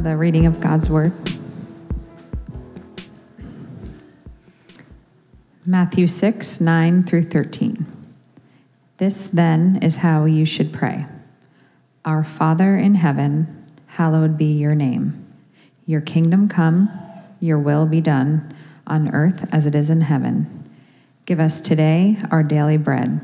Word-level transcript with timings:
for 0.00 0.04
the 0.04 0.16
reading 0.16 0.46
of 0.46 0.60
God's 0.62 0.88
Word. 0.88 1.12
Matthew 5.66 6.06
6, 6.06 6.58
9 6.58 7.04
through 7.04 7.24
13. 7.24 7.86
This 8.96 9.26
then 9.26 9.78
is 9.82 9.98
how 9.98 10.24
you 10.24 10.46
should 10.46 10.72
pray 10.72 11.04
Our 12.06 12.24
Father 12.24 12.78
in 12.78 12.94
heaven, 12.94 13.66
hallowed 13.88 14.38
be 14.38 14.46
your 14.46 14.74
name. 14.74 15.26
Your 15.84 16.00
kingdom 16.00 16.48
come, 16.48 16.88
your 17.38 17.58
will 17.58 17.84
be 17.84 18.00
done, 18.00 18.54
on 18.86 19.14
earth 19.14 19.46
as 19.52 19.66
it 19.66 19.74
is 19.74 19.90
in 19.90 20.00
heaven. 20.00 20.70
Give 21.26 21.40
us 21.40 21.60
today 21.60 22.16
our 22.30 22.42
daily 22.42 22.78
bread, 22.78 23.20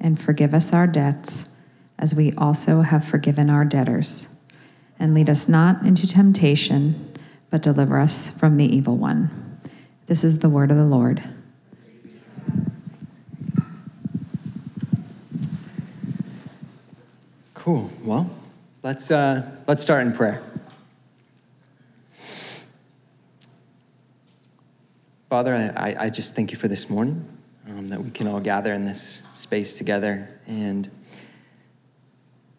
and 0.00 0.18
forgive 0.18 0.54
us 0.54 0.72
our 0.72 0.86
debts, 0.86 1.50
as 1.98 2.14
we 2.14 2.32
also 2.32 2.80
have 2.80 3.04
forgiven 3.04 3.50
our 3.50 3.66
debtors. 3.66 4.28
And 4.98 5.14
lead 5.14 5.28
us 5.28 5.48
not 5.48 5.82
into 5.82 6.06
temptation, 6.06 7.16
but 7.50 7.62
deliver 7.62 8.00
us 8.00 8.30
from 8.30 8.56
the 8.56 8.64
evil 8.64 8.96
one. 8.96 9.58
This 10.06 10.24
is 10.24 10.40
the 10.40 10.48
word 10.48 10.70
of 10.70 10.76
the 10.76 10.86
Lord. 10.86 11.22
Cool. 17.54 17.90
Well, 18.02 18.30
let's 18.82 19.10
uh, 19.10 19.50
let's 19.66 19.82
start 19.82 20.06
in 20.06 20.12
prayer. 20.12 20.42
Father, 25.30 25.72
I, 25.74 25.96
I 25.98 26.10
just 26.10 26.36
thank 26.36 26.50
you 26.50 26.58
for 26.58 26.68
this 26.68 26.90
morning, 26.90 27.26
um, 27.66 27.88
that 27.88 28.00
we 28.00 28.10
can 28.10 28.26
all 28.28 28.38
gather 28.38 28.72
in 28.72 28.84
this 28.84 29.22
space 29.32 29.76
together. 29.78 30.28
And 30.46 30.90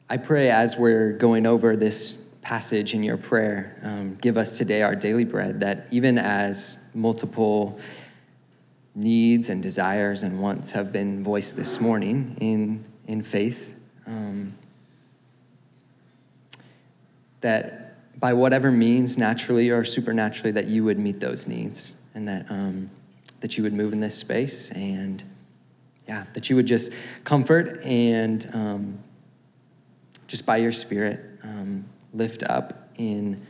I 0.07 0.17
pray 0.17 0.51
as 0.51 0.77
we're 0.77 1.13
going 1.13 1.47
over 1.47 1.75
this 1.75 2.17
passage 2.43 2.93
in 2.93 3.01
your 3.01 3.17
prayer, 3.17 3.75
um, 3.81 4.15
give 4.21 4.37
us 4.37 4.55
today 4.55 4.83
our 4.83 4.95
daily 4.95 5.23
bread, 5.23 5.61
that 5.61 5.87
even 5.89 6.19
as 6.19 6.77
multiple 6.93 7.79
needs 8.93 9.49
and 9.49 9.63
desires 9.63 10.21
and 10.21 10.39
wants 10.39 10.71
have 10.71 10.91
been 10.91 11.23
voiced 11.23 11.57
this 11.57 11.81
morning 11.81 12.37
in, 12.39 12.85
in 13.07 13.23
faith, 13.23 13.75
um, 14.05 14.53
that 17.41 17.95
by 18.19 18.31
whatever 18.31 18.69
means, 18.69 19.17
naturally 19.17 19.71
or 19.71 19.83
supernaturally, 19.83 20.51
that 20.51 20.67
you 20.67 20.83
would 20.83 20.99
meet 20.99 21.19
those 21.19 21.47
needs 21.47 21.95
and 22.13 22.27
that, 22.27 22.45
um, 22.51 22.91
that 23.39 23.57
you 23.57 23.63
would 23.63 23.73
move 23.73 23.91
in 23.91 24.01
this 24.01 24.15
space 24.15 24.69
and 24.69 25.23
yeah, 26.07 26.25
that 26.33 26.47
you 26.47 26.55
would 26.55 26.67
just 26.67 26.91
comfort 27.23 27.83
and 27.83 28.47
um, 28.53 28.99
just 30.35 30.45
by 30.45 30.57
your 30.57 30.73
spirit 30.73 31.39
um, 31.43 31.85
lift 32.11 32.43
up 32.43 32.89
in 32.97 33.41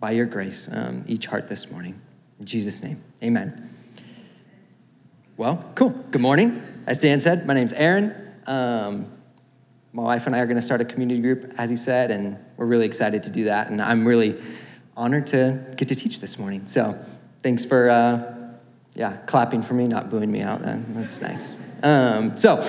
by 0.00 0.10
your 0.10 0.26
grace 0.26 0.68
um, 0.72 1.04
each 1.06 1.26
heart 1.26 1.46
this 1.46 1.70
morning. 1.70 2.02
In 2.40 2.46
Jesus' 2.46 2.82
name, 2.82 3.00
amen. 3.22 3.70
Well, 5.36 5.64
cool. 5.76 5.90
Good 5.90 6.20
morning. 6.20 6.60
As 6.84 7.00
Dan 7.00 7.20
said, 7.20 7.46
my 7.46 7.54
name's 7.54 7.72
Aaron. 7.72 8.12
Um, 8.48 9.06
my 9.92 10.02
wife 10.02 10.26
and 10.26 10.34
I 10.34 10.40
are 10.40 10.46
going 10.46 10.56
to 10.56 10.62
start 10.62 10.80
a 10.80 10.84
community 10.84 11.20
group, 11.20 11.54
as 11.58 11.70
he 11.70 11.76
said, 11.76 12.10
and 12.10 12.38
we're 12.56 12.66
really 12.66 12.86
excited 12.86 13.22
to 13.22 13.30
do 13.30 13.44
that. 13.44 13.70
And 13.70 13.80
I'm 13.80 14.04
really 14.04 14.42
honored 14.96 15.28
to 15.28 15.64
get 15.76 15.86
to 15.90 15.94
teach 15.94 16.18
this 16.18 16.40
morning. 16.40 16.66
So 16.66 16.98
thanks 17.44 17.64
for, 17.64 17.88
uh, 17.88 18.34
yeah, 18.94 19.18
clapping 19.26 19.62
for 19.62 19.74
me, 19.74 19.86
not 19.86 20.10
booing 20.10 20.32
me 20.32 20.42
out. 20.42 20.60
Then 20.60 20.86
that's 20.88 21.22
nice. 21.22 21.64
Um, 21.84 22.34
so 22.34 22.68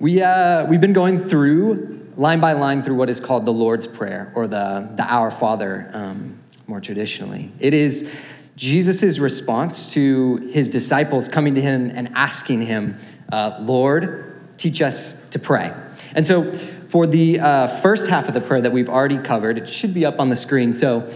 we 0.00 0.20
uh, 0.22 0.66
we've 0.66 0.80
been 0.80 0.92
going 0.92 1.22
through 1.22 1.93
line 2.16 2.40
by 2.40 2.52
line 2.52 2.82
through 2.82 2.96
what 2.96 3.08
is 3.08 3.20
called 3.20 3.44
the 3.44 3.52
Lord's 3.52 3.86
Prayer 3.86 4.32
or 4.34 4.46
the 4.46 4.88
the 4.94 5.04
Our 5.04 5.30
Father, 5.30 5.90
um, 5.92 6.38
more 6.66 6.80
traditionally. 6.80 7.52
It 7.58 7.74
is 7.74 8.12
Jesus' 8.56 9.18
response 9.18 9.92
to 9.94 10.36
his 10.52 10.70
disciples 10.70 11.28
coming 11.28 11.54
to 11.56 11.60
him 11.60 11.90
and 11.92 12.08
asking 12.14 12.62
him, 12.62 12.96
uh, 13.32 13.58
Lord, 13.60 14.56
teach 14.56 14.80
us 14.80 15.28
to 15.30 15.38
pray. 15.38 15.72
And 16.14 16.26
so, 16.26 16.52
for 16.52 17.06
the 17.06 17.40
uh, 17.40 17.66
first 17.66 18.08
half 18.08 18.28
of 18.28 18.34
the 18.34 18.40
prayer 18.40 18.60
that 18.60 18.72
we've 18.72 18.88
already 18.88 19.18
covered, 19.18 19.58
it 19.58 19.68
should 19.68 19.92
be 19.92 20.04
up 20.04 20.20
on 20.20 20.28
the 20.28 20.36
screen. 20.36 20.72
So, 20.72 21.10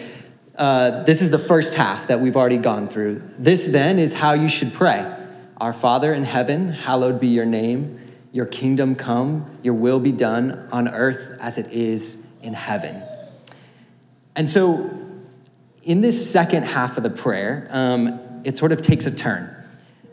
uh, 0.57 1.05
this 1.05 1.23
is 1.23 1.31
the 1.31 1.39
first 1.39 1.75
half 1.75 2.09
that 2.09 2.19
we've 2.19 2.37
already 2.37 2.57
gone 2.57 2.89
through. 2.89 3.23
This 3.39 3.69
then 3.69 4.01
is 4.01 4.15
how 4.15 4.33
you 4.33 4.49
should 4.49 4.75
pray 4.75 5.15
Our 5.59 5.73
Father 5.73 6.13
in 6.13 6.25
heaven, 6.25 6.73
hallowed 6.73 7.21
be 7.21 7.29
your 7.29 7.47
name. 7.47 8.01
Your 8.39 8.47
kingdom 8.47 8.95
come, 8.95 9.59
your 9.65 9.75
will 9.75 9.99
be 9.99 10.13
done 10.13 10.69
on 10.71 10.87
earth 10.87 11.37
as 11.41 11.59
it 11.59 11.73
is 11.73 12.25
in 12.41 12.55
heaven. 12.55 13.03
And 14.37 14.49
so, 14.49 14.89
in 15.83 16.03
this 16.03 16.31
second 16.31 16.63
half 16.63 16.97
of 16.97 17.03
the 17.03 17.11
prayer, 17.11 17.67
um, 17.73 18.21
it 18.45 18.57
sort 18.57 18.71
of 18.71 18.81
takes 18.81 19.09
a 19.09 19.11
turn. 19.11 19.53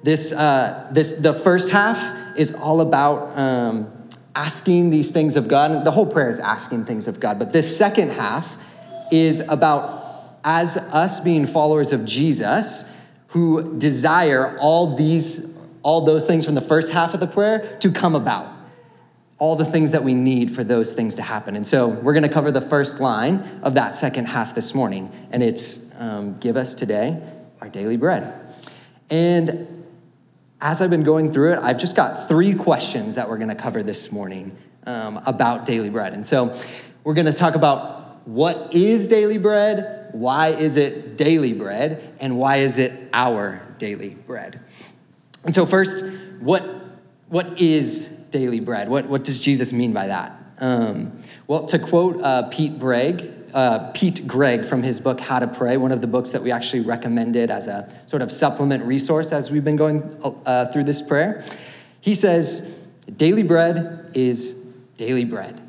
This, 0.01 0.33
uh, 0.33 0.89
this, 0.91 1.11
the 1.11 1.33
first 1.33 1.69
half 1.69 2.35
is 2.35 2.55
all 2.55 2.81
about 2.81 3.37
um, 3.37 3.93
asking 4.33 4.89
these 4.89 5.11
things 5.11 5.37
of 5.37 5.47
God. 5.47 5.85
The 5.85 5.91
whole 5.91 6.07
prayer 6.07 6.31
is 6.31 6.39
asking 6.39 6.85
things 6.85 7.07
of 7.07 7.19
God. 7.19 7.37
But 7.37 7.53
this 7.53 7.77
second 7.77 8.09
half 8.09 8.57
is 9.11 9.41
about 9.41 10.39
as 10.43 10.77
us 10.77 11.19
being 11.19 11.45
followers 11.45 11.93
of 11.93 12.05
Jesus 12.05 12.85
who 13.27 13.77
desire 13.77 14.57
all 14.57 14.95
these 14.95 15.54
all 15.85 16.01
those 16.01 16.25
things 16.25 16.43
from 16.43 16.55
the 16.55 16.61
first 16.61 16.91
half 16.91 17.13
of 17.13 17.19
the 17.19 17.27
prayer 17.27 17.77
to 17.79 17.91
come 17.91 18.15
about. 18.15 18.51
All 19.37 19.55
the 19.55 19.65
things 19.65 19.91
that 19.91 20.03
we 20.03 20.15
need 20.15 20.49
for 20.49 20.63
those 20.63 20.95
things 20.95 21.13
to 21.15 21.21
happen. 21.21 21.55
And 21.55 21.67
so 21.67 21.87
we're 21.87 22.13
going 22.13 22.23
to 22.23 22.29
cover 22.29 22.51
the 22.51 22.59
first 22.59 22.99
line 22.99 23.59
of 23.61 23.75
that 23.75 23.95
second 23.95 24.25
half 24.25 24.55
this 24.55 24.73
morning. 24.73 25.11
And 25.29 25.43
it's 25.43 25.91
um, 25.99 26.39
give 26.39 26.57
us 26.57 26.73
today 26.73 27.21
our 27.61 27.69
daily 27.69 27.97
bread. 27.97 28.33
And 29.11 29.85
as 30.59 30.81
I've 30.81 30.89
been 30.89 31.03
going 31.03 31.31
through 31.31 31.53
it, 31.53 31.59
I've 31.59 31.77
just 31.77 31.95
got 31.95 32.27
three 32.27 32.55
questions 32.55 33.13
that 33.13 33.29
we're 33.29 33.37
going 33.37 33.49
to 33.49 33.55
cover 33.55 33.83
this 33.83 34.11
morning 34.11 34.57
um, 34.87 35.21
about 35.27 35.67
daily 35.67 35.91
bread. 35.91 36.13
And 36.13 36.25
so 36.25 36.57
we're 37.03 37.13
going 37.13 37.27
to 37.27 37.31
talk 37.31 37.53
about 37.53 38.27
what 38.27 38.73
is 38.73 39.07
daily 39.07 39.37
bread, 39.37 40.09
why 40.13 40.47
is 40.47 40.77
it 40.77 41.15
daily 41.15 41.53
bread, 41.53 42.15
and 42.19 42.39
why 42.39 42.57
is 42.57 42.79
it 42.79 42.91
our 43.13 43.61
daily 43.77 44.09
bread. 44.09 44.59
And 45.45 45.53
so, 45.53 45.65
first, 45.65 46.03
what, 46.39 46.63
what 47.29 47.59
is 47.61 48.07
daily 48.31 48.59
bread? 48.59 48.89
What, 48.89 49.05
what 49.05 49.23
does 49.23 49.39
Jesus 49.39 49.71
mean 49.71 49.93
by 49.93 50.07
that? 50.07 50.37
Um, 50.59 51.19
well, 51.47 51.65
to 51.67 51.79
quote 51.79 52.21
uh, 52.21 52.49
Pete 52.49 52.79
Greig, 52.79 53.31
uh, 53.53 53.91
Pete 53.93 54.27
Greig 54.27 54.65
from 54.65 54.83
his 54.83 54.99
book 54.99 55.19
How 55.19 55.39
to 55.39 55.47
Pray, 55.47 55.77
one 55.77 55.91
of 55.91 56.01
the 56.01 56.07
books 56.07 56.31
that 56.31 56.41
we 56.41 56.51
actually 56.51 56.81
recommended 56.81 57.51
as 57.51 57.67
a 57.67 57.89
sort 58.05 58.21
of 58.21 58.31
supplement 58.31 58.83
resource 58.83 59.31
as 59.31 59.51
we've 59.51 59.63
been 59.63 59.75
going 59.75 60.03
uh, 60.45 60.65
through 60.67 60.83
this 60.83 61.01
prayer. 61.01 61.45
He 62.01 62.15
says, 62.15 62.61
Daily 63.15 63.43
bread 63.43 64.11
is 64.13 64.53
daily 64.97 65.25
bread. 65.25 65.61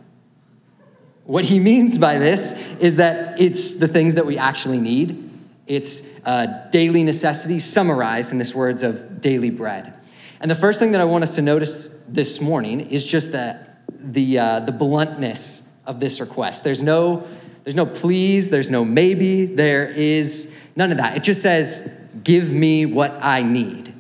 What 1.25 1.45
he 1.45 1.59
means 1.59 1.99
by 1.99 2.19
this 2.19 2.53
is 2.79 2.97
that 2.97 3.41
it's 3.41 3.75
the 3.75 3.89
things 3.89 4.15
that 4.15 4.27
we 4.27 4.39
actually 4.39 4.79
need. 4.79 5.29
It's 5.67 6.03
uh, 6.27 6.69
daily 6.71 7.05
necessities 7.05 7.65
summarized 7.65 8.33
in 8.33 8.39
this 8.39 8.55
words 8.55 8.83
of 8.83 9.21
daily 9.21 9.49
bread. 9.49 9.95
And 10.41 10.51
the 10.51 10.57
first 10.57 10.81
thing 10.81 10.93
that 10.93 11.01
I 11.01 11.05
want 11.05 11.23
us 11.23 11.37
to 11.37 11.43
notice 11.43 11.87
this 12.09 12.41
morning 12.41 12.81
is 12.91 13.07
just 13.07 13.33
the, 13.33 13.59
the, 13.89 14.39
uh, 14.39 14.61
the 14.61 14.73
bluntness 14.73 15.63
of 15.87 16.01
this 16.01 16.21
request. 16.21 16.65
There's 16.65 16.83
no, 16.83 17.27
there's 17.63 17.77
no 17.77 17.87
please, 17.87 18.51
there's 18.51 18.69
no 18.69 18.85
maybe, 18.85 19.47
there 19.47 19.87
is 19.87 20.53
none 20.75 20.91
of 20.91 20.99
that. 20.99 21.17
It 21.17 21.23
just 21.23 21.41
says, 21.41 21.91
give 22.23 22.51
me 22.51 22.87
what 22.87 23.13
I 23.23 23.43
need. 23.43 23.95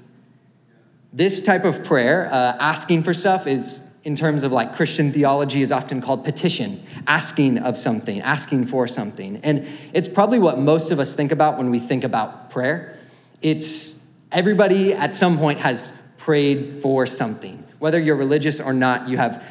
This 1.12 1.41
type 1.41 1.64
of 1.64 1.84
prayer, 1.84 2.28
uh, 2.31 2.56
asking 2.58 3.04
for 3.04 3.14
stuff, 3.14 3.47
is 3.47 3.86
in 4.06 4.15
terms 4.15 4.44
of 4.44 4.53
like 4.53 4.73
Christian 4.76 5.11
theology 5.11 5.62
is 5.62 5.73
often 5.73 6.00
called 6.00 6.23
petition, 6.23 6.81
asking 7.08 7.58
of 7.58 7.76
something, 7.76 8.20
asking 8.20 8.64
for 8.64 8.87
something. 8.87 9.38
And 9.38 9.67
it's 9.93 10.06
probably 10.06 10.38
what 10.38 10.61
most 10.61 10.93
of 10.93 11.00
us 11.00 11.12
think 11.12 11.32
about 11.32 11.58
when 11.58 11.70
we 11.70 11.81
think 11.81 12.05
about 12.05 12.49
prayer. 12.49 12.97
It's 13.43 14.06
everybody 14.31 14.94
at 14.94 15.17
some 15.17 15.37
point 15.37 15.58
has 15.58 15.93
prayed 16.19 16.81
for 16.82 17.05
something. 17.05 17.64
Whether 17.81 17.99
you're 17.99 18.14
religious 18.14 18.61
or 18.61 18.73
not, 18.73 19.08
you 19.08 19.17
have 19.17 19.44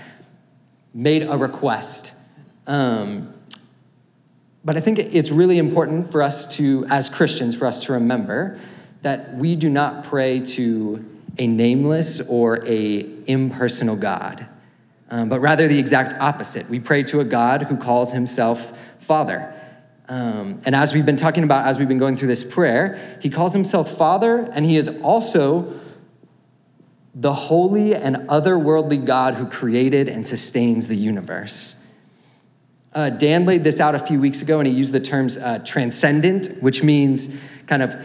made 0.94 1.24
a 1.24 1.36
request. 1.36 2.13
Um, 2.66 3.34
but 4.63 4.78
I 4.78 4.80
think 4.80 5.00
it's 5.00 5.31
really 5.31 5.57
important 5.57 6.10
for 6.10 6.22
us 6.22 6.48
to, 6.56 6.86
as 6.90 7.10
Christians, 7.10 7.56
for 7.57 7.66
us 7.68 7.81
to 7.81 7.92
remember 7.92 8.57
that 9.02 9.34
we 9.36 9.57
do 9.57 9.69
not 9.69 10.06
pray 10.06 10.40
to 10.40 11.04
a 11.38 11.48
nameless 11.48 12.22
or 12.30 12.66
a 12.66 13.06
impersonal 13.26 13.96
God, 13.96 14.48
um, 15.10 15.30
but 15.30 15.40
rather 15.40 15.68
the 15.68 15.80
exact 15.80 16.14
opposite. 16.20 16.70
We 16.70 16.80
pray 16.80 17.04
to 17.04 17.20
a 17.20 17.26
God 17.26 17.64
who 17.64 17.78
calls 17.78 18.12
himself 18.12 18.78
Father. 19.00 19.54
Um, 20.08 20.60
and 20.66 20.76
as 20.76 20.94
we've 20.94 21.06
been 21.06 21.18
talking 21.18 21.44
about, 21.44 21.66
as 21.66 21.80
we've 21.80 21.88
been 21.88 22.00
going 22.00 22.16
through 22.16 22.28
this 22.28 22.44
prayer, 22.44 23.18
he 23.22 23.30
calls 23.30 23.54
himself 23.54 23.98
Father, 23.98 24.50
and 24.54 24.66
he 24.66 24.78
is 24.78 24.90
also 25.02 25.74
the 27.14 27.34
holy 27.34 27.96
and 27.96 28.18
otherworldly 28.28 29.04
God 29.04 29.36
who 29.36 29.48
created 29.48 30.10
and 30.10 30.28
sustains 30.28 30.88
the 30.88 30.98
universe. 30.98 31.81
Uh, 32.94 33.10
Dan 33.10 33.46
laid 33.46 33.64
this 33.64 33.80
out 33.80 33.96
a 33.96 34.00
few 34.00 34.20
weeks 34.20 34.42
ago, 34.42 34.60
and 34.60 34.68
he 34.68 34.74
used 34.74 34.94
the 34.94 35.00
terms 35.00 35.38
uh, 35.38 35.60
transcendent, 35.60 36.62
which 36.62 36.84
means 36.84 37.34
kind 37.68 37.81
of 37.81 37.96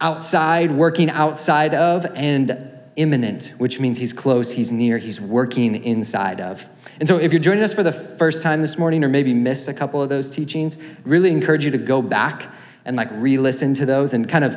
outside, 0.00 0.70
working 0.70 1.10
outside 1.10 1.74
of, 1.74 2.06
and 2.14 2.77
immanent, 2.98 3.54
which 3.58 3.78
means 3.78 3.96
he's 3.96 4.12
close, 4.12 4.50
he's 4.50 4.72
near, 4.72 4.98
he's 4.98 5.20
working 5.20 5.82
inside 5.84 6.40
of. 6.40 6.68
And 6.98 7.08
so, 7.08 7.16
if 7.16 7.32
you're 7.32 7.40
joining 7.40 7.62
us 7.62 7.72
for 7.72 7.84
the 7.84 7.92
first 7.92 8.42
time 8.42 8.60
this 8.60 8.76
morning, 8.76 9.04
or 9.04 9.08
maybe 9.08 9.32
missed 9.32 9.68
a 9.68 9.72
couple 9.72 10.02
of 10.02 10.08
those 10.08 10.28
teachings, 10.28 10.76
really 11.04 11.30
encourage 11.30 11.64
you 11.64 11.70
to 11.70 11.78
go 11.78 12.02
back 12.02 12.52
and 12.84 12.96
like 12.96 13.08
re-listen 13.12 13.72
to 13.74 13.86
those, 13.86 14.12
and 14.12 14.28
kind 14.28 14.44
of 14.44 14.56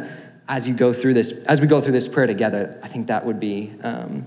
as 0.49 0.67
you 0.67 0.73
go 0.73 0.91
through 0.91 1.13
this, 1.13 1.31
as 1.43 1.61
we 1.61 1.67
go 1.67 1.79
through 1.79 1.93
this 1.93 2.07
prayer 2.07 2.27
together, 2.27 2.77
I 2.83 2.87
think 2.87 3.07
that 3.07 3.25
would 3.25 3.39
be 3.39 3.73
um, 3.83 4.25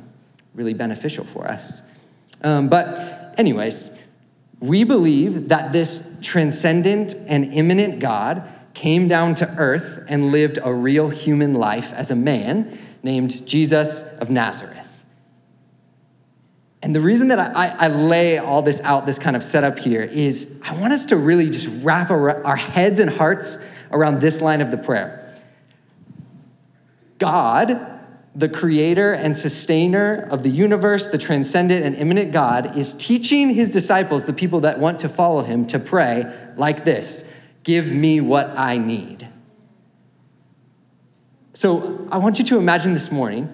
really 0.55 0.75
beneficial 0.75 1.25
for 1.25 1.47
us. 1.49 1.83
Um, 2.43 2.69
but, 2.69 3.35
anyways, 3.37 3.91
we 4.61 4.85
believe 4.85 5.49
that 5.49 5.73
this 5.73 6.17
transcendent 6.23 7.15
and 7.27 7.53
immanent 7.53 7.99
God 7.99 8.49
came 8.75 9.09
down 9.09 9.35
to 9.37 9.49
earth 9.57 10.05
and 10.09 10.31
lived 10.31 10.59
a 10.63 10.73
real 10.73 11.09
human 11.09 11.55
life 11.55 11.93
as 11.93 12.11
a 12.11 12.17
man 12.17 12.79
named 13.05 13.47
Jesus 13.47 14.03
of 14.19 14.31
Nazareth. 14.31 15.05
And 16.83 16.95
the 16.95 17.01
reason 17.01 17.29
that 17.29 17.39
I, 17.39 17.69
I, 17.69 17.89
lay 17.89 18.39
all 18.39 18.61
this 18.61 18.81
out, 18.83 19.07
this 19.07 19.19
kind 19.19 19.37
of 19.37 19.45
setup 19.45 19.79
here, 19.79 20.03
is 20.03 20.61
I 20.65 20.79
want 20.79 20.93
us 20.93 21.07
to 21.07 21.17
really 21.17 21.49
just 21.49 21.69
wrap 21.83 22.11
our, 22.11 22.45
our 22.45 22.57
heads 22.57 23.01
and 23.01 23.09
hearts 23.09 23.59
around 23.91 24.21
this 24.21 24.43
line 24.43 24.61
of 24.61 24.71
the 24.71 24.77
prayer 24.77 25.35
God, 27.19 27.81
the 28.35 28.49
creator 28.49 29.13
and 29.13 29.37
sustainer 29.37 30.29
of 30.31 30.43
the 30.43 30.51
universe, 30.51 31.07
the 31.07 31.19
transcendent 31.19 31.87
and 31.87 31.95
immanent 31.97 32.33
God, 32.33 32.77
is 32.77 32.93
teaching 32.95 33.55
his 33.55 33.71
disciples, 33.71 34.25
the 34.25 34.33
people 34.33 34.61
that 34.61 34.79
want 34.79 34.99
to 35.01 35.09
follow 35.09 35.43
him, 35.43 35.67
to 35.69 35.79
pray 35.79 36.31
like 36.57 36.85
this 36.85 37.25
Give 37.63 37.91
me 37.91 38.21
what 38.21 38.59
I 38.59 38.77
need. 38.77 39.29
So 41.55 42.09
I 42.11 42.19
want 42.19 42.41
you 42.41 42.45
to 42.47 42.59
imagine 42.59 42.95
this 42.95 43.13
morning, 43.13 43.53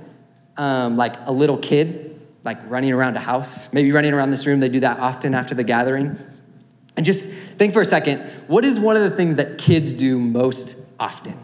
um, 0.56 0.96
like 0.96 1.16
a 1.26 1.32
little 1.32 1.58
kid, 1.58 2.18
like 2.44 2.58
running 2.70 2.92
around 2.92 3.16
a 3.16 3.20
house, 3.20 3.72
maybe 3.74 3.92
running 3.92 4.14
around 4.14 4.30
this 4.30 4.46
room. 4.46 4.60
They 4.60 4.70
do 4.70 4.80
that 4.80 4.98
often 4.98 5.34
after 5.34 5.54
the 5.54 5.64
gathering. 5.64 6.18
And 6.96 7.04
just 7.04 7.28
think 7.28 7.74
for 7.74 7.82
a 7.82 7.84
second 7.84 8.20
what 8.46 8.64
is 8.64 8.80
one 8.80 8.96
of 8.96 9.02
the 9.02 9.10
things 9.10 9.36
that 9.36 9.58
kids 9.58 9.92
do 9.92 10.18
most 10.18 10.76
often? 10.98 11.38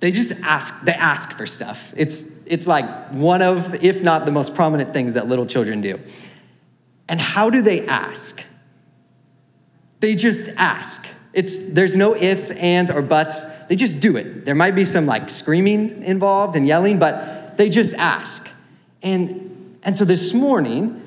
They 0.00 0.10
just 0.10 0.32
ask, 0.42 0.82
they 0.82 0.92
ask 0.92 1.32
for 1.32 1.46
stuff. 1.46 1.94
It's, 1.96 2.24
it's 2.44 2.66
like 2.66 3.12
one 3.12 3.40
of, 3.40 3.82
if 3.82 4.02
not 4.02 4.24
the 4.24 4.32
most 4.32 4.54
prominent 4.54 4.92
things 4.92 5.14
that 5.14 5.26
little 5.26 5.46
children 5.46 5.80
do. 5.80 6.00
And 7.08 7.20
how 7.20 7.50
do 7.50 7.62
they 7.62 7.86
ask? 7.86 8.44
They 10.00 10.16
just 10.16 10.50
ask. 10.56 11.06
It's, 11.36 11.58
there's 11.58 11.96
no 11.96 12.16
ifs, 12.16 12.50
ands, 12.50 12.90
or 12.90 13.02
buts. 13.02 13.44
They 13.66 13.76
just 13.76 14.00
do 14.00 14.16
it. 14.16 14.46
There 14.46 14.54
might 14.54 14.74
be 14.74 14.86
some 14.86 15.04
like 15.04 15.28
screaming 15.28 16.02
involved 16.02 16.56
and 16.56 16.66
yelling, 16.66 16.98
but 16.98 17.58
they 17.58 17.68
just 17.68 17.94
ask. 17.96 18.50
And, 19.02 19.78
and 19.82 19.98
so 19.98 20.06
this 20.06 20.32
morning, 20.32 21.02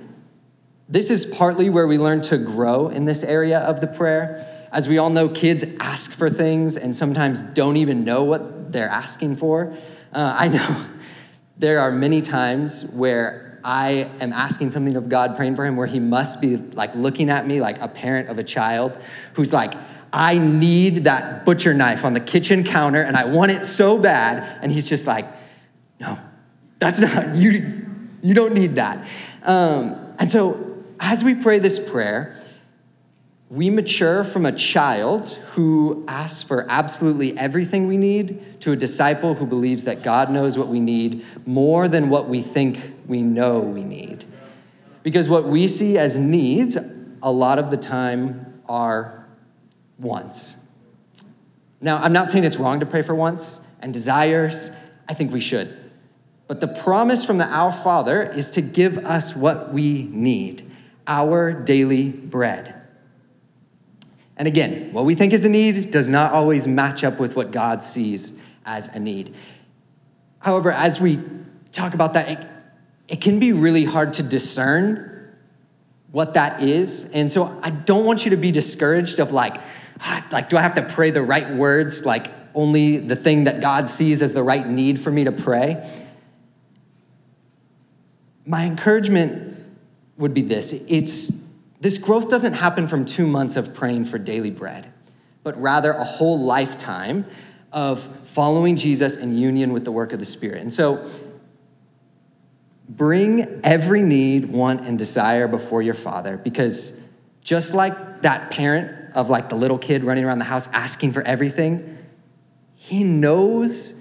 this 0.88 1.10
is 1.10 1.26
partly 1.26 1.72
where 1.72 1.88
we 1.88 1.98
learn 1.98 2.22
to 2.24 2.38
grow 2.38 2.90
in 2.90 3.06
this 3.06 3.24
area 3.24 3.58
of 3.58 3.82
the 3.82 3.88
prayer. 3.88 4.68
As 4.72 4.88
we 4.88 5.00
all 5.00 5.10
know, 5.10 5.30
kids 5.30 5.66
ask 5.80 6.14
for 6.14 6.30
things 6.30 6.78
and 6.78 6.96
sometimes 6.96 7.42
don't 7.42 7.78
even 7.78 8.06
know 8.06 8.24
what 8.24 8.72
they're 8.72 8.88
asking 8.88 9.38
for. 9.38 9.76
Uh, 10.14 10.36
I 10.38 10.48
know 10.50 10.86
there 11.58 11.80
are 11.80 11.92
many 11.92 12.22
times 12.22 12.86
where 12.86 13.60
I 13.64 14.10
am 14.22 14.32
asking 14.32 14.72
something 14.72 14.96
of 14.96 15.10
God, 15.10 15.36
praying 15.36 15.56
for 15.56 15.66
him, 15.66 15.76
where 15.76 15.88
he 15.88 16.00
must 16.00 16.40
be 16.40 16.58
like 16.58 16.94
looking 16.94 17.32
at 17.32 17.48
me 17.48 17.62
like 17.62 17.82
a 17.82 17.88
parent 17.88 18.30
of 18.30 18.38
a 18.38 18.44
child 18.44 18.98
who's 19.34 19.52
like, 19.52 19.74
I 20.12 20.38
need 20.38 21.04
that 21.06 21.46
butcher 21.46 21.74
knife 21.74 22.04
on 22.04 22.14
the 22.14 22.20
kitchen 22.20 22.64
counter 22.64 23.02
and 23.02 23.16
I 23.16 23.26
want 23.26 23.52
it 23.52 23.66
so 23.66 23.98
bad. 23.98 24.60
And 24.62 24.72
he's 24.72 24.90
just 24.90 25.06
like, 25.06 25.28
no, 26.00 26.18
that's 26.80 27.00
not, 27.00 27.36
you, 27.36 27.86
you 28.22 28.34
don't 28.34 28.54
need 28.54 28.76
that. 28.76 29.08
Um, 29.44 30.16
and 30.18 30.32
so 30.32 30.84
as 31.00 31.24
we 31.24 31.36
pray 31.36 31.60
this 31.60 31.80
prayer, 31.80 32.36
we 33.50 33.72
mature 33.72 34.24
from 34.24 34.46
a 34.46 34.52
child 34.52 35.28
who 35.54 36.06
asks 36.08 36.44
for 36.44 36.68
absolutely 36.70 37.36
everything 37.38 37.88
we 37.88 37.98
need 37.98 38.62
to 38.62 38.72
a 38.72 38.76
disciple 38.76 39.34
who 39.34 39.46
believes 39.46 39.86
that 39.86 40.04
God 40.04 40.30
knows 40.30 40.58
what 40.58 40.68
we 40.68 40.80
need 40.80 41.26
more 41.48 41.88
than 41.88 42.10
what 42.10 42.30
we 42.30 42.42
think 42.42 42.94
we 43.08 43.24
know 43.24 43.60
we 43.60 43.84
need. 43.84 44.26
Because 45.02 45.30
what 45.30 45.46
we 45.46 45.68
see 45.68 45.98
as 45.98 46.20
needs 46.20 46.78
a 47.24 47.32
lot 47.32 47.58
of 47.58 47.72
the 47.72 47.78
time 47.78 48.62
are 48.68 49.19
wants. 50.00 50.58
Now, 51.82 51.98
I'm 51.98 52.14
not 52.14 52.32
saying 52.32 52.44
it's 52.44 52.58
wrong 52.58 52.80
to 52.80 52.86
pray 52.86 53.02
for 53.02 53.16
wants 53.16 53.62
and 53.82 53.94
desires. 53.94 54.72
I 55.08 55.14
think 55.14 55.32
we 55.32 55.40
should. 55.40 55.76
But 56.48 56.60
the 56.60 56.68
promise 56.68 57.24
from 57.24 57.38
the 57.38 57.46
Our 57.46 57.72
Father 57.72 58.24
is 58.24 58.50
to 58.52 58.62
give 58.62 58.98
us 59.00 59.36
what 59.36 59.72
we 59.72 60.04
need 60.12 60.70
our 61.08 61.54
daily 61.54 62.10
bread. 62.10 62.88
And 64.38 64.48
again, 64.48 64.94
what 64.94 65.06
we 65.06 65.16
think 65.16 65.34
is 65.34 65.44
a 65.44 65.50
need 65.50 65.92
does 65.92 66.08
not 66.08 66.32
always 66.32 66.68
match 66.68 67.04
up 67.04 67.20
with 67.20 67.36
what 67.36 67.52
God 67.52 67.84
sees 67.84 68.40
as 68.66 68.88
a 68.90 69.00
need. 69.00 69.36
However, 70.40 70.72
as 70.72 71.02
we 71.02 71.20
talk 71.72 71.94
about 71.94 72.14
that, 72.14 72.30
it, 72.30 72.48
it 73.08 73.22
can 73.22 73.40
be 73.40 73.52
really 73.52 73.84
hard 73.84 74.14
to 74.14 74.24
discern 74.24 75.36
what 76.12 76.36
that 76.36 76.64
is. 76.64 77.12
And 77.12 77.32
so 77.32 77.60
I 77.62 77.70
don't 77.70 78.06
want 78.06 78.24
you 78.24 78.32
to 78.32 78.38
be 78.38 78.52
discouraged 78.52 79.20
of 79.20 79.32
like, 79.32 79.60
like, 80.32 80.50
do 80.50 80.58
I 80.58 80.62
have 80.62 80.76
to 80.76 80.84
pray 80.84 81.12
the 81.12 81.22
right 81.22 81.54
words, 81.54 82.06
like 82.06 82.28
only 82.56 82.98
the 82.98 83.16
thing 83.16 83.46
that 83.46 83.62
God 83.62 83.90
sees 83.90 84.22
as 84.22 84.34
the 84.34 84.44
right 84.44 84.66
need 84.66 85.00
for 85.00 85.12
me 85.12 85.26
to 85.26 85.32
pray? 85.32 86.06
My 88.46 88.66
encouragement 88.66 89.56
would 90.18 90.34
be 90.34 90.42
this 90.42 90.74
it's 90.74 91.32
this 91.82 91.98
growth 91.98 92.30
doesn't 92.30 92.54
happen 92.54 92.88
from 92.88 93.06
two 93.06 93.26
months 93.26 93.56
of 93.56 93.74
praying 93.74 94.06
for 94.06 94.18
daily 94.18 94.52
bread, 94.52 94.92
but 95.44 95.60
rather 95.62 95.92
a 95.92 96.04
whole 96.04 96.40
lifetime 96.40 97.26
of 97.72 98.02
following 98.28 98.76
Jesus 98.76 99.16
in 99.16 99.38
union 99.38 99.72
with 99.72 99.86
the 99.86 99.92
work 99.92 100.12
of 100.12 100.20
the 100.20 100.26
Spirit. 100.26 100.62
And 100.62 100.74
so, 100.74 101.08
bring 102.90 103.62
every 103.64 104.02
need, 104.02 104.46
want, 104.46 104.86
and 104.86 104.98
desire 104.98 105.48
before 105.48 105.82
your 105.82 105.94
Father, 105.94 106.36
because 106.38 107.00
just 107.42 107.74
like 107.74 108.24
that 108.24 108.52
parent 108.52 108.99
of 109.16 109.30
like 109.30 109.50
the 109.50 109.56
little 109.56 109.78
kid 109.78 110.04
running 110.04 110.26
around 110.26 110.40
the 110.40 110.46
house 110.46 110.68
asking 110.70 111.14
for 111.14 111.22
everything, 111.24 111.98
he 112.76 113.04
knows 113.04 113.94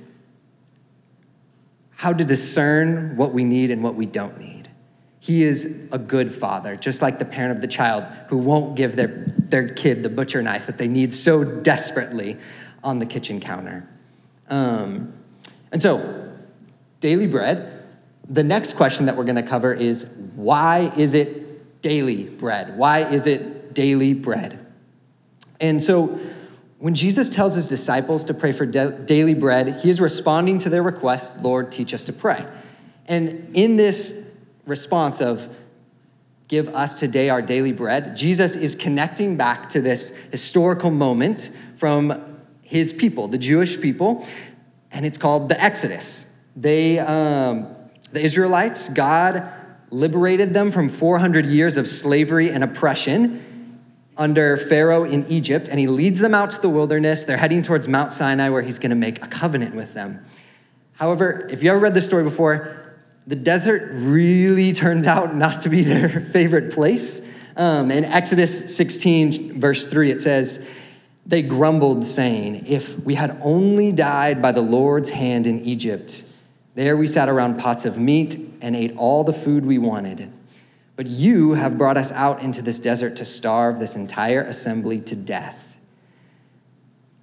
how 1.96 2.12
to 2.12 2.24
discern 2.24 3.16
what 3.16 3.32
we 3.32 3.42
need 3.44 3.70
and 3.70 3.82
what 3.82 3.96
we 3.96 4.06
don't 4.06 4.38
need. 4.38 4.68
He 5.18 5.42
is 5.42 5.88
a 5.90 5.98
good 5.98 6.32
father, 6.32 6.76
just 6.76 7.02
like 7.02 7.18
the 7.18 7.24
parent 7.24 7.56
of 7.56 7.60
the 7.60 7.66
child 7.66 8.04
who 8.28 8.38
won't 8.38 8.76
give 8.76 8.96
their, 8.96 9.08
their 9.36 9.68
kid 9.68 10.02
the 10.02 10.08
butcher 10.08 10.40
knife 10.40 10.66
that 10.66 10.78
they 10.78 10.88
need 10.88 11.12
so 11.12 11.44
desperately 11.44 12.36
on 12.84 12.98
the 12.98 13.06
kitchen 13.06 13.40
counter. 13.40 13.88
Um, 14.48 15.12
and 15.72 15.82
so, 15.82 16.32
daily 17.00 17.26
bread. 17.26 17.84
The 18.28 18.44
next 18.44 18.74
question 18.74 19.06
that 19.06 19.16
we're 19.16 19.24
going 19.24 19.36
to 19.36 19.42
cover 19.42 19.72
is 19.72 20.04
why 20.34 20.92
is 20.96 21.14
it 21.14 21.82
daily 21.82 22.24
bread? 22.24 22.76
Why 22.76 23.00
is 23.10 23.26
it 23.26 23.74
daily 23.74 24.14
bread? 24.14 24.64
And 25.60 25.82
so, 25.82 26.18
when 26.78 26.94
Jesus 26.94 27.28
tells 27.28 27.54
his 27.54 27.68
disciples 27.68 28.22
to 28.24 28.34
pray 28.34 28.52
for 28.52 28.64
daily 28.64 29.34
bread, 29.34 29.80
he 29.80 29.90
is 29.90 30.00
responding 30.00 30.58
to 30.58 30.70
their 30.70 30.82
request, 30.82 31.40
Lord, 31.40 31.72
teach 31.72 31.92
us 31.92 32.04
to 32.04 32.12
pray. 32.12 32.46
And 33.06 33.50
in 33.54 33.76
this 33.76 34.32
response 34.64 35.20
of, 35.20 35.48
Give 36.46 36.74
us 36.74 36.98
today 36.98 37.28
our 37.28 37.42
daily 37.42 37.72
bread, 37.72 38.16
Jesus 38.16 38.56
is 38.56 38.74
connecting 38.74 39.36
back 39.36 39.68
to 39.70 39.82
this 39.82 40.16
historical 40.30 40.90
moment 40.90 41.50
from 41.76 42.38
his 42.62 42.92
people, 42.92 43.28
the 43.28 43.36
Jewish 43.36 43.78
people, 43.78 44.26
and 44.90 45.04
it's 45.04 45.18
called 45.18 45.50
the 45.50 45.62
Exodus. 45.62 46.24
They, 46.56 46.98
um, 47.00 47.68
the 48.12 48.22
Israelites, 48.22 48.88
God 48.88 49.46
liberated 49.90 50.54
them 50.54 50.70
from 50.70 50.88
400 50.88 51.44
years 51.44 51.76
of 51.76 51.86
slavery 51.86 52.50
and 52.50 52.64
oppression 52.64 53.44
under 54.18 54.56
Pharaoh 54.56 55.04
in 55.04 55.26
Egypt, 55.28 55.68
and 55.68 55.78
he 55.78 55.86
leads 55.86 56.18
them 56.18 56.34
out 56.34 56.50
to 56.50 56.60
the 56.60 56.68
wilderness. 56.68 57.24
They're 57.24 57.36
heading 57.36 57.62
towards 57.62 57.86
Mount 57.86 58.12
Sinai, 58.12 58.50
where 58.50 58.62
he's 58.62 58.80
going 58.80 58.90
to 58.90 58.96
make 58.96 59.24
a 59.24 59.28
covenant 59.28 59.76
with 59.76 59.94
them. 59.94 60.24
However, 60.94 61.46
if 61.48 61.62
you 61.62 61.70
ever 61.70 61.78
read 61.78 61.94
this 61.94 62.04
story 62.04 62.24
before, 62.24 62.96
the 63.28 63.36
desert 63.36 63.90
really 63.92 64.72
turns 64.72 65.06
out 65.06 65.34
not 65.34 65.60
to 65.60 65.68
be 65.68 65.82
their 65.82 66.08
favorite 66.32 66.72
place. 66.72 67.22
Um, 67.56 67.90
in 67.90 68.04
Exodus 68.04 68.76
16, 68.76 69.60
verse 69.60 69.86
3, 69.86 70.10
it 70.10 70.20
says, 70.20 70.66
They 71.24 71.42
grumbled, 71.42 72.04
saying, 72.04 72.66
If 72.66 72.98
we 73.04 73.14
had 73.14 73.38
only 73.42 73.92
died 73.92 74.42
by 74.42 74.50
the 74.50 74.60
Lord's 74.60 75.10
hand 75.10 75.46
in 75.46 75.60
Egypt, 75.60 76.24
there 76.74 76.96
we 76.96 77.06
sat 77.06 77.28
around 77.28 77.58
pots 77.58 77.84
of 77.84 77.96
meat 77.98 78.36
and 78.60 78.74
ate 78.74 78.96
all 78.96 79.22
the 79.22 79.32
food 79.32 79.64
we 79.64 79.78
wanted. 79.78 80.32
But 80.98 81.06
you 81.06 81.52
have 81.52 81.78
brought 81.78 81.96
us 81.96 82.10
out 82.10 82.42
into 82.42 82.60
this 82.60 82.80
desert 82.80 83.14
to 83.18 83.24
starve 83.24 83.78
this 83.78 83.94
entire 83.94 84.42
assembly 84.42 84.98
to 85.02 85.14
death. 85.14 85.76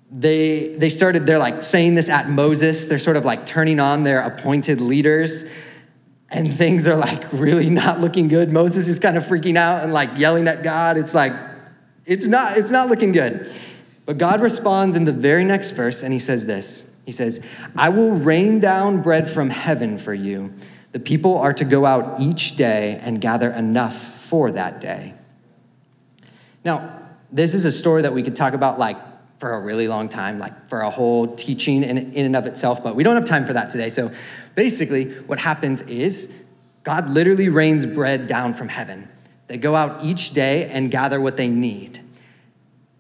They, 0.10 0.76
they 0.78 0.88
started, 0.88 1.26
they're 1.26 1.40
like 1.40 1.62
saying 1.62 1.96
this 1.96 2.08
at 2.08 2.30
Moses. 2.30 2.86
They're 2.86 2.98
sort 2.98 3.18
of 3.18 3.26
like 3.26 3.46
turning 3.46 3.82
on 3.82 4.06
their 4.06 4.22
appointed 4.22 4.80
leaders, 4.80 5.44
and 6.30 6.54
things 6.54 6.88
are 6.88 6.96
like 6.96 7.26
really 7.34 7.70
not 7.70 8.00
looking 8.00 8.30
good. 8.30 8.50
Moses 8.50 8.88
is 8.88 8.98
kind 8.98 9.18
of 9.18 9.26
freaking 9.26 9.58
out 9.58 9.84
and 9.84 9.92
like 9.92 10.12
yelling 10.18 10.48
at 10.48 10.64
God. 10.64 10.96
It's 10.96 11.14
like, 11.14 11.34
it's 12.06 12.28
not, 12.28 12.58
it's 12.58 12.72
not 12.72 12.88
looking 12.88 13.12
good. 13.12 13.52
But 14.06 14.18
God 14.18 14.40
responds 14.40 14.96
in 14.96 15.04
the 15.04 15.12
very 15.12 15.44
next 15.44 15.72
verse, 15.72 16.02
and 16.02 16.14
he 16.14 16.20
says 16.20 16.46
this 16.46 16.90
He 17.06 17.12
says, 17.12 17.46
I 17.76 17.90
will 17.90 18.12
rain 18.12 18.62
down 18.62 19.02
bread 19.02 19.30
from 19.30 19.50
heaven 19.50 19.98
for 19.98 20.14
you 20.14 20.54
the 20.96 21.00
people 21.02 21.38
are 21.38 21.52
to 21.52 21.66
go 21.66 21.86
out 21.86 22.22
each 22.22 22.56
day 22.56 22.98
and 23.02 23.20
gather 23.20 23.50
enough 23.50 23.98
for 23.98 24.50
that 24.52 24.80
day. 24.80 25.14
Now, 26.64 27.02
this 27.34 27.54
is 27.54 27.66
a 27.66 27.72
story 27.74 28.04
that 28.04 28.14
we 28.14 28.24
could 28.24 28.34
talk 28.34 28.54
about 28.54 28.80
like 28.80 28.96
for 29.38 29.56
a 29.56 29.60
really 29.60 29.90
long 29.90 30.08
time, 30.08 30.40
like 30.40 30.70
for 30.70 30.80
a 30.80 30.90
whole 30.90 31.36
teaching 31.36 31.84
in, 31.84 31.98
in 31.98 32.26
and 32.28 32.36
of 32.38 32.46
itself, 32.46 32.82
but 32.82 32.96
we 32.96 33.04
don't 33.04 33.16
have 33.16 33.26
time 33.26 33.46
for 33.46 33.52
that 33.52 33.68
today. 33.68 33.90
So 33.90 34.10
basically, 34.56 35.12
what 35.24 35.38
happens 35.38 35.82
is 35.82 36.34
God 36.84 37.10
literally 37.10 37.50
rains 37.50 37.86
bread 37.86 38.26
down 38.28 38.54
from 38.54 38.70
heaven. 38.70 39.10
They 39.48 39.58
go 39.58 39.76
out 39.76 40.02
each 40.02 40.30
day 40.30 40.70
and 40.70 40.90
gather 40.90 41.20
what 41.20 41.36
they 41.36 41.50
need. 41.50 42.00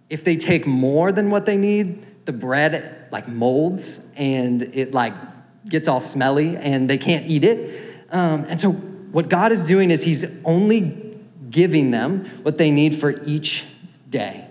If 0.09 0.25
they 0.25 0.35
take 0.35 0.67
more 0.67 1.13
than 1.13 1.29
what 1.29 1.45
they 1.45 1.55
need, 1.55 2.25
the 2.25 2.33
bread 2.33 3.07
like 3.13 3.29
molds 3.29 4.05
and 4.17 4.63
it 4.63 4.93
like 4.93 5.13
gets 5.65 5.87
all 5.87 6.01
smelly 6.01 6.57
and 6.57 6.89
they 6.89 6.97
can't 6.97 7.25
eat 7.27 7.45
it. 7.45 7.83
Um, 8.09 8.45
and 8.47 8.59
so, 8.59 8.71
what 8.71 9.29
God 9.29 9.51
is 9.51 9.63
doing 9.63 9.91
is 9.91 10.03
He's 10.03 10.25
only 10.43 11.17
giving 11.49 11.91
them 11.91 12.25
what 12.43 12.57
they 12.57 12.71
need 12.71 12.95
for 12.95 13.23
each 13.23 13.65
day. 14.09 14.47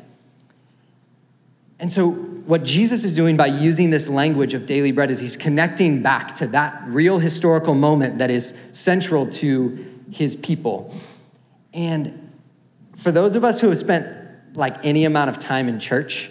And 1.79 1.93
so, 1.93 2.11
what 2.11 2.63
Jesus 2.65 3.05
is 3.05 3.15
doing 3.15 3.37
by 3.37 3.47
using 3.47 3.91
this 3.91 4.09
language 4.09 4.55
of 4.55 4.67
daily 4.67 4.93
bread 4.93 5.11
is 5.11 5.21
He's 5.21 5.37
connecting 5.37 6.03
back 6.03 6.35
to 6.37 6.47
that 6.49 6.83
real 6.87 7.19
historical 7.19 7.75
moment 7.75 8.19
that 8.19 8.31
is 8.31 8.59
central 8.73 9.27
to 9.31 10.03
His 10.11 10.37
people. 10.37 10.95
And 11.73 12.33
for 12.97 13.13
those 13.13 13.37
of 13.37 13.45
us 13.45 13.61
who 13.61 13.69
have 13.69 13.79
spent 13.79 14.07
like 14.57 14.85
any 14.85 15.05
amount 15.05 15.31
of 15.31 15.39
time 15.39 15.69
in 15.69 15.79
church, 15.79 16.31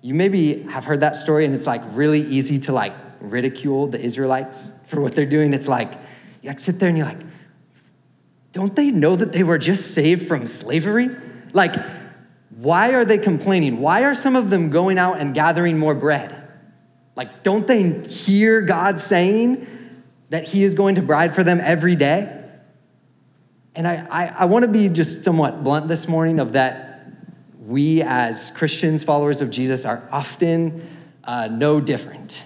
you 0.00 0.14
maybe 0.14 0.62
have 0.62 0.84
heard 0.84 1.00
that 1.00 1.16
story 1.16 1.44
and 1.44 1.54
it's 1.54 1.66
like 1.66 1.82
really 1.90 2.20
easy 2.20 2.58
to 2.60 2.72
like 2.72 2.94
ridicule 3.20 3.88
the 3.88 4.00
Israelites 4.00 4.72
for 4.86 5.00
what 5.00 5.14
they're 5.14 5.26
doing. 5.26 5.52
It's 5.52 5.68
like, 5.68 5.92
you 6.46 6.50
like 6.50 6.60
sit 6.60 6.78
there 6.78 6.88
and 6.88 6.96
you're 6.96 7.06
like, 7.06 7.20
don't 8.52 8.74
they 8.74 8.92
know 8.92 9.16
that 9.16 9.32
they 9.32 9.42
were 9.42 9.58
just 9.58 9.92
saved 9.92 10.28
from 10.28 10.46
slavery? 10.46 11.10
Like, 11.52 11.74
why 12.50 12.94
are 12.94 13.04
they 13.04 13.18
complaining? 13.18 13.80
Why 13.80 14.04
are 14.04 14.14
some 14.14 14.36
of 14.36 14.48
them 14.48 14.70
going 14.70 14.96
out 14.96 15.18
and 15.18 15.34
gathering 15.34 15.76
more 15.76 15.94
bread? 15.94 16.34
Like, 17.16 17.42
don't 17.42 17.66
they 17.66 17.82
hear 18.08 18.62
God 18.62 19.00
saying 19.00 19.66
that 20.30 20.44
He 20.44 20.62
is 20.62 20.74
going 20.76 20.94
to 20.94 21.00
provide 21.00 21.34
for 21.34 21.42
them 21.42 21.60
every 21.60 21.96
day? 21.96 22.32
And 23.74 23.88
I, 23.88 24.06
I, 24.08 24.26
I 24.38 24.44
want 24.44 24.64
to 24.64 24.70
be 24.70 24.88
just 24.88 25.24
somewhat 25.24 25.64
blunt 25.64 25.88
this 25.88 26.06
morning 26.08 26.38
of 26.38 26.52
that 26.52 27.08
we 27.58 28.02
as 28.02 28.52
Christians, 28.52 29.02
followers 29.02 29.42
of 29.42 29.50
Jesus, 29.50 29.84
are 29.84 30.08
often 30.12 30.88
uh, 31.24 31.48
no 31.50 31.80
different. 31.80 32.44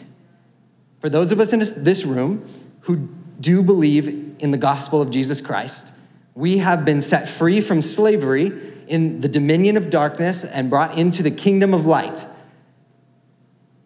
For 1.00 1.10
those 1.10 1.32
of 1.32 1.38
us 1.38 1.52
in 1.52 1.60
this 1.84 2.06
room 2.06 2.46
who 2.80 3.10
do 3.40 3.62
believe 3.62 4.36
in 4.38 4.50
the 4.50 4.58
gospel 4.58 5.00
of 5.00 5.10
Jesus 5.10 5.40
Christ, 5.40 5.94
we 6.34 6.58
have 6.58 6.84
been 6.84 7.02
set 7.02 7.28
free 7.28 7.60
from 7.60 7.82
slavery 7.82 8.52
in 8.86 9.20
the 9.20 9.28
dominion 9.28 9.76
of 9.76 9.90
darkness 9.90 10.44
and 10.44 10.68
brought 10.68 10.96
into 10.98 11.22
the 11.22 11.30
kingdom 11.30 11.72
of 11.72 11.86
light. 11.86 12.26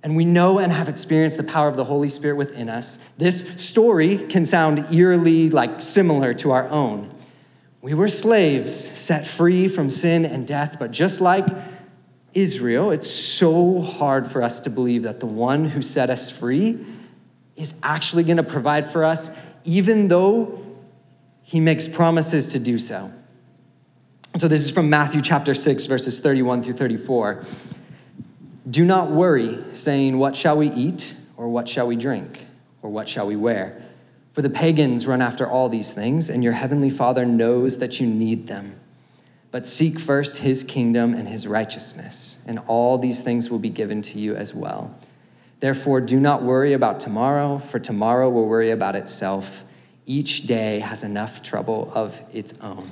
And 0.03 0.17
we 0.17 0.25
know 0.25 0.59
and 0.59 0.71
have 0.71 0.89
experienced 0.89 1.37
the 1.37 1.45
power 1.45 1.69
of 1.69 1.77
the 1.77 1.85
Holy 1.85 2.09
Spirit 2.09 2.37
within 2.37 2.69
us. 2.69 2.99
This 3.17 3.41
story 3.63 4.19
can 4.19 4.45
sound 4.45 4.93
eerily 4.93 5.49
like 5.49 5.81
similar 5.81 6.35
to 6.35 6.53
our 6.53 6.69
own. 6.69 7.15
We 7.81 7.95
were 7.95 8.09
slaves 8.09 8.75
set 8.75 9.27
free 9.27 9.69
from 9.69 9.91
sin 9.91 10.25
and 10.25 10.47
death, 10.47 10.77
but 10.79 10.91
just 10.91 11.21
like 11.21 11.47
Israel, 12.35 12.91
it's 12.91 13.09
so 13.09 13.81
hard 13.81 14.27
for 14.27 14.43
us 14.43 14.61
to 14.61 14.71
believe 14.71 15.05
that 15.05 15.21
the 15.21 15.27
one 15.27 15.65
who 15.67 15.83
set 15.83 16.11
us 16.11 16.31
free 16.31 16.79
is 17.57 17.75
actually 17.83 18.25
going 18.25 18.37
to 18.39 18.43
provide 18.43 18.91
for 18.91 19.05
us, 19.05 19.31
even 19.65 20.09
though 20.09 20.61
he 21.43 21.61
makes 21.61 21.89
promises 21.89 22.49
to 22.49 22.59
do 22.59 22.79
so. 22.79 23.13
So, 24.39 24.49
this 24.49 24.65
is 24.65 24.71
from 24.71 24.91
Matthew 24.91 25.21
chapter 25.21 25.55
6, 25.55 25.87
verses 25.87 26.21
31 26.21 26.63
through 26.63 26.73
34. 26.73 27.45
Do 28.69 28.85
not 28.85 29.11
worry, 29.11 29.59
saying, 29.73 30.19
What 30.19 30.35
shall 30.35 30.57
we 30.57 30.71
eat, 30.71 31.15
or 31.37 31.49
what 31.49 31.69
shall 31.69 31.87
we 31.87 31.97
drink, 31.97 32.47
or 32.83 32.91
what 32.91 33.09
shall 33.09 33.27
we 33.27 33.37
wear? 33.37 33.81
For 34.33 34.43
the 34.43 34.51
pagans 34.51 35.07
run 35.07 35.23
after 35.23 35.49
all 35.49 35.69
these 35.69 35.93
things, 35.93 36.29
and 36.29 36.43
your 36.43 36.55
heavenly 36.55 36.91
Father 36.91 37.25
knows 37.25 37.79
that 37.79 38.01
you 38.01 38.07
need 38.09 38.49
them. 38.49 38.81
But 39.53 39.69
seek 39.69 40.01
first 40.01 40.39
his 40.39 40.65
kingdom 40.65 41.15
and 41.15 41.29
his 41.29 41.47
righteousness, 41.47 42.39
and 42.45 42.59
all 42.67 42.99
these 42.99 43.23
things 43.23 43.49
will 43.49 43.61
be 43.61 43.71
given 43.71 44.03
to 44.03 44.19
you 44.19 44.35
as 44.35 44.53
well. 44.53 44.99
Therefore, 45.65 46.03
do 46.03 46.21
not 46.21 46.43
worry 46.43 46.75
about 46.75 47.01
tomorrow, 47.01 47.57
for 47.57 47.79
tomorrow 47.79 48.29
will 48.29 48.47
worry 48.47 48.71
about 48.71 48.97
itself. 48.97 49.65
Each 50.05 50.47
day 50.47 50.81
has 50.81 51.03
enough 51.03 51.43
trouble 51.43 51.91
of 51.95 52.21
its 52.35 52.53
own. 52.61 52.91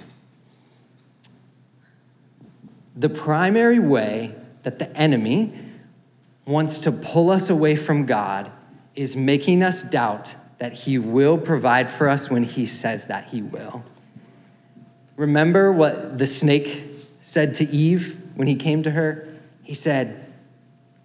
The 2.97 3.11
primary 3.11 3.79
way 3.79 4.35
that 4.63 4.79
the 4.79 4.91
enemy 4.97 5.53
wants 6.47 6.79
to 6.79 6.93
pull 6.93 7.29
us 7.29 7.51
away 7.51 7.77
from 7.77 8.07
God 8.07 8.51
is 8.95 9.17
making 9.17 9.63
us 9.63 9.83
doubt 9.83 10.37
that 10.57 10.73
he 10.73 10.97
will 10.99 11.37
provide 11.37 11.91
for 11.91 12.09
us 12.09 12.31
when 12.31 12.43
he 12.43 12.65
says 12.65 13.05
that 13.05 13.27
he 13.27 13.43
will. 13.43 13.85
Remember 15.17 15.71
what 15.71 16.17
the 16.17 16.27
snake 16.27 16.85
said 17.21 17.53
to 17.53 17.69
Eve 17.69 18.19
when 18.35 18.49
he 18.49 18.55
came 18.55 18.83
to 18.83 18.93
her? 18.93 19.29
He 19.63 19.75
said, 19.75 20.33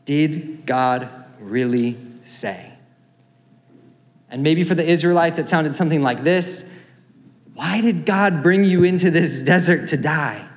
Did 0.06 0.66
God 0.66 1.26
really 1.50 1.98
say? 2.24 2.74
And 4.30 4.44
maybe 4.44 4.64
for 4.64 4.76
the 4.76 4.86
Israelites, 4.86 5.40
it 5.40 5.48
sounded 5.48 5.76
something 5.76 6.02
like 6.02 6.24
this 6.24 6.70
Why 7.54 7.82
did 7.82 8.06
God 8.06 8.44
bring 8.44 8.64
you 8.64 8.84
into 8.84 9.10
this 9.10 9.42
desert 9.44 9.90
to 9.90 9.98
die? 9.98 10.48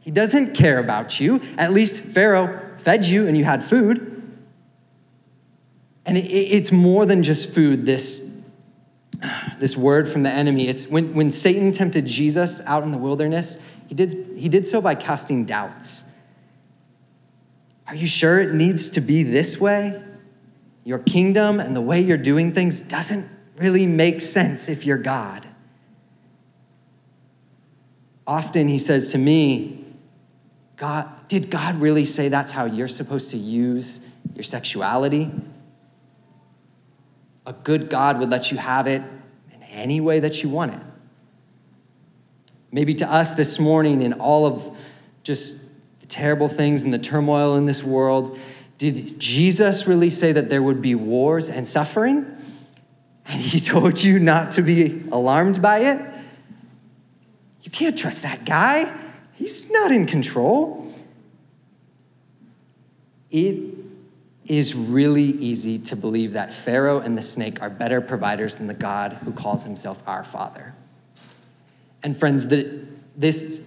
He 0.00 0.10
doesn't 0.10 0.54
care 0.54 0.78
about 0.78 1.20
you. 1.20 1.40
At 1.58 1.72
least 1.72 2.02
Pharaoh 2.02 2.60
fed 2.78 3.06
you 3.06 3.26
and 3.26 3.36
you 3.36 3.44
had 3.44 3.62
food. 3.62 4.06
And 6.06 6.16
it's 6.16 6.72
more 6.72 7.04
than 7.04 7.22
just 7.22 7.50
food, 7.54 7.84
this, 7.84 8.28
this 9.58 9.76
word 9.76 10.08
from 10.08 10.22
the 10.22 10.30
enemy. 10.30 10.66
It's 10.66 10.86
when, 10.86 11.14
when 11.14 11.30
Satan 11.30 11.72
tempted 11.72 12.06
Jesus 12.06 12.62
out 12.66 12.82
in 12.82 12.90
the 12.90 12.98
wilderness, 12.98 13.58
he 13.86 13.94
did, 13.94 14.34
he 14.36 14.48
did 14.48 14.66
so 14.66 14.80
by 14.80 14.94
casting 14.94 15.44
doubts. 15.44 16.10
Are 17.86 17.94
you 17.94 18.06
sure 18.06 18.40
it 18.40 18.54
needs 18.54 18.88
to 18.90 19.00
be 19.00 19.22
this 19.22 19.60
way? 19.60 20.02
Your 20.84 20.98
kingdom 20.98 21.60
and 21.60 21.76
the 21.76 21.80
way 21.80 22.00
you're 22.00 22.16
doing 22.16 22.52
things 22.52 22.80
doesn't 22.80 23.28
really 23.56 23.86
make 23.86 24.20
sense 24.20 24.68
if 24.68 24.86
you're 24.86 24.98
God. 24.98 25.46
Often 28.26 28.68
he 28.68 28.78
says 28.78 29.12
to 29.12 29.18
me, 29.18 29.84
God, 30.76 31.08
did 31.28 31.50
God 31.50 31.76
really 31.76 32.04
say 32.04 32.28
that's 32.28 32.52
how 32.52 32.64
you're 32.64 32.88
supposed 32.88 33.30
to 33.32 33.36
use 33.36 34.08
your 34.34 34.44
sexuality? 34.44 35.30
A 37.44 37.52
good 37.52 37.90
God 37.90 38.18
would 38.18 38.30
let 38.30 38.50
you 38.50 38.56
have 38.56 38.86
it 38.86 39.02
in 39.52 39.62
any 39.64 40.00
way 40.00 40.20
that 40.20 40.42
you 40.42 40.48
want 40.48 40.74
it. 40.74 40.80
Maybe 42.72 42.94
to 42.94 43.06
us 43.06 43.34
this 43.34 43.58
morning, 43.58 44.00
in 44.00 44.14
all 44.14 44.46
of 44.46 44.76
just 45.22 45.68
the 46.00 46.06
terrible 46.06 46.48
things 46.48 46.82
and 46.82 46.94
the 46.94 46.98
turmoil 46.98 47.56
in 47.56 47.66
this 47.66 47.82
world, 47.82 48.38
did 48.80 49.20
Jesus 49.20 49.86
really 49.86 50.08
say 50.08 50.32
that 50.32 50.48
there 50.48 50.62
would 50.62 50.80
be 50.80 50.94
wars 50.94 51.50
and 51.50 51.68
suffering? 51.68 52.24
And 53.26 53.42
he 53.42 53.60
told 53.60 54.02
you 54.02 54.18
not 54.18 54.52
to 54.52 54.62
be 54.62 55.04
alarmed 55.12 55.60
by 55.60 55.80
it? 55.80 56.00
You 57.62 57.70
can't 57.70 57.96
trust 57.98 58.22
that 58.22 58.46
guy. 58.46 58.90
He's 59.34 59.70
not 59.70 59.90
in 59.90 60.06
control. 60.06 60.90
It 63.30 63.74
is 64.46 64.74
really 64.74 65.24
easy 65.24 65.78
to 65.80 65.94
believe 65.94 66.32
that 66.32 66.54
Pharaoh 66.54 67.00
and 67.00 67.18
the 67.18 67.22
snake 67.22 67.60
are 67.60 67.68
better 67.68 68.00
providers 68.00 68.56
than 68.56 68.66
the 68.66 68.72
God 68.72 69.12
who 69.12 69.32
calls 69.32 69.62
himself 69.62 70.02
our 70.06 70.24
Father. 70.24 70.74
And 72.02 72.16
friends, 72.16 72.46
the, 72.46 72.80
this, 73.14 73.60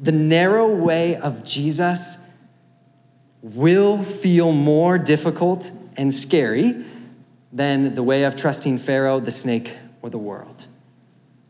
the 0.00 0.12
narrow 0.12 0.74
way 0.74 1.16
of 1.16 1.44
Jesus 1.44 2.16
will 3.44 4.02
feel 4.02 4.52
more 4.52 4.96
difficult 4.96 5.70
and 5.98 6.12
scary 6.14 6.82
than 7.52 7.94
the 7.94 8.02
way 8.02 8.24
of 8.24 8.34
trusting 8.34 8.78
Pharaoh, 8.78 9.20
the 9.20 9.30
snake, 9.30 9.70
or 10.00 10.08
the 10.08 10.18
world. 10.18 10.66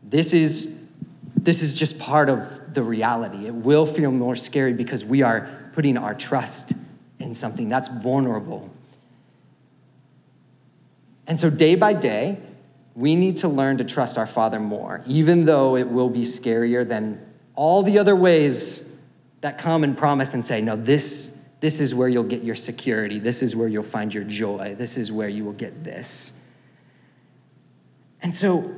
This 0.03 0.33
is 0.33 0.83
this 1.37 1.61
is 1.61 1.75
just 1.75 1.99
part 1.99 2.27
of 2.29 2.73
the 2.73 2.81
reality. 2.83 3.45
It 3.45 3.53
will 3.53 3.85
feel 3.85 4.11
more 4.11 4.35
scary 4.35 4.73
because 4.73 5.05
we 5.05 5.21
are 5.21 5.47
putting 5.73 5.95
our 5.95 6.15
trust 6.15 6.73
in 7.19 7.35
something 7.35 7.69
that's 7.69 7.87
vulnerable. 7.87 8.71
And 11.27 11.39
so, 11.39 11.49
day 11.49 11.75
by 11.75 11.93
day, 11.93 12.39
we 12.95 13.15
need 13.15 13.37
to 13.37 13.47
learn 13.47 13.77
to 13.77 13.83
trust 13.83 14.17
our 14.17 14.25
Father 14.25 14.59
more, 14.59 15.03
even 15.05 15.45
though 15.45 15.75
it 15.75 15.87
will 15.89 16.09
be 16.09 16.21
scarier 16.21 16.87
than 16.87 17.23
all 17.53 17.83
the 17.83 17.99
other 17.99 18.15
ways 18.15 18.89
that 19.41 19.57
come 19.57 19.83
and 19.83 19.97
promise 19.97 20.33
and 20.33 20.45
say, 20.45 20.61
no, 20.61 20.75
this, 20.75 21.34
this 21.65 21.81
is 21.81 21.95
where 21.95 22.07
you'll 22.07 22.21
get 22.21 22.43
your 22.43 22.53
security. 22.53 23.17
This 23.17 23.41
is 23.41 23.55
where 23.55 23.67
you'll 23.67 23.81
find 23.81 24.13
your 24.13 24.23
joy. 24.23 24.75
This 24.77 24.99
is 24.99 25.11
where 25.11 25.27
you 25.27 25.43
will 25.43 25.53
get 25.53 25.83
this. 25.83 26.39
And 28.21 28.35
so, 28.35 28.71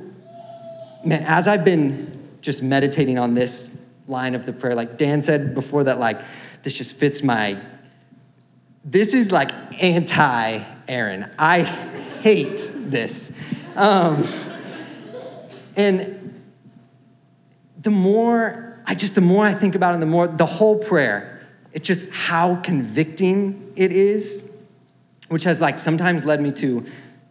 man, 1.04 1.22
as 1.26 1.46
I've 1.46 1.66
been 1.66 2.38
just 2.40 2.62
meditating 2.62 3.18
on 3.18 3.34
this 3.34 3.78
line 4.06 4.34
of 4.34 4.46
the 4.46 4.54
prayer, 4.54 4.74
like 4.74 4.96
Dan 4.96 5.22
said 5.22 5.54
before, 5.54 5.84
that 5.84 5.98
like 5.98 6.22
this 6.62 6.78
just 6.78 6.96
fits 6.96 7.22
my, 7.22 7.60
this 8.86 9.12
is 9.12 9.30
like 9.32 9.50
anti 9.82 10.64
Aaron. 10.88 11.30
I 11.38 11.64
hate 11.64 12.72
this. 12.74 13.32
Um, 13.76 14.24
and 15.76 16.42
the 17.82 17.90
more 17.90 18.80
I 18.86 18.94
just, 18.94 19.14
the 19.14 19.20
more 19.20 19.44
I 19.44 19.52
think 19.52 19.74
about 19.74 19.94
it, 19.94 20.00
the 20.00 20.06
more 20.06 20.26
the 20.26 20.46
whole 20.46 20.78
prayer, 20.78 21.37
it's 21.78 21.86
just 21.86 22.08
how 22.10 22.56
convicting 22.56 23.72
it 23.76 23.92
is, 23.92 24.42
which 25.28 25.44
has 25.44 25.60
like 25.60 25.78
sometimes 25.78 26.24
led 26.24 26.40
me 26.40 26.50
to 26.50 26.84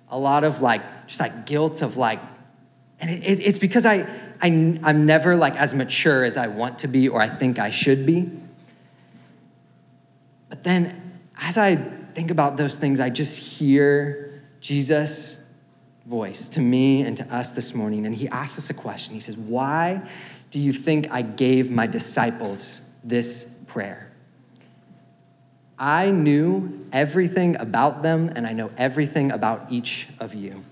a 0.07 0.17
lot 0.17 0.45
of 0.45 0.61
like, 0.61 1.05
just 1.05 1.19
like 1.19 1.45
guilt 1.45 1.81
of 1.81 1.97
like, 1.97 2.21
and 3.01 3.09
it, 3.09 3.23
it, 3.25 3.45
it's 3.45 3.59
because 3.59 3.85
I, 3.85 4.07
I, 4.41 4.79
I'm 4.83 5.05
never 5.05 5.35
like 5.35 5.57
as 5.57 5.73
mature 5.73 6.23
as 6.23 6.37
I 6.37 6.47
want 6.47 6.79
to 6.79 6.87
be 6.87 7.09
or 7.09 7.21
I 7.21 7.27
think 7.27 7.59
I 7.59 7.71
should 7.71 8.05
be. 8.05 8.31
But 10.47 10.63
then 10.63 11.19
as 11.41 11.57
I 11.57 11.75
think 11.75 12.31
about 12.31 12.55
those 12.55 12.77
things, 12.77 13.01
I 13.01 13.09
just 13.09 13.37
hear 13.37 14.43
Jesus' 14.61 15.43
voice 16.05 16.47
to 16.47 16.61
me 16.61 17.01
and 17.01 17.17
to 17.17 17.35
us 17.35 17.51
this 17.51 17.75
morning. 17.75 18.05
And 18.05 18.15
he 18.15 18.29
asks 18.29 18.57
us 18.57 18.69
a 18.69 18.73
question. 18.73 19.13
He 19.13 19.19
says, 19.19 19.35
Why 19.35 20.09
do 20.51 20.59
you 20.61 20.71
think 20.71 21.11
I 21.11 21.21
gave 21.21 21.69
my 21.69 21.85
disciples 21.85 22.81
this 23.03 23.53
prayer? 23.67 24.07
I 25.79 26.11
knew 26.11 26.85
everything 26.91 27.55
about 27.57 28.01
them, 28.01 28.31
and 28.35 28.47
I 28.47 28.53
know 28.53 28.71
everything 28.77 29.31
about 29.31 29.67
each 29.69 30.07
of 30.19 30.33
you. 30.33 30.63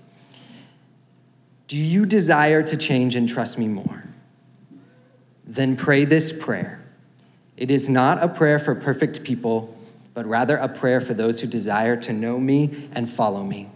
Do 1.68 1.76
you 1.76 2.06
desire 2.06 2.62
to 2.62 2.76
change 2.76 3.16
and 3.16 3.28
trust 3.28 3.58
me 3.58 3.68
more? 3.68 4.04
Then 5.44 5.76
pray 5.76 6.04
this 6.04 6.32
prayer. 6.32 6.84
It 7.56 7.70
is 7.70 7.88
not 7.88 8.22
a 8.22 8.28
prayer 8.28 8.58
for 8.58 8.74
perfect 8.74 9.22
people, 9.24 9.76
but 10.12 10.26
rather 10.26 10.56
a 10.56 10.68
prayer 10.68 11.00
for 11.00 11.14
those 11.14 11.40
who 11.40 11.46
desire 11.46 11.96
to 11.98 12.12
know 12.12 12.38
me 12.38 12.88
and 12.92 13.08
follow 13.08 13.44
me. 13.44 13.68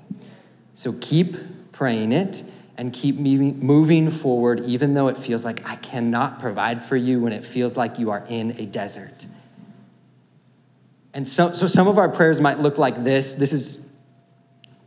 So 0.75 0.95
keep 1.01 1.37
praying 1.73 2.13
it 2.13 2.43
and 2.77 2.93
keep 2.93 3.17
moving 3.17 4.11
forward, 4.11 4.61
even 4.61 4.95
though 4.95 5.09
it 5.09 5.17
feels 5.17 5.45
like 5.45 5.69
I 5.69 5.77
cannot 5.77 6.41
provide 6.41 6.83
for 6.83 6.97
you 6.97 7.21
when 7.21 7.33
it 7.33 7.45
feels 7.45 7.77
like 7.77 7.99
you 7.99 8.11
are 8.11 8.25
in 8.29 8.53
a 8.59 8.67
desert. 8.67 9.27
And 11.13 11.27
so, 11.27 11.53
so 11.53 11.67
some 11.67 11.89
of 11.89 11.99
our 11.99 12.09
prayers 12.09 12.41
might 12.41 12.61
look 12.61 12.79
like 12.79 13.03
this. 13.03 13.35
This 13.35 13.53
is, 13.53 13.87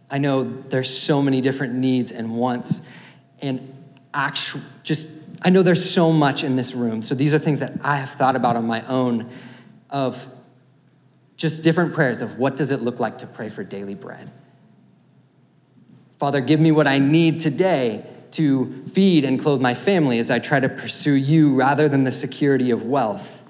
I 0.10 0.18
know 0.18 0.44
there's 0.44 0.96
so 0.96 1.22
many 1.22 1.42
different 1.42 1.74
needs 1.74 2.12
and 2.12 2.38
wants, 2.38 2.82
and 3.42 3.74
actual, 4.14 4.62
just, 4.84 5.10
I 5.42 5.50
know 5.50 5.64
there's 5.64 5.90
so 5.90 6.12
much 6.12 6.44
in 6.44 6.56
this 6.56 6.74
room. 6.74 7.02
So 7.02 7.16
these 7.16 7.34
are 7.34 7.40
things 7.40 7.60
that 7.60 7.74
I 7.84 7.98
have 7.98 8.12
thought 8.12 8.36
about 8.36 8.56
on 8.56 8.66
my 8.66 8.86
own 8.88 9.30
of 9.90 10.26
just 11.36 11.64
different 11.64 11.94
prayers 11.94 12.22
of 12.22 12.38
what 12.38 12.56
does 12.56 12.72
it 12.72 12.82
look 12.82 13.00
like 13.00 13.18
to 13.18 13.28
pray 13.28 13.50
for 13.50 13.64
daily 13.64 13.96
bread. 13.96 14.32
Father, 16.20 16.40
give 16.40 16.60
me 16.62 16.72
what 16.72 16.88
I 16.88 17.00
need 17.00 17.42
today 17.42 18.06
to 18.32 18.84
feed 18.86 19.26
and 19.26 19.40
clothe 19.40 19.62
my 19.62 19.74
family 19.74 20.20
as 20.20 20.32
I 20.32 20.40
try 20.40 20.60
to 20.60 20.70
pursue 20.70 21.14
you 21.14 21.54
rather 21.54 21.90
than 21.90 22.06
the 22.06 22.12
security 22.12 22.72
of 22.72 22.84
wealth. 22.84 23.43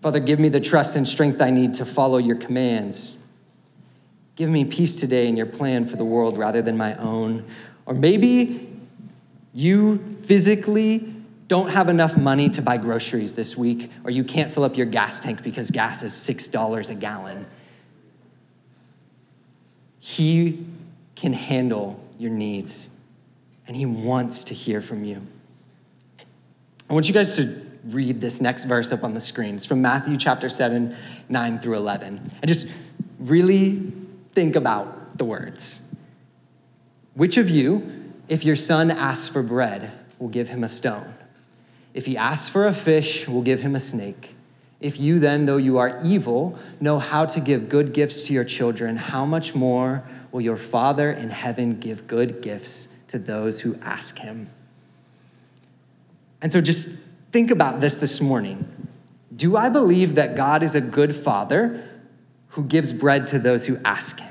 Father, 0.00 0.20
give 0.20 0.40
me 0.40 0.48
the 0.48 0.60
trust 0.60 0.96
and 0.96 1.06
strength 1.06 1.42
I 1.42 1.50
need 1.50 1.74
to 1.74 1.84
follow 1.84 2.18
your 2.18 2.36
commands. 2.36 3.16
Give 4.34 4.48
me 4.48 4.64
peace 4.64 4.96
today 4.96 5.28
in 5.28 5.36
your 5.36 5.46
plan 5.46 5.84
for 5.84 5.96
the 5.96 6.04
world 6.04 6.38
rather 6.38 6.62
than 6.62 6.76
my 6.78 6.94
own. 6.94 7.44
Or 7.84 7.92
maybe 7.92 8.70
you 9.52 9.98
physically 10.22 11.14
don't 11.48 11.70
have 11.70 11.88
enough 11.88 12.16
money 12.16 12.48
to 12.48 12.62
buy 12.62 12.76
groceries 12.76 13.32
this 13.32 13.56
week, 13.56 13.90
or 14.04 14.10
you 14.10 14.24
can't 14.24 14.52
fill 14.52 14.64
up 14.64 14.76
your 14.76 14.86
gas 14.86 15.20
tank 15.20 15.42
because 15.42 15.70
gas 15.70 16.02
is 16.02 16.12
$6 16.12 16.90
a 16.90 16.94
gallon. 16.94 17.44
He 19.98 20.64
can 21.16 21.32
handle 21.32 22.02
your 22.18 22.30
needs, 22.30 22.88
and 23.66 23.76
He 23.76 23.84
wants 23.84 24.44
to 24.44 24.54
hear 24.54 24.80
from 24.80 25.04
you. 25.04 25.26
I 26.88 26.94
want 26.94 27.08
you 27.08 27.14
guys 27.14 27.36
to 27.36 27.69
read 27.84 28.20
this 28.20 28.40
next 28.40 28.64
verse 28.64 28.92
up 28.92 29.04
on 29.04 29.14
the 29.14 29.20
screen. 29.20 29.56
It's 29.56 29.66
from 29.66 29.82
Matthew 29.82 30.16
chapter 30.16 30.48
7, 30.48 30.94
9 31.28 31.58
through 31.58 31.76
11. 31.76 32.20
And 32.42 32.48
just 32.48 32.72
really 33.18 33.92
think 34.32 34.56
about 34.56 35.18
the 35.18 35.24
words. 35.24 35.82
Which 37.14 37.36
of 37.36 37.50
you, 37.50 38.12
if 38.28 38.44
your 38.44 38.56
son 38.56 38.90
asks 38.90 39.28
for 39.28 39.42
bread, 39.42 39.92
will 40.18 40.28
give 40.28 40.48
him 40.48 40.62
a 40.62 40.68
stone? 40.68 41.14
If 41.92 42.06
he 42.06 42.16
asks 42.16 42.48
for 42.48 42.66
a 42.66 42.72
fish, 42.72 43.26
will 43.26 43.42
give 43.42 43.60
him 43.60 43.74
a 43.74 43.80
snake? 43.80 44.34
If 44.80 44.98
you 44.98 45.18
then, 45.18 45.46
though 45.46 45.58
you 45.58 45.78
are 45.78 46.00
evil, 46.04 46.58
know 46.80 46.98
how 46.98 47.26
to 47.26 47.40
give 47.40 47.68
good 47.68 47.92
gifts 47.92 48.26
to 48.26 48.32
your 48.32 48.44
children, 48.44 48.96
how 48.96 49.26
much 49.26 49.54
more 49.54 50.04
will 50.32 50.40
your 50.40 50.56
Father 50.56 51.10
in 51.10 51.30
heaven 51.30 51.78
give 51.78 52.06
good 52.06 52.40
gifts 52.40 52.88
to 53.08 53.18
those 53.18 53.60
who 53.60 53.76
ask 53.82 54.18
him? 54.18 54.48
And 56.40 56.52
so 56.52 56.60
just 56.60 57.09
think 57.30 57.50
about 57.50 57.80
this 57.80 57.96
this 57.96 58.20
morning. 58.20 58.88
Do 59.34 59.56
I 59.56 59.68
believe 59.68 60.16
that 60.16 60.36
God 60.36 60.62
is 60.62 60.74
a 60.74 60.80
good 60.80 61.14
Father 61.14 61.86
who 62.48 62.64
gives 62.64 62.92
bread 62.92 63.26
to 63.28 63.38
those 63.38 63.66
who 63.66 63.78
ask 63.84 64.18
him? 64.18 64.28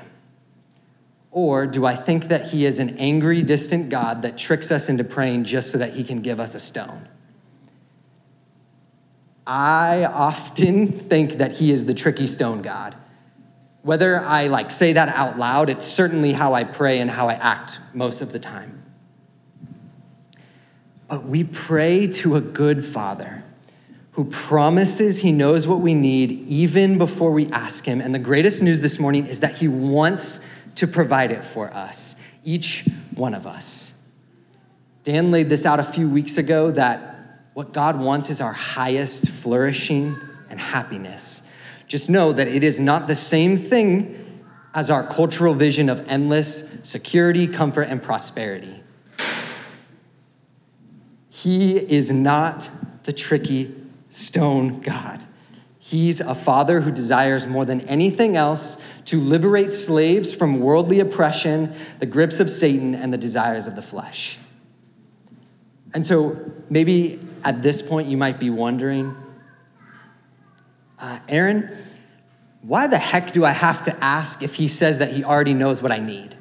Or 1.30 1.66
do 1.66 1.86
I 1.86 1.94
think 1.94 2.24
that 2.24 2.48
he 2.48 2.66
is 2.66 2.78
an 2.78 2.98
angry, 2.98 3.42
distant 3.42 3.88
God 3.88 4.22
that 4.22 4.36
tricks 4.36 4.70
us 4.70 4.88
into 4.88 5.04
praying 5.04 5.44
just 5.44 5.70
so 5.70 5.78
that 5.78 5.94
he 5.94 6.04
can 6.04 6.20
give 6.22 6.40
us 6.40 6.54
a 6.54 6.58
stone? 6.58 7.08
I 9.46 10.04
often 10.04 10.88
think 10.88 11.34
that 11.34 11.52
he 11.52 11.70
is 11.70 11.84
the 11.84 11.94
tricky 11.94 12.26
stone 12.26 12.62
God. 12.62 12.96
Whether 13.82 14.20
I 14.20 14.48
like 14.48 14.70
say 14.70 14.92
that 14.92 15.08
out 15.08 15.38
loud, 15.38 15.70
it's 15.70 15.86
certainly 15.86 16.32
how 16.32 16.54
I 16.54 16.64
pray 16.64 16.98
and 16.98 17.10
how 17.10 17.28
I 17.28 17.34
act 17.34 17.78
most 17.94 18.20
of 18.20 18.32
the 18.32 18.38
time. 18.38 18.79
But 21.10 21.26
we 21.26 21.42
pray 21.42 22.06
to 22.06 22.36
a 22.36 22.40
good 22.40 22.84
father 22.84 23.42
who 24.12 24.26
promises 24.26 25.18
he 25.22 25.32
knows 25.32 25.66
what 25.66 25.80
we 25.80 25.92
need 25.92 26.30
even 26.30 26.98
before 26.98 27.32
we 27.32 27.48
ask 27.48 27.84
him. 27.84 28.00
And 28.00 28.14
the 28.14 28.20
greatest 28.20 28.62
news 28.62 28.80
this 28.80 29.00
morning 29.00 29.26
is 29.26 29.40
that 29.40 29.58
he 29.58 29.66
wants 29.66 30.38
to 30.76 30.86
provide 30.86 31.32
it 31.32 31.44
for 31.44 31.74
us, 31.74 32.14
each 32.44 32.88
one 33.16 33.34
of 33.34 33.44
us. 33.44 33.92
Dan 35.02 35.32
laid 35.32 35.48
this 35.48 35.66
out 35.66 35.80
a 35.80 35.84
few 35.84 36.08
weeks 36.08 36.38
ago 36.38 36.70
that 36.70 37.48
what 37.54 37.72
God 37.72 37.98
wants 37.98 38.30
is 38.30 38.40
our 38.40 38.52
highest 38.52 39.30
flourishing 39.30 40.16
and 40.48 40.60
happiness. 40.60 41.42
Just 41.88 42.08
know 42.08 42.32
that 42.32 42.46
it 42.46 42.62
is 42.62 42.78
not 42.78 43.08
the 43.08 43.16
same 43.16 43.56
thing 43.56 44.42
as 44.74 44.90
our 44.90 45.04
cultural 45.04 45.54
vision 45.54 45.88
of 45.88 46.08
endless 46.08 46.70
security, 46.84 47.48
comfort, 47.48 47.88
and 47.88 48.00
prosperity. 48.00 48.79
He 51.40 51.78
is 51.78 52.12
not 52.12 52.68
the 53.04 53.14
tricky 53.14 53.74
stone 54.10 54.80
God. 54.80 55.24
He's 55.78 56.20
a 56.20 56.34
father 56.34 56.82
who 56.82 56.90
desires 56.90 57.46
more 57.46 57.64
than 57.64 57.80
anything 57.88 58.36
else 58.36 58.76
to 59.06 59.18
liberate 59.18 59.72
slaves 59.72 60.34
from 60.34 60.60
worldly 60.60 61.00
oppression, 61.00 61.74
the 61.98 62.04
grips 62.04 62.40
of 62.40 62.50
Satan, 62.50 62.94
and 62.94 63.10
the 63.10 63.16
desires 63.16 63.66
of 63.66 63.74
the 63.74 63.80
flesh. 63.80 64.38
And 65.94 66.06
so 66.06 66.52
maybe 66.68 67.18
at 67.42 67.62
this 67.62 67.80
point 67.80 68.08
you 68.08 68.18
might 68.18 68.38
be 68.38 68.50
wondering, 68.50 69.16
uh, 70.98 71.20
Aaron, 71.26 71.74
why 72.60 72.86
the 72.86 72.98
heck 72.98 73.32
do 73.32 73.46
I 73.46 73.52
have 73.52 73.82
to 73.84 74.04
ask 74.04 74.42
if 74.42 74.56
he 74.56 74.68
says 74.68 74.98
that 74.98 75.14
he 75.14 75.24
already 75.24 75.54
knows 75.54 75.80
what 75.80 75.90
I 75.90 76.00
need? 76.00 76.36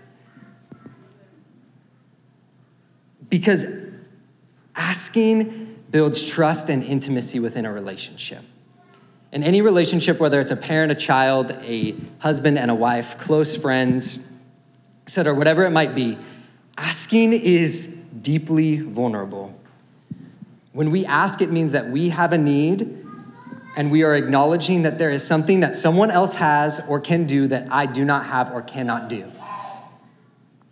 Because 3.29 3.65
asking 4.79 5.75
builds 5.91 6.27
trust 6.27 6.69
and 6.69 6.83
intimacy 6.83 7.39
within 7.39 7.65
a 7.65 7.71
relationship. 7.71 8.43
In 9.31 9.43
any 9.43 9.61
relationship, 9.61 10.19
whether 10.19 10.39
it's 10.39 10.51
a 10.51 10.55
parent, 10.55 10.91
a 10.91 10.95
child, 10.95 11.51
a 11.61 11.95
husband 12.19 12.57
and 12.57 12.71
a 12.71 12.75
wife, 12.75 13.19
close 13.19 13.55
friends, 13.55 14.25
etc., 15.05 15.35
whatever 15.35 15.65
it 15.65 15.71
might 15.71 15.93
be, 15.93 16.17
asking 16.77 17.33
is 17.33 17.87
deeply 18.21 18.77
vulnerable. 18.77 19.59
When 20.71 20.89
we 20.89 21.05
ask, 21.05 21.41
it 21.41 21.51
means 21.51 21.73
that 21.73 21.89
we 21.89 22.09
have 22.09 22.31
a 22.33 22.37
need 22.37 23.05
and 23.75 23.91
we 23.91 24.03
are 24.03 24.15
acknowledging 24.15 24.83
that 24.83 24.97
there 24.97 25.11
is 25.11 25.25
something 25.25 25.59
that 25.59 25.75
someone 25.75 26.09
else 26.09 26.35
has 26.35 26.81
or 26.87 26.99
can 26.99 27.25
do 27.25 27.47
that 27.47 27.71
I 27.71 27.85
do 27.85 28.03
not 28.03 28.25
have 28.25 28.51
or 28.51 28.61
cannot 28.61 29.09
do. 29.09 29.31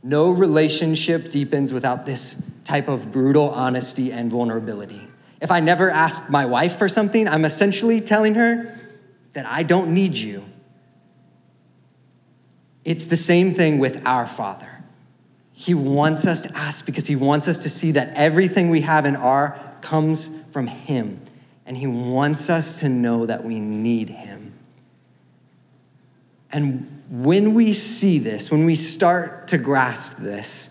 No 0.02 0.32
relationship 0.32 1.30
deepens 1.30 1.74
without 1.74 2.06
this 2.06 2.42
type 2.68 2.90
of 2.90 3.14
brutal 3.14 3.50
honesty 3.52 4.12
and 4.12 4.30
vulnerability. 4.30 5.02
If 5.40 5.52
I 5.52 5.62
never 5.62 5.90
ask 5.90 6.30
my 6.30 6.46
wife 6.46 6.78
for 6.78 6.90
something, 6.90 7.26
I'm 7.26 7.46
essentially 7.46 8.02
telling 8.02 8.36
her 8.36 8.78
that 9.32 9.46
I 9.46 9.64
don't 9.64 9.94
need 9.94 10.18
you. 10.18 10.44
It's 12.84 13.06
the 13.06 13.16
same 13.16 13.54
thing 13.54 13.80
with 13.80 14.06
our 14.06 14.28
Father. 14.28 14.84
He 15.54 15.74
wants 15.74 16.28
us 16.28 16.42
to 16.42 16.58
ask 16.58 16.86
because 16.86 17.08
He 17.08 17.16
wants 17.16 17.48
us 17.48 17.60
to 17.60 17.70
see 17.70 17.92
that 17.92 18.12
everything 18.16 18.70
we 18.70 18.82
have 18.82 19.06
in 19.06 19.16
our 19.16 19.58
comes 19.80 20.30
from 20.52 20.68
Him. 20.68 21.22
And 21.66 21.78
He 21.78 21.88
wants 21.88 22.50
us 22.50 22.82
to 22.82 22.90
know 22.90 23.26
that 23.26 23.46
we 23.46 23.62
need 23.62 24.10
Him. 24.10 24.54
And 26.52 27.04
when 27.10 27.54
we 27.54 27.72
see 27.72 28.20
this, 28.20 28.52
when 28.52 28.66
we 28.66 28.76
start 28.76 29.48
to 29.50 29.58
grasp 29.58 30.18
this, 30.18 30.70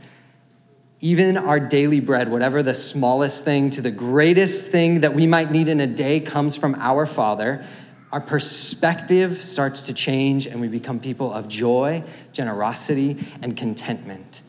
even 1.00 1.36
our 1.36 1.60
daily 1.60 2.00
bread, 2.00 2.30
whatever 2.30 2.62
the 2.62 2.74
smallest 2.74 3.44
thing 3.44 3.70
to 3.70 3.82
the 3.82 3.90
greatest 3.90 4.70
thing 4.70 5.00
that 5.00 5.14
we 5.14 5.26
might 5.26 5.50
need 5.50 5.68
in 5.68 5.80
a 5.80 5.86
day 5.86 6.20
comes 6.20 6.56
from 6.56 6.74
our 6.76 7.04
Father, 7.04 7.64
our 8.12 8.20
perspective 8.20 9.42
starts 9.42 9.82
to 9.82 9.94
change 9.94 10.46
and 10.46 10.60
we 10.60 10.68
become 10.68 10.98
people 10.98 11.32
of 11.32 11.48
joy, 11.48 12.02
generosity, 12.32 13.18
and 13.42 13.56
contentment. 13.56 14.40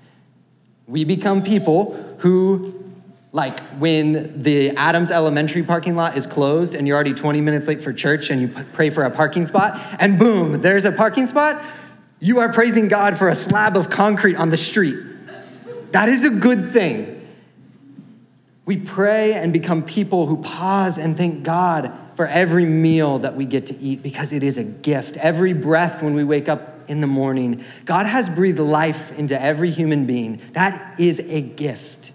We 0.87 1.03
become 1.03 1.43
people 1.43 1.95
who, 2.19 2.81
like 3.33 3.59
when 3.71 4.41
the 4.41 4.69
Adams 4.77 5.11
Elementary 5.11 5.63
parking 5.63 5.95
lot 5.95 6.15
is 6.15 6.25
closed 6.25 6.75
and 6.75 6.87
you're 6.87 6.95
already 6.95 7.13
20 7.13 7.41
minutes 7.41 7.67
late 7.67 7.83
for 7.83 7.91
church 7.91 8.29
and 8.29 8.39
you 8.39 8.47
pray 8.47 8.89
for 8.89 9.03
a 9.03 9.11
parking 9.11 9.45
spot, 9.45 9.77
and 9.99 10.17
boom, 10.17 10.61
there's 10.61 10.85
a 10.85 10.93
parking 10.93 11.27
spot, 11.27 11.61
you 12.21 12.39
are 12.39 12.53
praising 12.53 12.87
God 12.87 13.17
for 13.17 13.27
a 13.27 13.35
slab 13.35 13.75
of 13.75 13.89
concrete 13.89 14.37
on 14.37 14.49
the 14.49 14.55
street. 14.57 15.16
That 15.91 16.09
is 16.09 16.25
a 16.25 16.29
good 16.29 16.69
thing. 16.69 17.13
We 18.65 18.77
pray 18.77 19.33
and 19.33 19.53
become 19.53 19.83
people 19.83 20.25
who 20.25 20.41
pause 20.41 20.97
and 20.97 21.17
thank 21.17 21.43
God 21.43 21.91
for 22.15 22.27
every 22.27 22.65
meal 22.65 23.19
that 23.19 23.35
we 23.35 23.45
get 23.45 23.67
to 23.67 23.77
eat 23.77 24.01
because 24.01 24.33
it 24.33 24.43
is 24.43 24.57
a 24.57 24.63
gift. 24.63 25.15
Every 25.17 25.53
breath 25.53 26.01
when 26.01 26.15
we 26.15 26.23
wake 26.23 26.49
up 26.49 26.89
in 26.89 26.99
the 26.99 27.07
morning, 27.07 27.63
God 27.85 28.05
has 28.05 28.29
breathed 28.29 28.59
life 28.59 29.17
into 29.17 29.41
every 29.41 29.69
human 29.69 30.05
being. 30.05 30.41
That 30.53 30.99
is 30.99 31.19
a 31.19 31.41
gift. 31.41 32.11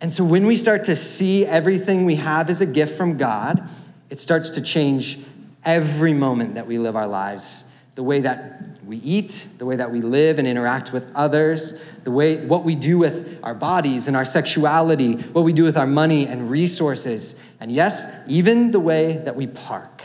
And 0.00 0.14
so 0.14 0.24
when 0.24 0.46
we 0.46 0.56
start 0.56 0.84
to 0.84 0.96
see 0.96 1.44
everything 1.44 2.04
we 2.04 2.16
have 2.16 2.50
as 2.50 2.60
a 2.60 2.66
gift 2.66 2.96
from 2.96 3.16
God, 3.16 3.68
it 4.10 4.20
starts 4.20 4.50
to 4.50 4.62
change 4.62 5.18
every 5.64 6.14
moment 6.14 6.54
that 6.54 6.66
we 6.66 6.78
live 6.78 6.96
our 6.96 7.06
lives 7.06 7.64
the 7.94 8.02
way 8.02 8.20
that 8.20 8.77
we 8.88 8.96
eat, 8.98 9.46
the 9.58 9.66
way 9.66 9.76
that 9.76 9.92
we 9.92 10.00
live 10.00 10.38
and 10.38 10.48
interact 10.48 10.94
with 10.94 11.12
others, 11.14 11.78
the 12.04 12.10
way 12.10 12.46
what 12.46 12.64
we 12.64 12.74
do 12.74 12.96
with 12.96 13.38
our 13.42 13.54
bodies 13.54 14.08
and 14.08 14.16
our 14.16 14.24
sexuality, 14.24 15.12
what 15.12 15.42
we 15.42 15.52
do 15.52 15.62
with 15.62 15.76
our 15.76 15.86
money 15.86 16.26
and 16.26 16.50
resources, 16.50 17.34
and 17.60 17.70
yes, 17.70 18.06
even 18.26 18.70
the 18.70 18.80
way 18.80 19.18
that 19.18 19.36
we 19.36 19.46
park. 19.46 20.04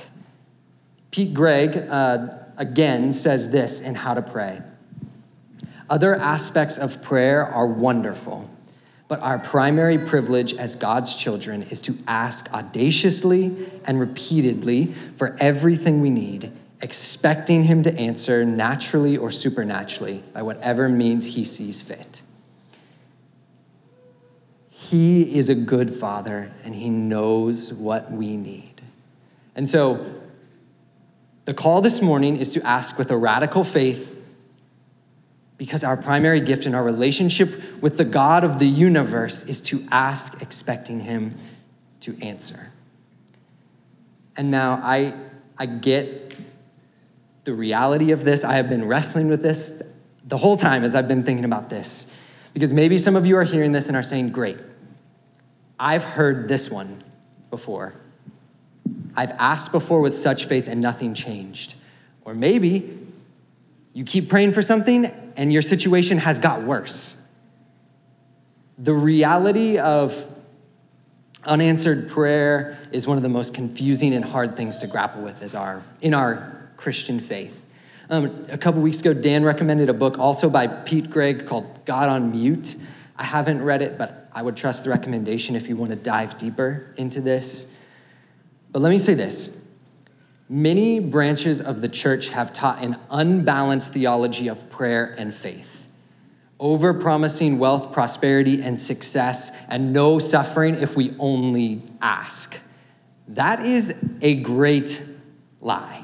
Pete 1.12 1.34
Greig 1.34 1.78
uh, 1.78 2.28
again 2.58 3.14
says 3.14 3.50
this 3.52 3.80
in 3.80 3.96
How 3.96 4.16
to 4.16 4.22
Pray. 4.22 4.62
Other 5.90 6.16
aspects 6.16 6.78
of 6.78 7.02
prayer 7.02 7.46
are 7.46 7.68
wonderful, 7.68 8.50
but 9.08 9.22
our 9.22 9.40
primary 9.40 9.98
privilege 9.98 10.54
as 10.56 10.76
God's 10.76 11.16
children 11.16 11.64
is 11.64 11.80
to 11.82 11.98
ask 12.06 12.52
audaciously 12.54 13.56
and 13.86 13.98
repeatedly 13.98 14.88
for 15.16 15.38
everything 15.40 16.02
we 16.02 16.10
need 16.10 16.52
expecting 16.84 17.64
him 17.64 17.82
to 17.82 17.98
answer 17.98 18.44
naturally 18.44 19.16
or 19.16 19.32
supernaturally 19.32 20.22
by 20.34 20.42
whatever 20.42 20.90
means 20.90 21.34
he 21.34 21.44
sees 21.46 21.82
fit. 21.82 22.22
He 24.70 25.38
is 25.38 25.48
a 25.48 25.56
good 25.56 25.96
father 25.96 26.52
and 26.66 26.76
he 26.76 26.90
knows 26.90 27.74
what 27.74 28.12
we 28.12 28.36
need. 28.36 28.82
And 29.56 29.68
so, 29.68 30.06
the 31.46 31.54
call 31.54 31.82
this 31.82 32.02
morning 32.02 32.36
is 32.38 32.52
to 32.52 32.66
ask 32.66 32.98
with 32.98 33.12
a 33.12 33.18
radical 33.18 33.64
faith 33.64 34.22
because 35.58 35.86
our 35.86 35.96
primary 35.96 36.42
gift 36.42 36.66
in 36.66 36.76
our 36.76 36.84
relationship 36.84 37.82
with 37.82 37.98
the 37.98 38.06
God 38.06 38.44
of 38.44 38.60
the 38.60 38.68
universe 38.68 39.44
is 39.44 39.62
to 39.62 39.84
ask, 39.90 40.42
expecting 40.42 41.00
him 41.00 41.34
to 42.02 42.18
answer. 42.22 42.72
And 44.36 44.52
now 44.52 44.82
I, 44.84 45.14
I 45.58 45.66
get 45.66 46.33
the 47.44 47.54
reality 47.54 48.12
of 48.12 48.24
this. 48.24 48.44
I 48.44 48.54
have 48.54 48.70
been 48.70 48.86
wrestling 48.86 49.28
with 49.28 49.42
this 49.42 49.82
the 50.26 50.38
whole 50.38 50.58
time 50.58 50.84
as 50.84 50.96
I've 50.96 51.08
been 51.08 51.24
thinking 51.24 51.46
about 51.46 51.70
this. 51.70 52.08
Because 52.54 52.72
maybe 52.72 52.98
some 52.98 53.16
of 53.16 53.26
you 53.26 53.36
are 53.38 53.44
hearing 53.44 53.72
this 53.72 53.88
and 53.88 53.98
are 53.98 54.04
saying, 54.04 54.30
Great, 54.30 54.60
I've 55.80 56.04
heard 56.04 56.48
this 56.48 56.70
one 56.70 57.04
before. 57.50 57.96
I've 59.16 59.32
asked 59.32 59.72
before 59.72 60.02
with 60.02 60.16
such 60.16 60.46
faith 60.46 60.68
and 60.68 60.82
nothing 60.82 61.14
changed. 61.14 61.76
Or 62.26 62.34
maybe 62.34 63.00
you 63.94 64.06
keep 64.06 64.30
praying 64.30 64.54
for 64.54 64.62
something 64.62 65.06
and 65.36 65.52
your 65.52 65.62
situation 65.62 66.18
has 66.20 66.40
got 66.40 66.64
worse. 66.64 67.20
The 68.78 68.94
reality 68.94 69.78
of 69.78 70.30
unanswered 71.46 72.10
prayer 72.10 72.78
is 72.92 73.08
one 73.08 73.18
of 73.18 73.24
the 73.24 73.30
most 73.30 73.54
confusing 73.54 74.14
and 74.14 74.24
hard 74.24 74.56
things 74.56 74.80
to 74.80 74.88
grapple 74.88 75.22
with 75.22 75.42
as 75.44 75.54
our, 75.54 75.84
in 76.02 76.14
our 76.14 76.63
Christian 76.84 77.22
faith. 77.22 77.66
Um, 78.10 78.46
a 78.52 78.58
couple 78.58 78.82
weeks 78.82 79.00
ago, 79.00 79.14
Dan 79.14 79.46
recommended 79.46 79.88
a 79.88 79.94
book 79.94 80.20
also 80.20 80.50
by 80.50 80.68
Pete 80.68 81.10
Greig 81.10 81.46
called 81.46 81.86
God 81.86 82.10
on 82.10 82.32
Mute. 82.32 82.76
I 83.16 83.24
haven't 83.24 83.64
read 83.64 83.82
it, 83.82 83.98
but 83.98 84.30
I 84.34 84.42
would 84.42 84.58
trust 84.58 84.84
the 84.84 84.90
recommendation 84.90 85.56
if 85.56 85.70
you 85.70 85.78
want 85.78 85.92
to 85.92 85.96
dive 85.96 86.38
deeper 86.38 86.94
into 86.98 87.22
this. 87.22 87.72
But 88.74 88.82
let 88.82 88.90
me 88.90 88.98
say 88.98 89.14
this 89.14 89.58
many 90.50 91.00
branches 91.00 91.62
of 91.62 91.80
the 91.80 91.88
church 91.88 92.30
have 92.30 92.52
taught 92.52 92.84
an 92.84 93.00
unbalanced 93.10 93.94
theology 93.94 94.50
of 94.50 94.70
prayer 94.70 95.16
and 95.18 95.34
faith, 95.34 95.88
over 96.60 96.94
promising 96.94 97.60
wealth, 97.60 97.94
prosperity, 97.94 98.62
and 98.62 98.82
success, 98.82 99.52
and 99.70 99.94
no 99.94 100.20
suffering 100.20 100.76
if 100.76 100.98
we 100.98 101.16
only 101.18 101.82
ask. 102.02 102.60
That 103.30 103.66
is 103.66 104.04
a 104.22 104.36
great 104.36 105.02
lie. 105.62 106.03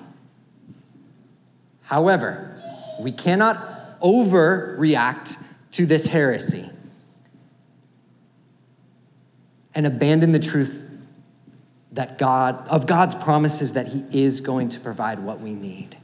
However, 1.90 2.56
we 3.00 3.12
cannot 3.12 4.00
overreact 4.00 5.44
to 5.72 5.88
this 5.88 6.06
heresy 6.06 6.70
and 9.74 9.88
abandon 9.88 10.32
the 10.32 10.40
truth 10.40 10.88
that 11.94 12.20
God 12.20 12.68
of 12.68 12.86
God's 12.86 13.16
promises 13.16 13.74
that 13.74 13.88
he 13.88 14.06
is 14.12 14.40
going 14.40 14.70
to 14.70 14.80
provide 14.80 15.18
what 15.18 15.40
we 15.40 15.56
need. 15.56 15.98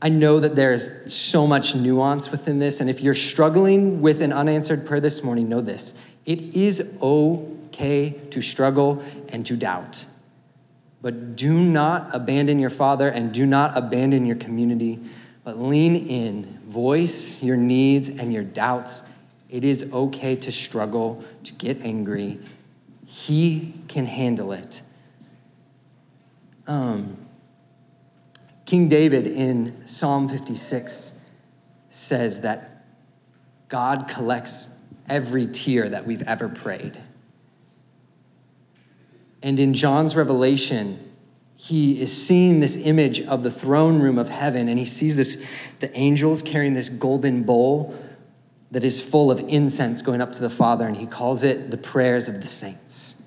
I 0.00 0.08
know 0.08 0.40
that 0.40 0.56
there's 0.56 1.12
so 1.12 1.46
much 1.46 1.74
nuance 1.74 2.30
within 2.30 2.60
this 2.60 2.80
and 2.80 2.88
if 2.88 3.02
you're 3.02 3.12
struggling 3.12 4.00
with 4.00 4.22
an 4.22 4.32
unanswered 4.32 4.86
prayer 4.86 5.00
this 5.00 5.22
morning, 5.22 5.46
know 5.46 5.60
this. 5.60 5.92
It 6.24 6.56
is 6.56 6.96
okay 7.02 8.14
to 8.30 8.40
struggle 8.40 9.02
and 9.28 9.44
to 9.44 9.56
doubt. 9.56 10.06
But 11.00 11.36
do 11.36 11.54
not 11.54 12.14
abandon 12.14 12.58
your 12.58 12.70
father 12.70 13.08
and 13.08 13.32
do 13.32 13.46
not 13.46 13.76
abandon 13.76 14.26
your 14.26 14.36
community, 14.36 14.98
but 15.44 15.58
lean 15.58 15.94
in, 15.94 16.58
voice 16.66 17.42
your 17.42 17.56
needs 17.56 18.08
and 18.08 18.32
your 18.32 18.42
doubts. 18.42 19.02
It 19.48 19.64
is 19.64 19.92
okay 19.92 20.36
to 20.36 20.52
struggle, 20.52 21.24
to 21.44 21.52
get 21.54 21.80
angry. 21.82 22.40
He 23.06 23.74
can 23.86 24.06
handle 24.06 24.52
it. 24.52 24.82
Um, 26.66 27.16
King 28.66 28.88
David 28.88 29.26
in 29.26 29.86
Psalm 29.86 30.28
56 30.28 31.18
says 31.88 32.42
that 32.42 32.84
God 33.68 34.08
collects 34.08 34.76
every 35.08 35.46
tear 35.46 35.88
that 35.88 36.06
we've 36.06 36.22
ever 36.22 36.48
prayed. 36.48 36.98
And 39.42 39.60
in 39.60 39.74
John's 39.74 40.16
revelation, 40.16 41.08
he 41.56 42.00
is 42.00 42.16
seeing 42.16 42.60
this 42.60 42.76
image 42.76 43.20
of 43.20 43.42
the 43.42 43.50
throne 43.50 44.00
room 44.00 44.18
of 44.18 44.28
heaven, 44.28 44.68
and 44.68 44.78
he 44.78 44.84
sees 44.84 45.16
this 45.16 45.42
the 45.80 45.96
angels 45.96 46.42
carrying 46.42 46.74
this 46.74 46.88
golden 46.88 47.42
bowl 47.42 47.94
that 48.70 48.84
is 48.84 49.00
full 49.00 49.30
of 49.30 49.40
incense 49.40 50.02
going 50.02 50.20
up 50.20 50.32
to 50.34 50.40
the 50.40 50.50
Father, 50.50 50.86
and 50.86 50.96
he 50.96 51.06
calls 51.06 51.44
it 51.44 51.70
the 51.70 51.76
prayers 51.76 52.28
of 52.28 52.40
the 52.40 52.46
saints. 52.46 53.22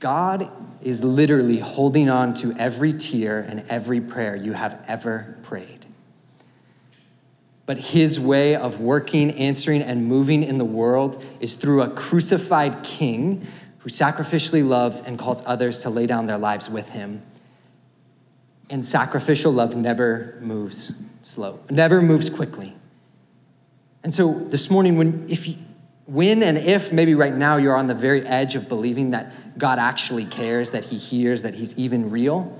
God 0.00 0.50
is 0.82 1.02
literally 1.02 1.60
holding 1.60 2.10
on 2.10 2.34
to 2.34 2.52
every 2.58 2.92
tear 2.92 3.40
and 3.40 3.64
every 3.70 4.02
prayer 4.02 4.36
you 4.36 4.52
have 4.52 4.84
ever 4.86 5.38
prayed. 5.42 5.86
But 7.64 7.78
his 7.78 8.20
way 8.20 8.54
of 8.54 8.82
working, 8.82 9.30
answering, 9.30 9.80
and 9.80 10.04
moving 10.04 10.42
in 10.42 10.58
the 10.58 10.64
world 10.66 11.24
is 11.40 11.54
through 11.54 11.80
a 11.80 11.88
crucified 11.88 12.82
king 12.84 13.46
who 13.84 13.90
sacrificially 13.90 14.66
loves 14.66 15.02
and 15.02 15.18
calls 15.18 15.42
others 15.44 15.80
to 15.80 15.90
lay 15.90 16.06
down 16.06 16.24
their 16.24 16.38
lives 16.38 16.70
with 16.70 16.88
him. 16.88 17.22
And 18.70 18.84
sacrificial 18.84 19.52
love 19.52 19.76
never 19.76 20.38
moves 20.40 20.90
slow, 21.20 21.60
never 21.70 22.00
moves 22.00 22.30
quickly. 22.30 22.74
And 24.02 24.14
so 24.14 24.32
this 24.32 24.70
morning, 24.70 24.96
when, 24.96 25.26
if 25.28 25.46
you, 25.46 25.56
when 26.06 26.42
and 26.42 26.56
if 26.56 26.92
maybe 26.94 27.14
right 27.14 27.34
now 27.34 27.58
you're 27.58 27.76
on 27.76 27.86
the 27.86 27.94
very 27.94 28.22
edge 28.22 28.54
of 28.54 28.70
believing 28.70 29.10
that 29.10 29.58
God 29.58 29.78
actually 29.78 30.24
cares, 30.24 30.70
that 30.70 30.86
He 30.86 30.96
hears, 30.96 31.42
that 31.42 31.54
He's 31.54 31.76
even 31.78 32.10
real, 32.10 32.56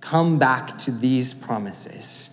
come 0.00 0.40
back 0.40 0.76
to 0.78 0.90
these 0.90 1.32
promises. 1.32 2.30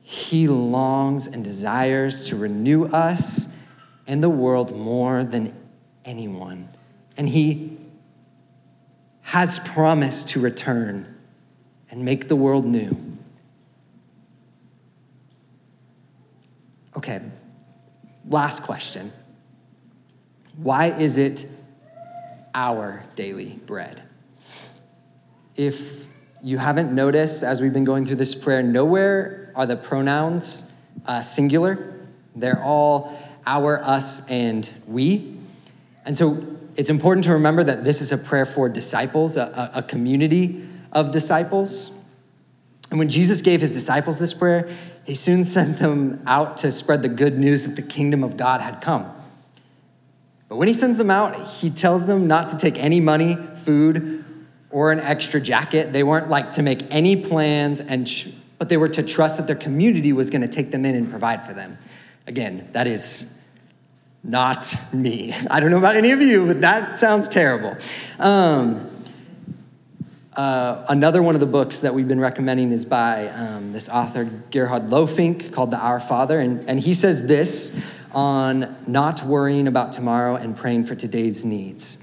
He 0.00 0.48
longs 0.48 1.26
and 1.26 1.44
desires 1.44 2.28
to 2.30 2.36
renew 2.36 2.86
us 2.86 3.54
and 4.06 4.22
the 4.22 4.30
world 4.30 4.74
more 4.74 5.24
than 5.24 5.54
anyone. 6.04 6.68
And 7.16 7.28
He 7.28 7.78
has 9.22 9.58
promised 9.58 10.28
to 10.30 10.40
return 10.40 11.14
and 11.90 12.04
make 12.04 12.28
the 12.28 12.36
world 12.36 12.66
new. 12.66 12.96
Okay, 16.96 17.20
last 18.28 18.62
question. 18.62 19.12
Why 20.56 20.86
is 20.86 21.18
it 21.18 21.46
our 22.54 23.04
daily 23.16 23.58
bread? 23.66 24.02
If 25.56 26.06
you 26.42 26.58
haven't 26.58 26.94
noticed 26.94 27.42
as 27.42 27.60
we've 27.60 27.72
been 27.72 27.84
going 27.84 28.06
through 28.06 28.16
this 28.16 28.34
prayer, 28.34 28.62
nowhere 28.62 29.52
are 29.56 29.66
the 29.66 29.76
pronouns 29.76 30.70
uh, 31.06 31.22
singular. 31.22 31.94
They're 32.36 32.62
all 32.62 33.18
our, 33.46 33.82
us, 33.82 34.28
and 34.28 34.68
we. 34.86 35.33
And 36.04 36.16
so 36.18 36.42
it's 36.76 36.90
important 36.90 37.24
to 37.24 37.32
remember 37.32 37.64
that 37.64 37.84
this 37.84 38.00
is 38.00 38.12
a 38.12 38.18
prayer 38.18 38.44
for 38.44 38.68
disciples, 38.68 39.36
a, 39.36 39.70
a 39.74 39.82
community 39.82 40.66
of 40.92 41.12
disciples. 41.12 41.90
And 42.90 42.98
when 42.98 43.08
Jesus 43.08 43.42
gave 43.42 43.60
his 43.60 43.72
disciples 43.72 44.18
this 44.18 44.34
prayer, 44.34 44.68
he 45.04 45.14
soon 45.14 45.44
sent 45.44 45.78
them 45.78 46.22
out 46.26 46.58
to 46.58 46.72
spread 46.72 47.02
the 47.02 47.08
good 47.08 47.38
news 47.38 47.64
that 47.64 47.76
the 47.76 47.82
kingdom 47.82 48.22
of 48.22 48.36
God 48.36 48.60
had 48.60 48.80
come. 48.80 49.10
But 50.48 50.56
when 50.56 50.68
he 50.68 50.74
sends 50.74 50.96
them 50.96 51.10
out, 51.10 51.34
he 51.34 51.70
tells 51.70 52.06
them 52.06 52.26
not 52.26 52.50
to 52.50 52.58
take 52.58 52.78
any 52.78 53.00
money, 53.00 53.36
food, 53.56 54.24
or 54.70 54.92
an 54.92 55.00
extra 55.00 55.40
jacket. 55.40 55.92
They 55.92 56.02
weren't 56.02 56.28
like 56.28 56.52
to 56.52 56.62
make 56.62 56.82
any 56.90 57.16
plans, 57.16 57.80
and 57.80 58.08
but 58.58 58.68
they 58.68 58.76
were 58.76 58.88
to 58.88 59.02
trust 59.02 59.38
that 59.38 59.46
their 59.46 59.56
community 59.56 60.12
was 60.12 60.30
going 60.30 60.42
to 60.42 60.48
take 60.48 60.70
them 60.70 60.84
in 60.84 60.94
and 60.94 61.10
provide 61.10 61.44
for 61.44 61.54
them. 61.54 61.76
Again, 62.26 62.68
that 62.72 62.86
is 62.86 63.33
not 64.24 64.74
me. 64.92 65.34
I 65.50 65.60
don't 65.60 65.70
know 65.70 65.78
about 65.78 65.96
any 65.96 66.10
of 66.10 66.20
you, 66.22 66.46
but 66.46 66.62
that 66.62 66.98
sounds 66.98 67.28
terrible. 67.28 67.76
Um, 68.18 68.90
uh, 70.34 70.84
another 70.88 71.22
one 71.22 71.34
of 71.34 71.40
the 71.40 71.46
books 71.46 71.80
that 71.80 71.94
we've 71.94 72.08
been 72.08 72.18
recommending 72.18 72.72
is 72.72 72.84
by 72.86 73.28
um, 73.28 73.72
this 73.72 73.88
author, 73.88 74.24
Gerhard 74.24 74.88
Lohfink, 74.88 75.52
called 75.52 75.70
The 75.70 75.78
Our 75.78 76.00
Father. 76.00 76.40
And, 76.40 76.68
and 76.68 76.80
he 76.80 76.94
says 76.94 77.26
this 77.26 77.78
on 78.12 78.74
not 78.88 79.22
worrying 79.22 79.68
about 79.68 79.92
tomorrow 79.92 80.36
and 80.36 80.56
praying 80.56 80.84
for 80.84 80.94
today's 80.94 81.44
needs. 81.44 82.02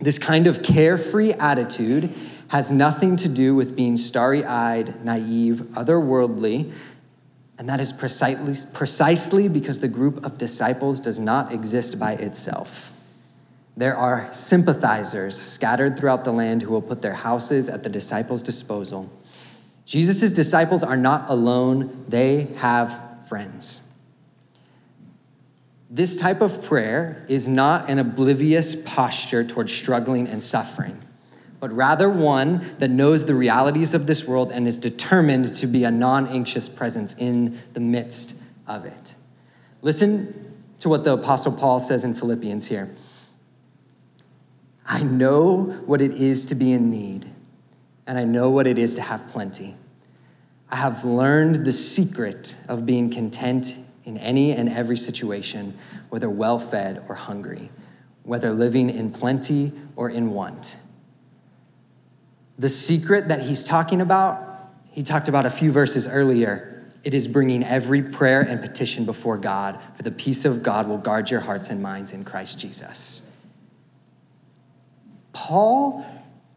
This 0.00 0.18
kind 0.18 0.46
of 0.46 0.62
carefree 0.62 1.32
attitude 1.32 2.12
has 2.48 2.70
nothing 2.70 3.16
to 3.16 3.28
do 3.28 3.54
with 3.54 3.76
being 3.76 3.96
starry 3.96 4.44
eyed, 4.44 5.04
naive, 5.04 5.60
otherworldly, 5.72 6.72
and 7.58 7.68
that 7.68 7.80
is 7.80 7.92
precisely, 7.92 8.54
precisely 8.72 9.48
because 9.48 9.80
the 9.80 9.88
group 9.88 10.24
of 10.24 10.38
disciples 10.38 11.00
does 11.00 11.18
not 11.18 11.52
exist 11.52 11.98
by 11.98 12.12
itself. 12.12 12.92
There 13.76 13.96
are 13.96 14.32
sympathizers 14.32 15.40
scattered 15.40 15.98
throughout 15.98 16.24
the 16.24 16.32
land 16.32 16.62
who 16.62 16.72
will 16.72 16.82
put 16.82 17.02
their 17.02 17.14
houses 17.14 17.68
at 17.68 17.82
the 17.82 17.88
disciples' 17.88 18.42
disposal. 18.42 19.10
Jesus' 19.84 20.30
disciples 20.32 20.82
are 20.82 20.96
not 20.96 21.28
alone, 21.28 22.04
they 22.08 22.48
have 22.58 23.00
friends. 23.28 23.88
This 25.90 26.16
type 26.16 26.40
of 26.40 26.62
prayer 26.62 27.24
is 27.28 27.48
not 27.48 27.88
an 27.88 27.98
oblivious 27.98 28.74
posture 28.74 29.42
towards 29.42 29.72
struggling 29.72 30.28
and 30.28 30.42
suffering, 30.42 31.00
but 31.60 31.72
rather 31.72 32.08
one 32.08 32.64
that 32.78 32.90
knows 32.90 33.26
the 33.26 33.34
realities 33.34 33.94
of 33.94 34.06
this 34.06 34.26
world 34.26 34.52
and 34.52 34.68
is 34.68 34.78
determined 34.78 35.54
to 35.56 35.66
be 35.66 35.84
a 35.84 35.90
non 35.90 36.26
anxious 36.28 36.68
presence 36.68 37.14
in 37.14 37.58
the 37.72 37.80
midst 37.80 38.34
of 38.66 38.84
it. 38.84 39.14
Listen 39.82 40.56
to 40.80 40.88
what 40.88 41.04
the 41.04 41.14
Apostle 41.14 41.52
Paul 41.52 41.80
says 41.80 42.04
in 42.04 42.14
Philippians 42.14 42.66
here. 42.66 42.94
I 44.86 45.02
know 45.02 45.64
what 45.86 46.00
it 46.00 46.12
is 46.12 46.46
to 46.46 46.54
be 46.54 46.72
in 46.72 46.90
need, 46.90 47.26
and 48.06 48.18
I 48.18 48.24
know 48.24 48.50
what 48.50 48.66
it 48.66 48.78
is 48.78 48.94
to 48.94 49.02
have 49.02 49.28
plenty. 49.28 49.76
I 50.70 50.76
have 50.76 51.04
learned 51.04 51.64
the 51.64 51.72
secret 51.72 52.54
of 52.68 52.86
being 52.86 53.10
content 53.10 53.76
in 54.04 54.16
any 54.18 54.52
and 54.52 54.68
every 54.68 54.96
situation, 54.96 55.76
whether 56.08 56.30
well 56.30 56.58
fed 56.58 57.04
or 57.08 57.14
hungry, 57.14 57.70
whether 58.22 58.52
living 58.52 58.88
in 58.88 59.10
plenty 59.10 59.72
or 59.96 60.08
in 60.08 60.30
want. 60.30 60.76
The 62.58 62.68
secret 62.68 63.28
that 63.28 63.42
he's 63.42 63.62
talking 63.62 64.00
about, 64.00 64.42
he 64.90 65.02
talked 65.02 65.28
about 65.28 65.46
a 65.46 65.50
few 65.50 65.70
verses 65.70 66.08
earlier. 66.08 66.84
It 67.04 67.14
is 67.14 67.28
bringing 67.28 67.62
every 67.62 68.02
prayer 68.02 68.40
and 68.40 68.60
petition 68.60 69.04
before 69.04 69.38
God, 69.38 69.78
for 69.94 70.02
the 70.02 70.10
peace 70.10 70.44
of 70.44 70.62
God 70.62 70.88
will 70.88 70.98
guard 70.98 71.30
your 71.30 71.40
hearts 71.40 71.70
and 71.70 71.80
minds 71.80 72.12
in 72.12 72.24
Christ 72.24 72.58
Jesus. 72.58 73.30
Paul 75.32 76.04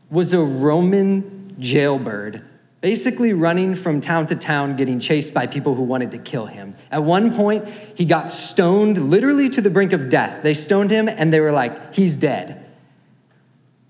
was 0.10 0.34
a 0.34 0.42
Roman 0.42 1.56
jailbird, 1.60 2.44
basically 2.82 3.32
running 3.32 3.76
from 3.76 4.02
town 4.02 4.26
to 4.26 4.36
town, 4.36 4.76
getting 4.76 5.00
chased 5.00 5.36
by 5.36 5.46
people 5.46 5.76
who 5.76 5.84
wanted 5.84 6.10
to 6.12 6.18
kill 6.18 6.48
him. 6.48 6.76
At 6.90 7.04
one 7.04 7.34
point, 7.34 7.68
he 7.96 8.06
got 8.06 8.32
stoned 8.32 8.98
literally 8.98 9.50
to 9.52 9.62
the 9.62 9.70
brink 9.70 9.94
of 9.94 10.10
death. 10.10 10.42
They 10.42 10.56
stoned 10.56 10.90
him 10.90 11.08
and 11.08 11.32
they 11.32 11.40
were 11.40 11.52
like, 11.52 11.94
he's 11.94 12.16
dead. 12.16 12.61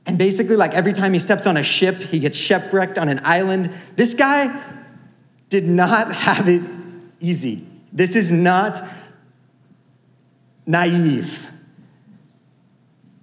And 0.06 0.18
basically, 0.18 0.56
like 0.56 0.74
every 0.74 0.94
time 0.94 1.14
he 1.14 1.20
steps 1.20 1.46
on 1.46 1.58
a 1.58 1.64
ship, 1.64 1.98
he 1.98 2.20
gets 2.20 2.38
shipwrecked 2.38 2.98
on 2.98 3.08
an 3.08 3.20
island. 3.24 3.72
This 3.96 4.14
guy 4.14 4.62
did 5.50 5.66
not 5.66 6.14
have 6.28 6.50
it 6.50 6.64
easy. 7.20 7.66
This 7.94 8.16
is 8.16 8.32
not 8.32 8.82
naive. 10.66 11.48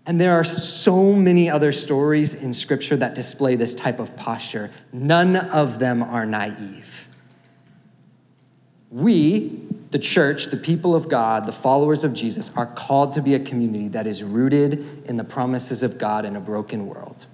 And 0.06 0.18
there 0.18 0.34
are 0.34 0.44
so 0.44 1.12
many 1.12 1.50
other 1.50 1.70
stories 1.70 2.34
in 2.34 2.54
Scripture 2.54 2.96
that 2.96 3.14
display 3.14 3.56
this 3.56 3.74
type 3.74 4.00
of 4.00 4.16
posture. 4.16 4.70
None 4.90 5.36
of 5.36 5.78
them 5.78 6.02
are 6.02 6.24
naive. 6.24 7.08
We, 8.90 9.67
the 9.90 9.98
church, 9.98 10.46
the 10.46 10.57
people 10.57 10.94
of 10.94 11.09
God, 11.09 11.46
the 11.46 11.53
followers 11.53 12.05
of 12.05 12.12
Jesus, 12.12 12.55
are 12.57 12.66
called 12.66 13.12
to 13.12 13.22
be 13.22 13.35
a 13.35 13.40
community 13.40 13.88
that 13.88 14.07
is 14.07 14.22
rooted 14.22 15.07
in 15.07 15.16
the 15.16 15.24
promises 15.24 15.83
of 15.83 15.98
God 15.98 16.24
in 16.24 16.37
a 16.37 16.40
broken 16.40 16.87
world. 16.87 17.27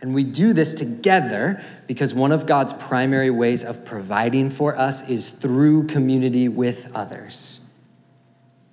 And 0.00 0.14
we 0.14 0.24
do 0.24 0.52
this 0.52 0.72
together 0.72 1.62
because 1.86 2.14
one 2.14 2.32
of 2.32 2.46
God's 2.46 2.72
primary 2.72 3.30
ways 3.30 3.64
of 3.64 3.84
providing 3.84 4.48
for 4.50 4.76
us 4.78 5.06
is 5.08 5.30
through 5.30 5.88
community 5.88 6.48
with 6.48 6.90
others. 6.94 7.68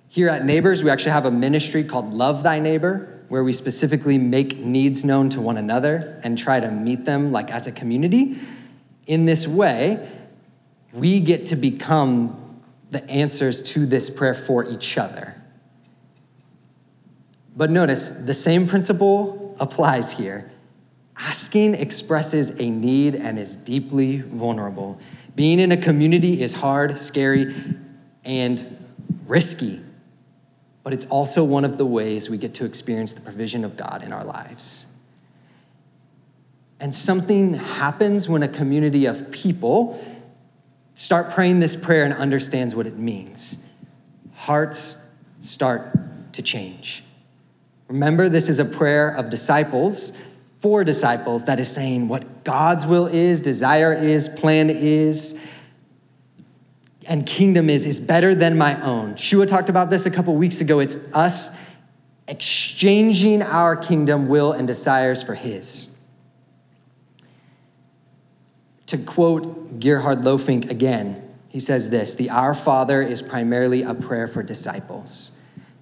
Here 0.08 0.30
at 0.30 0.44
Neighbors, 0.44 0.82
we 0.82 0.90
actually 0.90 1.12
have 1.12 1.26
a 1.26 1.30
ministry 1.30 1.84
called 1.84 2.14
Love 2.14 2.42
Thy 2.42 2.60
Neighbor, 2.60 3.24
where 3.28 3.44
we 3.44 3.52
specifically 3.52 4.16
make 4.16 4.58
needs 4.58 5.04
known 5.04 5.28
to 5.30 5.40
one 5.40 5.58
another 5.58 6.18
and 6.24 6.38
try 6.38 6.60
to 6.60 6.70
meet 6.70 7.04
them 7.04 7.30
like 7.30 7.50
as 7.50 7.66
a 7.66 7.72
community. 7.72 8.38
In 9.06 9.26
this 9.26 9.46
way, 9.46 10.08
we 10.92 11.20
get 11.20 11.46
to 11.46 11.56
become 11.56 12.62
the 12.90 13.08
answers 13.10 13.62
to 13.62 13.86
this 13.86 14.08
prayer 14.10 14.34
for 14.34 14.64
each 14.64 14.96
other. 14.96 15.34
But 17.56 17.70
notice 17.70 18.10
the 18.10 18.34
same 18.34 18.66
principle 18.66 19.56
applies 19.60 20.12
here. 20.12 20.50
Asking 21.16 21.74
expresses 21.74 22.50
a 22.58 22.70
need 22.70 23.16
and 23.16 23.38
is 23.38 23.56
deeply 23.56 24.18
vulnerable. 24.18 25.00
Being 25.34 25.58
in 25.58 25.72
a 25.72 25.76
community 25.76 26.42
is 26.42 26.54
hard, 26.54 26.98
scary, 26.98 27.54
and 28.24 28.76
risky 29.26 29.80
but 30.88 30.94
it's 30.94 31.04
also 31.10 31.44
one 31.44 31.66
of 31.66 31.76
the 31.76 31.84
ways 31.84 32.30
we 32.30 32.38
get 32.38 32.54
to 32.54 32.64
experience 32.64 33.12
the 33.12 33.20
provision 33.20 33.62
of 33.62 33.76
God 33.76 34.02
in 34.02 34.10
our 34.10 34.24
lives. 34.24 34.86
And 36.80 36.94
something 36.94 37.52
happens 37.52 38.26
when 38.26 38.42
a 38.42 38.48
community 38.48 39.04
of 39.04 39.30
people 39.30 40.02
start 40.98 41.30
praying 41.30 41.60
this 41.60 41.76
prayer 41.76 42.02
and 42.02 42.12
understands 42.12 42.74
what 42.74 42.84
it 42.84 42.96
means. 42.96 43.64
Hearts 44.34 44.96
start 45.40 45.96
to 46.32 46.42
change. 46.42 47.04
Remember, 47.86 48.28
this 48.28 48.48
is 48.48 48.58
a 48.58 48.64
prayer 48.64 49.08
of 49.08 49.30
disciples, 49.30 50.12
for 50.58 50.82
disciples, 50.82 51.44
that 51.44 51.60
is 51.60 51.70
saying 51.70 52.08
what 52.08 52.42
God's 52.42 52.84
will 52.84 53.06
is, 53.06 53.40
desire 53.40 53.94
is, 53.94 54.28
plan 54.28 54.70
is. 54.70 55.38
and 57.06 57.24
kingdom 57.24 57.70
is 57.70 57.86
is 57.86 58.00
better 58.00 58.34
than 58.34 58.58
my 58.58 58.80
own. 58.82 59.14
Shua 59.14 59.46
talked 59.46 59.68
about 59.68 59.90
this 59.90 60.04
a 60.04 60.10
couple 60.10 60.34
weeks 60.34 60.60
ago. 60.60 60.80
It's 60.80 60.96
us 61.14 61.56
exchanging 62.26 63.40
our 63.40 63.76
kingdom, 63.76 64.26
will, 64.26 64.50
and 64.50 64.66
desires 64.66 65.22
for 65.22 65.36
his. 65.36 65.96
To 68.88 68.96
quote 68.96 69.80
Gerhard 69.80 70.22
Lohfink 70.22 70.70
again, 70.70 71.22
he 71.48 71.60
says 71.60 71.90
this 71.90 72.14
The 72.14 72.30
Our 72.30 72.54
Father 72.54 73.02
is 73.02 73.20
primarily 73.20 73.82
a 73.82 73.94
prayer 73.94 74.26
for 74.26 74.42
disciples. 74.42 75.38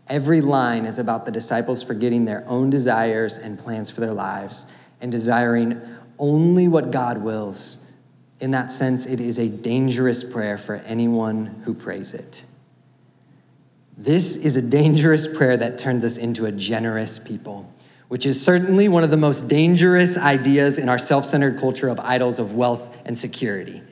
Every 0.09 0.41
line 0.41 0.87
is 0.87 0.99
about 0.99 1.25
the 1.25 1.31
disciples 1.31 1.83
forgetting 1.83 2.25
their 2.25 2.45
own 2.49 2.69
desires 2.69 3.37
and 3.37 3.59
plans 3.59 3.91
for 3.91 4.01
their 4.01 4.13
lives 4.13 4.67
and 5.01 5.11
desiring 5.11 5.81
only 6.19 6.67
what 6.67 6.91
God 6.91 7.19
wills. 7.19 7.85
In 8.41 8.51
that 8.51 8.73
sense, 8.73 9.07
it 9.07 9.21
is 9.21 9.39
a 9.39 9.49
dangerous 9.49 10.25
prayer 10.25 10.59
for 10.59 10.77
anyone 10.77 11.63
who 11.65 11.75
prays 11.75 12.13
it. 12.13 12.45
This 13.97 14.37
is 14.37 14.57
a 14.57 14.63
dangerous 14.63 15.27
prayer 15.27 15.57
that 15.57 15.79
turns 15.79 16.05
us 16.05 16.17
into 16.17 16.45
a 16.45 16.53
generous 16.53 17.19
people, 17.19 17.73
which 18.09 18.25
is 18.25 18.43
certainly 18.43 18.89
one 18.89 19.03
of 19.03 19.11
the 19.11 19.17
most 19.17 19.49
dangerous 19.49 20.17
ideas 20.17 20.79
in 20.79 20.89
our 20.89 20.99
self 20.99 21.25
centered 21.25 21.59
culture 21.59 21.89
of 21.89 21.99
idols 22.01 22.39
of 22.39 22.55
wealth 22.55 22.97
and 23.05 23.19
security. 23.19 23.83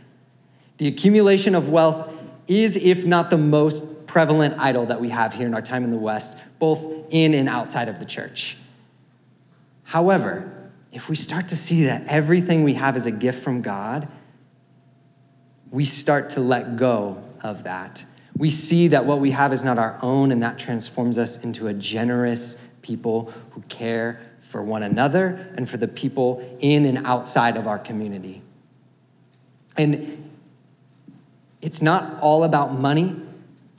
The 0.79 0.89
accumulation 0.89 1.55
of 1.55 1.69
wealth 1.69 2.13
is, 2.47 2.77
if 2.77 3.05
not 3.05 3.31
the 3.31 3.39
most 3.39 4.07
prevalent 4.07 4.59
idol 4.59 4.87
that 4.87 5.01
we 5.01 5.09
have 5.09 5.35
here 5.35 5.47
in 5.47 5.55
our 5.55 5.63
time 5.63 5.85
in 5.85 5.91
the 5.91 5.99
West, 5.99 6.39
both 6.59 7.07
in 7.11 7.35
and 7.35 7.49
outside 7.49 7.89
of 7.89 7.99
the 7.99 8.05
church. 8.05 8.57
However, 9.85 10.51
if 10.93 11.09
we 11.09 11.17
start 11.17 11.49
to 11.49 11.57
see 11.57 11.85
that 11.85 12.07
everything 12.07 12.63
we 12.63 12.75
have 12.75 12.97
is 12.97 13.07
a 13.07 13.11
gift 13.11 13.43
from 13.43 13.63
God, 13.63 14.09
we 15.71 15.85
start 15.85 16.31
to 16.31 16.41
let 16.41 16.77
go 16.77 17.23
of 17.43 17.65
that. 17.65 18.05
We 18.37 18.51
see 18.51 18.89
that 18.89 19.05
what 19.05 19.21
we 19.21 19.33
have 19.33 19.53
is 19.53 19.65
not 19.65 19.79
our 19.79 19.99
own, 20.03 20.33
and 20.33 20.43
that 20.43 20.59
transforms 20.59 21.19
us 21.19 21.43
into 21.43 21.67
a 21.67 21.75
generous 21.75 22.57
people 22.85 23.33
who 23.51 23.63
care 23.63 24.21
for 24.41 24.63
one 24.63 24.85
another 24.85 25.51
and 25.57 25.69
for 25.69 25.79
the 25.79 25.89
people 25.89 26.57
in 26.61 26.85
and 26.85 26.99
outside 27.05 27.57
of 27.57 27.67
our 27.67 27.79
community. 27.79 28.43
And 29.77 30.31
it's 31.61 31.83
not 31.83 32.21
all 32.21 32.45
about 32.45 32.73
money, 32.73 33.17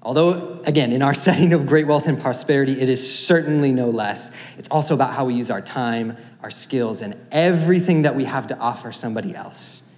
although, 0.02 0.60
again, 0.66 0.92
in 0.92 1.02
our 1.02 1.14
setting 1.28 1.54
of 1.54 1.66
great 1.66 1.88
wealth 1.88 2.08
and 2.08 2.20
prosperity, 2.20 2.82
it 2.82 2.90
is 2.90 3.26
certainly 3.26 3.72
no 3.72 3.90
less. 3.90 4.32
It's 4.58 4.68
also 4.70 4.94
about 4.94 5.14
how 5.14 5.24
we 5.24 5.36
use 5.36 5.50
our 5.50 5.62
time, 5.62 6.18
our 6.44 6.52
skills, 6.52 7.02
and 7.02 7.16
everything 7.32 8.02
that 8.02 8.16
we 8.16 8.26
have 8.26 8.48
to 8.48 8.58
offer 8.58 8.92
somebody 8.92 9.34
else. 9.34 9.90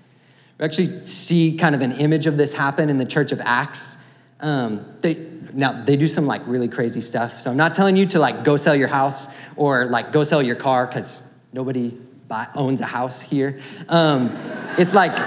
We 0.60 0.66
actually 0.66 0.88
see 0.88 1.58
kind 1.58 1.74
of 1.74 1.82
an 1.82 1.94
image 1.94 2.28
of 2.28 2.38
this 2.38 2.54
happen 2.54 2.90
in 2.90 2.98
the 2.98 3.06
church 3.06 3.32
of 3.32 3.40
Acts. 3.42 3.98
Um, 4.42 4.86
they, 5.02 5.14
now 5.58 5.74
they 5.74 5.98
do 5.98 6.08
some 6.08 6.28
like 6.28 6.44
really 6.46 6.68
crazy 6.68 7.02
stuff. 7.02 7.42
So 7.42 7.50
I'm 7.50 7.58
not 7.58 7.74
telling 7.74 7.98
you 7.98 8.06
to 8.08 8.20
like 8.20 8.44
go 8.44 8.58
sell 8.58 8.76
your 8.76 8.88
house 8.88 9.28
or 9.56 9.88
like 9.88 10.12
go 10.12 10.22
sell 10.22 10.42
your 10.42 10.56
car 10.56 10.86
because 10.86 11.24
nobody 11.52 11.98
buy, 12.28 12.48
owns 12.54 12.80
a 12.80 12.86
house 12.86 13.22
here. 13.24 13.60
Um, 13.90 14.38
it's 14.78 14.94
like, 14.94 15.18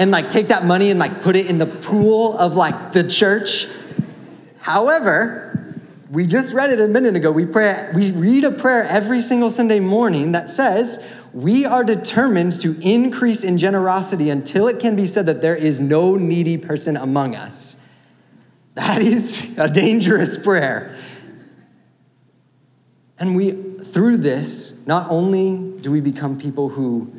and 0.00 0.10
like 0.10 0.30
take 0.30 0.48
that 0.48 0.64
money 0.64 0.90
and 0.90 0.98
like 0.98 1.20
put 1.20 1.36
it 1.36 1.46
in 1.46 1.58
the 1.58 1.66
pool 1.66 2.36
of 2.38 2.56
like 2.56 2.92
the 2.92 3.06
church. 3.06 3.66
However, 4.60 5.76
we 6.10 6.26
just 6.26 6.54
read 6.54 6.70
it 6.70 6.80
a 6.80 6.88
minute 6.88 7.14
ago. 7.14 7.30
We 7.30 7.44
pray, 7.44 7.90
we 7.94 8.12
read 8.12 8.44
a 8.44 8.50
prayer 8.50 8.84
every 8.84 9.20
single 9.20 9.50
Sunday 9.50 9.80
morning 9.80 10.32
that 10.32 10.48
says, 10.48 11.04
we 11.34 11.66
are 11.66 11.84
determined 11.84 12.58
to 12.62 12.76
increase 12.80 13.44
in 13.44 13.58
generosity 13.58 14.30
until 14.30 14.66
it 14.66 14.80
can 14.80 14.96
be 14.96 15.04
said 15.06 15.26
that 15.26 15.42
there 15.42 15.54
is 15.54 15.78
no 15.78 16.16
needy 16.16 16.56
person 16.56 16.96
among 16.96 17.36
us. 17.36 17.79
That 18.80 19.02
is 19.02 19.58
a 19.58 19.68
dangerous 19.68 20.38
prayer. 20.38 20.96
And 23.18 23.36
we, 23.36 23.50
through 23.50 24.16
this, 24.16 24.86
not 24.86 25.10
only 25.10 25.78
do 25.82 25.90
we 25.90 26.00
become 26.00 26.40
people 26.40 26.70
who 26.70 27.12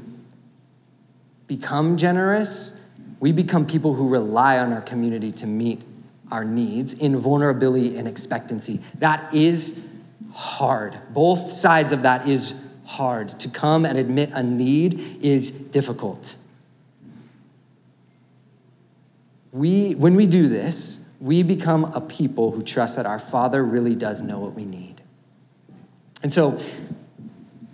become 1.46 1.98
generous, 1.98 2.82
we 3.20 3.32
become 3.32 3.68
people 3.68 3.94
who 3.94 4.10
rely 4.10 4.58
on 4.58 4.74
our 4.74 4.82
community 4.82 5.32
to 5.34 5.46
meet 5.46 5.84
our 6.32 6.44
needs 6.44 6.96
in 6.96 7.16
vulnerability 7.20 7.96
and 7.96 8.08
expectancy. 8.08 8.82
That 8.98 9.32
is 9.32 9.80
hard. 10.34 10.98
Both 11.12 11.52
sides 11.52 11.92
of 11.92 12.02
that 12.02 12.28
is 12.28 12.56
hard. 12.86 13.30
To 13.40 13.50
come 13.50 13.86
and 13.86 14.00
admit 14.00 14.32
a 14.34 14.42
need 14.42 15.20
is 15.24 15.52
difficult. 15.52 16.38
We, 19.52 19.94
when 19.94 20.16
we 20.16 20.26
do 20.26 20.48
this, 20.48 21.01
we 21.22 21.44
become 21.44 21.86
a 21.94 22.02
people 22.02 22.52
who 22.52 22.64
trust 22.64 22.96
that 22.96 23.06
our 23.06 23.20
Father 23.20 23.64
really 23.64 23.96
does 23.96 24.22
know 24.22 24.40
what 24.40 24.56
we 24.56 24.66
need. 24.66 25.02
And 26.24 26.34
so, 26.34 26.60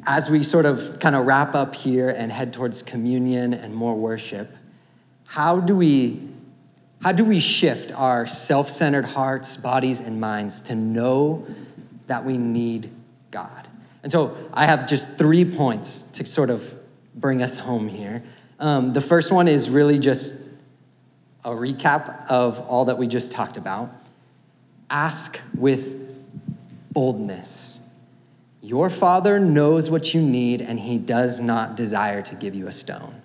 as 0.05 0.29
we 0.29 0.43
sort 0.43 0.65
of 0.65 0.99
kind 0.99 1.15
of 1.15 1.25
wrap 1.25 1.55
up 1.55 1.73
here 1.73 2.09
and 2.09 2.31
head 2.31 2.53
towards 2.53 2.81
communion 2.81 3.53
and 3.53 3.73
more 3.73 3.95
worship, 3.95 4.55
how 5.25 5.59
do 5.59 5.75
we 5.75 6.27
how 7.01 7.11
do 7.11 7.23
we 7.23 7.39
shift 7.39 7.91
our 7.91 8.27
self 8.27 8.69
centered 8.69 9.05
hearts, 9.05 9.55
bodies, 9.55 9.99
and 10.01 10.19
minds 10.19 10.61
to 10.61 10.75
know 10.75 11.45
that 12.07 12.25
we 12.25 12.37
need 12.37 12.89
God? 13.31 13.67
And 14.03 14.11
so 14.11 14.35
I 14.53 14.65
have 14.65 14.87
just 14.87 15.17
three 15.17 15.45
points 15.45 16.01
to 16.03 16.25
sort 16.25 16.49
of 16.49 16.75
bring 17.15 17.41
us 17.41 17.57
home 17.57 17.87
here. 17.87 18.23
Um, 18.59 18.93
the 18.93 19.01
first 19.01 19.31
one 19.31 19.47
is 19.47 19.69
really 19.69 19.99
just 19.99 20.33
a 21.47 21.51
recap 21.51 22.27
of 22.29 22.59
all 22.67 22.85
that 22.85 22.97
we 22.97 23.07
just 23.07 23.31
talked 23.31 23.55
about. 23.55 23.89
Ask 24.89 25.39
with 25.55 25.95
boldness. 26.91 27.79
Your 28.61 28.89
Father 28.89 29.39
knows 29.39 29.89
what 29.89 30.13
you 30.13 30.21
need, 30.21 30.61
and 30.61 30.77
He 30.77 30.97
does 30.97 31.39
not 31.39 31.77
desire 31.77 32.21
to 32.23 32.35
give 32.35 32.53
you 32.53 32.67
a 32.67 32.71
stone. 32.73 33.21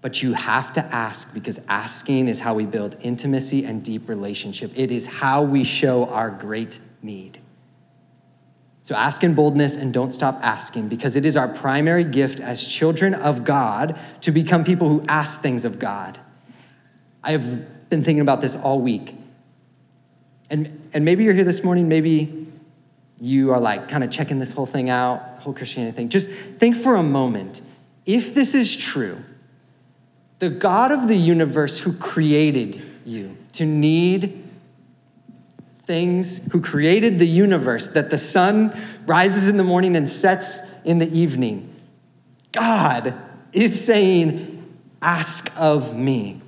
But 0.00 0.22
you 0.22 0.32
have 0.32 0.72
to 0.72 0.80
ask 0.86 1.34
because 1.34 1.60
asking 1.68 2.28
is 2.28 2.40
how 2.40 2.54
we 2.54 2.64
build 2.64 2.96
intimacy 3.02 3.66
and 3.66 3.84
deep 3.84 4.08
relationship. 4.08 4.72
It 4.74 4.90
is 4.90 5.06
how 5.06 5.42
we 5.42 5.62
show 5.62 6.06
our 6.06 6.30
great 6.30 6.80
need. 7.02 7.38
So 8.80 8.94
ask 8.94 9.22
in 9.22 9.34
boldness 9.34 9.76
and 9.76 9.92
don't 9.92 10.10
stop 10.10 10.38
asking 10.40 10.88
because 10.88 11.16
it 11.16 11.26
is 11.26 11.36
our 11.36 11.48
primary 11.48 12.02
gift 12.02 12.40
as 12.40 12.66
children 12.66 13.12
of 13.12 13.44
God 13.44 13.98
to 14.22 14.30
become 14.30 14.64
people 14.64 14.88
who 14.88 15.04
ask 15.06 15.42
things 15.42 15.66
of 15.66 15.78
God. 15.78 16.18
I 17.22 17.32
have 17.32 17.90
been 17.90 18.02
thinking 18.02 18.20
about 18.20 18.40
this 18.40 18.56
all 18.56 18.80
week. 18.80 19.14
And, 20.48 20.88
and 20.92 21.04
maybe 21.04 21.24
you're 21.24 21.34
here 21.34 21.44
this 21.44 21.62
morning, 21.62 21.88
maybe 21.88 22.46
you 23.20 23.52
are 23.52 23.60
like 23.60 23.88
kind 23.88 24.02
of 24.02 24.10
checking 24.10 24.38
this 24.38 24.52
whole 24.52 24.66
thing 24.66 24.90
out, 24.90 25.20
whole 25.40 25.52
Christianity 25.52 25.96
thing. 25.96 26.08
Just 26.08 26.28
think 26.30 26.76
for 26.76 26.96
a 26.96 27.02
moment 27.02 27.60
if 28.06 28.34
this 28.34 28.54
is 28.54 28.76
true, 28.76 29.22
the 30.38 30.48
God 30.48 30.90
of 30.90 31.06
the 31.06 31.16
universe 31.16 31.78
who 31.78 31.92
created 31.92 32.82
you 33.04 33.36
to 33.52 33.66
need 33.66 34.42
things, 35.84 36.50
who 36.52 36.60
created 36.60 37.18
the 37.18 37.26
universe, 37.26 37.88
that 37.88 38.10
the 38.10 38.18
sun 38.18 38.76
rises 39.06 39.48
in 39.48 39.56
the 39.58 39.64
morning 39.64 39.96
and 39.96 40.10
sets 40.10 40.60
in 40.84 40.98
the 40.98 41.08
evening. 41.16 41.72
God 42.52 43.14
is 43.52 43.84
saying, 43.84 44.56
Ask 45.02 45.50
of 45.56 45.96
me. 45.96 46.40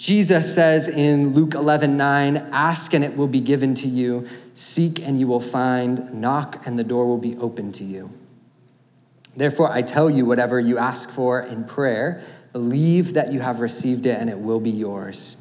Jesus 0.00 0.54
says 0.54 0.88
in 0.88 1.34
Luke 1.34 1.52
11, 1.52 1.98
9, 1.98 2.48
Ask 2.52 2.94
and 2.94 3.04
it 3.04 3.18
will 3.18 3.26
be 3.26 3.40
given 3.40 3.74
to 3.74 3.86
you, 3.86 4.26
seek 4.54 4.98
and 4.98 5.20
you 5.20 5.26
will 5.26 5.40
find, 5.40 6.14
knock 6.14 6.66
and 6.66 6.78
the 6.78 6.84
door 6.84 7.06
will 7.06 7.18
be 7.18 7.36
open 7.36 7.70
to 7.72 7.84
you. 7.84 8.10
Therefore, 9.36 9.70
I 9.70 9.82
tell 9.82 10.08
you, 10.08 10.24
whatever 10.24 10.58
you 10.58 10.78
ask 10.78 11.10
for 11.10 11.40
in 11.40 11.64
prayer, 11.64 12.22
Believe 12.52 13.14
that 13.14 13.32
you 13.32 13.40
have 13.40 13.60
received 13.60 14.06
it 14.06 14.18
and 14.18 14.28
it 14.28 14.38
will 14.38 14.58
be 14.58 14.70
yours. 14.70 15.36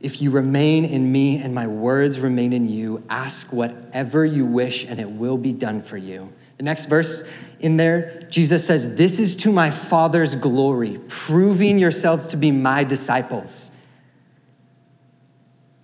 If 0.00 0.22
you 0.22 0.30
remain 0.30 0.84
in 0.84 1.10
me 1.12 1.38
and 1.38 1.54
my 1.54 1.66
words 1.66 2.20
remain 2.20 2.52
in 2.52 2.68
you, 2.68 3.02
ask 3.10 3.52
whatever 3.52 4.24
you 4.24 4.46
wish 4.46 4.84
and 4.84 4.98
it 4.98 5.10
will 5.10 5.36
be 5.36 5.52
done 5.52 5.82
for 5.82 5.96
you. 5.96 6.32
The 6.56 6.62
next 6.62 6.86
verse 6.86 7.28
in 7.60 7.76
there, 7.76 8.26
Jesus 8.30 8.66
says, 8.66 8.96
This 8.96 9.20
is 9.20 9.36
to 9.36 9.52
my 9.52 9.70
Father's 9.70 10.34
glory, 10.34 10.98
proving 11.08 11.78
yourselves 11.78 12.26
to 12.28 12.36
be 12.36 12.50
my 12.50 12.84
disciples. 12.84 13.70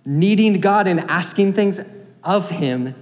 Needing 0.05 0.59
God 0.59 0.87
and 0.87 0.99
asking 1.01 1.53
things 1.53 1.81
of 2.23 2.49
Him 2.49 2.95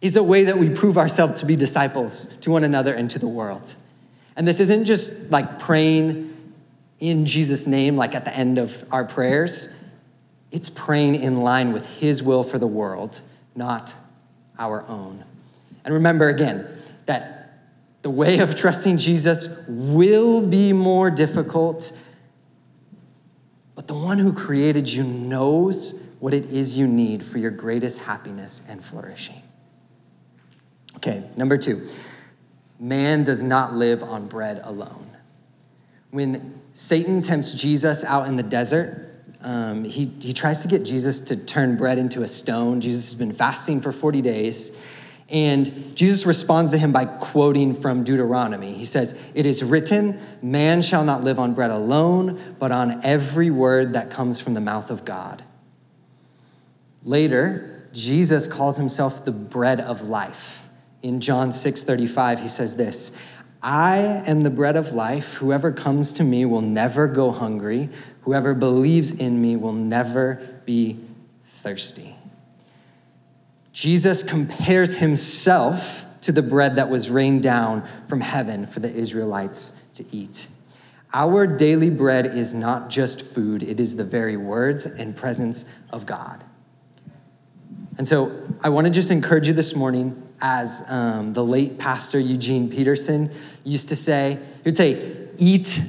is 0.00 0.16
a 0.16 0.22
way 0.22 0.44
that 0.44 0.58
we 0.58 0.68
prove 0.68 0.98
ourselves 0.98 1.40
to 1.40 1.46
be 1.46 1.54
disciples 1.54 2.26
to 2.40 2.50
one 2.50 2.64
another 2.64 2.92
and 2.92 3.08
to 3.10 3.18
the 3.18 3.28
world. 3.28 3.76
And 4.34 4.48
this 4.48 4.58
isn't 4.60 4.84
just 4.84 5.30
like 5.30 5.58
praying 5.58 6.30
in 6.98 7.26
Jesus' 7.26 7.66
name, 7.66 7.96
like 7.96 8.14
at 8.14 8.24
the 8.24 8.34
end 8.36 8.58
of 8.58 8.84
our 8.90 9.04
prayers. 9.04 9.68
It's 10.50 10.68
praying 10.68 11.16
in 11.16 11.42
line 11.42 11.72
with 11.72 11.98
His 11.98 12.22
will 12.22 12.42
for 12.42 12.58
the 12.58 12.66
world, 12.66 13.20
not 13.54 13.94
our 14.58 14.86
own. 14.88 15.24
And 15.84 15.94
remember 15.94 16.28
again 16.28 16.66
that 17.06 17.42
the 18.02 18.10
way 18.10 18.40
of 18.40 18.56
trusting 18.56 18.98
Jesus 18.98 19.46
will 19.68 20.46
be 20.46 20.72
more 20.72 21.10
difficult, 21.10 21.92
but 23.74 23.86
the 23.86 23.94
one 23.94 24.18
who 24.18 24.32
created 24.32 24.92
you 24.92 25.04
knows 25.04 26.00
what 26.18 26.34
it 26.34 26.46
is 26.46 26.76
you 26.76 26.86
need 26.86 27.22
for 27.24 27.38
your 27.38 27.50
greatest 27.50 28.00
happiness 28.00 28.62
and 28.68 28.84
flourishing. 28.84 29.42
Okay, 30.96 31.24
number 31.36 31.56
two, 31.56 31.86
man 32.78 33.24
does 33.24 33.42
not 33.42 33.74
live 33.74 34.02
on 34.02 34.26
bread 34.26 34.60
alone. 34.62 35.16
When 36.10 36.60
Satan 36.72 37.22
tempts 37.22 37.52
Jesus 37.54 38.04
out 38.04 38.28
in 38.28 38.36
the 38.36 38.42
desert, 38.42 39.12
um, 39.40 39.84
he, 39.84 40.06
he 40.20 40.32
tries 40.32 40.62
to 40.62 40.68
get 40.68 40.84
Jesus 40.84 41.18
to 41.20 41.36
turn 41.36 41.76
bread 41.76 41.98
into 41.98 42.22
a 42.22 42.28
stone. 42.28 42.80
Jesus 42.80 43.10
has 43.10 43.18
been 43.18 43.32
fasting 43.32 43.80
for 43.80 43.90
40 43.90 44.20
days. 44.20 44.76
And 45.32 45.96
Jesus 45.96 46.26
responds 46.26 46.72
to 46.72 46.78
him 46.78 46.92
by 46.92 47.06
quoting 47.06 47.74
from 47.74 48.04
Deuteronomy. 48.04 48.74
He 48.74 48.84
says, 48.84 49.18
It 49.34 49.46
is 49.46 49.64
written, 49.64 50.20
man 50.42 50.82
shall 50.82 51.04
not 51.04 51.24
live 51.24 51.38
on 51.38 51.54
bread 51.54 51.70
alone, 51.70 52.54
but 52.58 52.70
on 52.70 53.02
every 53.02 53.50
word 53.50 53.94
that 53.94 54.10
comes 54.10 54.40
from 54.40 54.52
the 54.52 54.60
mouth 54.60 54.90
of 54.90 55.06
God. 55.06 55.42
Later, 57.02 57.88
Jesus 57.94 58.46
calls 58.46 58.76
himself 58.76 59.24
the 59.24 59.32
bread 59.32 59.80
of 59.80 60.02
life. 60.02 60.68
In 61.00 61.20
John 61.20 61.52
6 61.52 61.82
35, 61.82 62.40
he 62.40 62.48
says 62.48 62.76
this 62.76 63.10
I 63.62 64.22
am 64.26 64.42
the 64.42 64.50
bread 64.50 64.76
of 64.76 64.92
life. 64.92 65.34
Whoever 65.34 65.72
comes 65.72 66.12
to 66.14 66.24
me 66.24 66.44
will 66.44 66.60
never 66.60 67.06
go 67.06 67.30
hungry. 67.30 67.88
Whoever 68.22 68.52
believes 68.52 69.12
in 69.12 69.40
me 69.40 69.56
will 69.56 69.72
never 69.72 70.60
be 70.66 70.98
thirsty. 71.46 72.16
Jesus 73.72 74.22
compares 74.22 74.96
himself 74.96 76.06
to 76.20 76.32
the 76.32 76.42
bread 76.42 76.76
that 76.76 76.88
was 76.88 77.10
rained 77.10 77.42
down 77.42 77.86
from 78.06 78.20
heaven 78.20 78.66
for 78.66 78.80
the 78.80 78.92
Israelites 78.92 79.72
to 79.94 80.04
eat. 80.12 80.48
Our 81.14 81.46
daily 81.46 81.90
bread 81.90 82.26
is 82.26 82.54
not 82.54 82.88
just 82.88 83.22
food, 83.22 83.62
it 83.62 83.80
is 83.80 83.96
the 83.96 84.04
very 84.04 84.36
words 84.36 84.86
and 84.86 85.16
presence 85.16 85.64
of 85.90 86.06
God. 86.06 86.44
And 87.98 88.08
so 88.08 88.48
I 88.62 88.70
want 88.70 88.86
to 88.86 88.92
just 88.92 89.10
encourage 89.10 89.48
you 89.48 89.52
this 89.52 89.74
morning, 89.76 90.22
as 90.40 90.82
um, 90.88 91.34
the 91.34 91.44
late 91.44 91.78
pastor 91.78 92.18
Eugene 92.18 92.68
Peterson 92.68 93.30
used 93.64 93.88
to 93.90 93.96
say, 93.96 94.38
he 94.56 94.62
would 94.64 94.76
say, 94.76 95.28
eat 95.38 95.82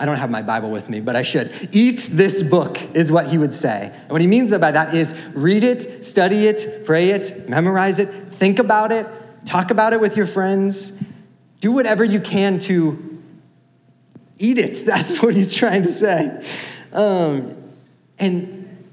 I 0.00 0.06
don't 0.06 0.16
have 0.16 0.30
my 0.30 0.42
Bible 0.42 0.70
with 0.70 0.88
me, 0.88 1.00
but 1.00 1.16
I 1.16 1.22
should. 1.22 1.52
Eat 1.72 2.08
this 2.10 2.42
book, 2.42 2.78
is 2.94 3.10
what 3.10 3.28
he 3.28 3.38
would 3.38 3.52
say. 3.52 3.90
And 3.92 4.10
what 4.10 4.20
he 4.20 4.26
means 4.26 4.56
by 4.56 4.70
that 4.70 4.94
is 4.94 5.14
read 5.34 5.64
it, 5.64 6.04
study 6.04 6.46
it, 6.46 6.84
pray 6.84 7.10
it, 7.10 7.48
memorize 7.48 7.98
it, 7.98 8.08
think 8.32 8.58
about 8.58 8.92
it, 8.92 9.06
talk 9.44 9.70
about 9.70 9.92
it 9.92 10.00
with 10.00 10.16
your 10.16 10.26
friends, 10.26 10.92
do 11.60 11.72
whatever 11.72 12.04
you 12.04 12.20
can 12.20 12.60
to 12.60 13.20
eat 14.38 14.58
it. 14.58 14.82
That's 14.86 15.20
what 15.20 15.34
he's 15.34 15.54
trying 15.54 15.82
to 15.82 15.92
say. 15.92 16.44
Um, 16.92 17.62
and 18.18 18.86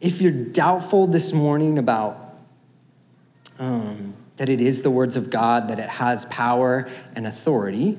if 0.00 0.22
you're 0.22 0.32
doubtful 0.32 1.06
this 1.06 1.32
morning 1.32 1.78
about 1.78 2.38
um, 3.58 4.14
that 4.38 4.48
it 4.48 4.62
is 4.62 4.80
the 4.80 4.90
words 4.90 5.16
of 5.16 5.28
God, 5.28 5.68
that 5.68 5.78
it 5.78 5.88
has 5.88 6.24
power 6.26 6.88
and 7.14 7.26
authority, 7.26 7.98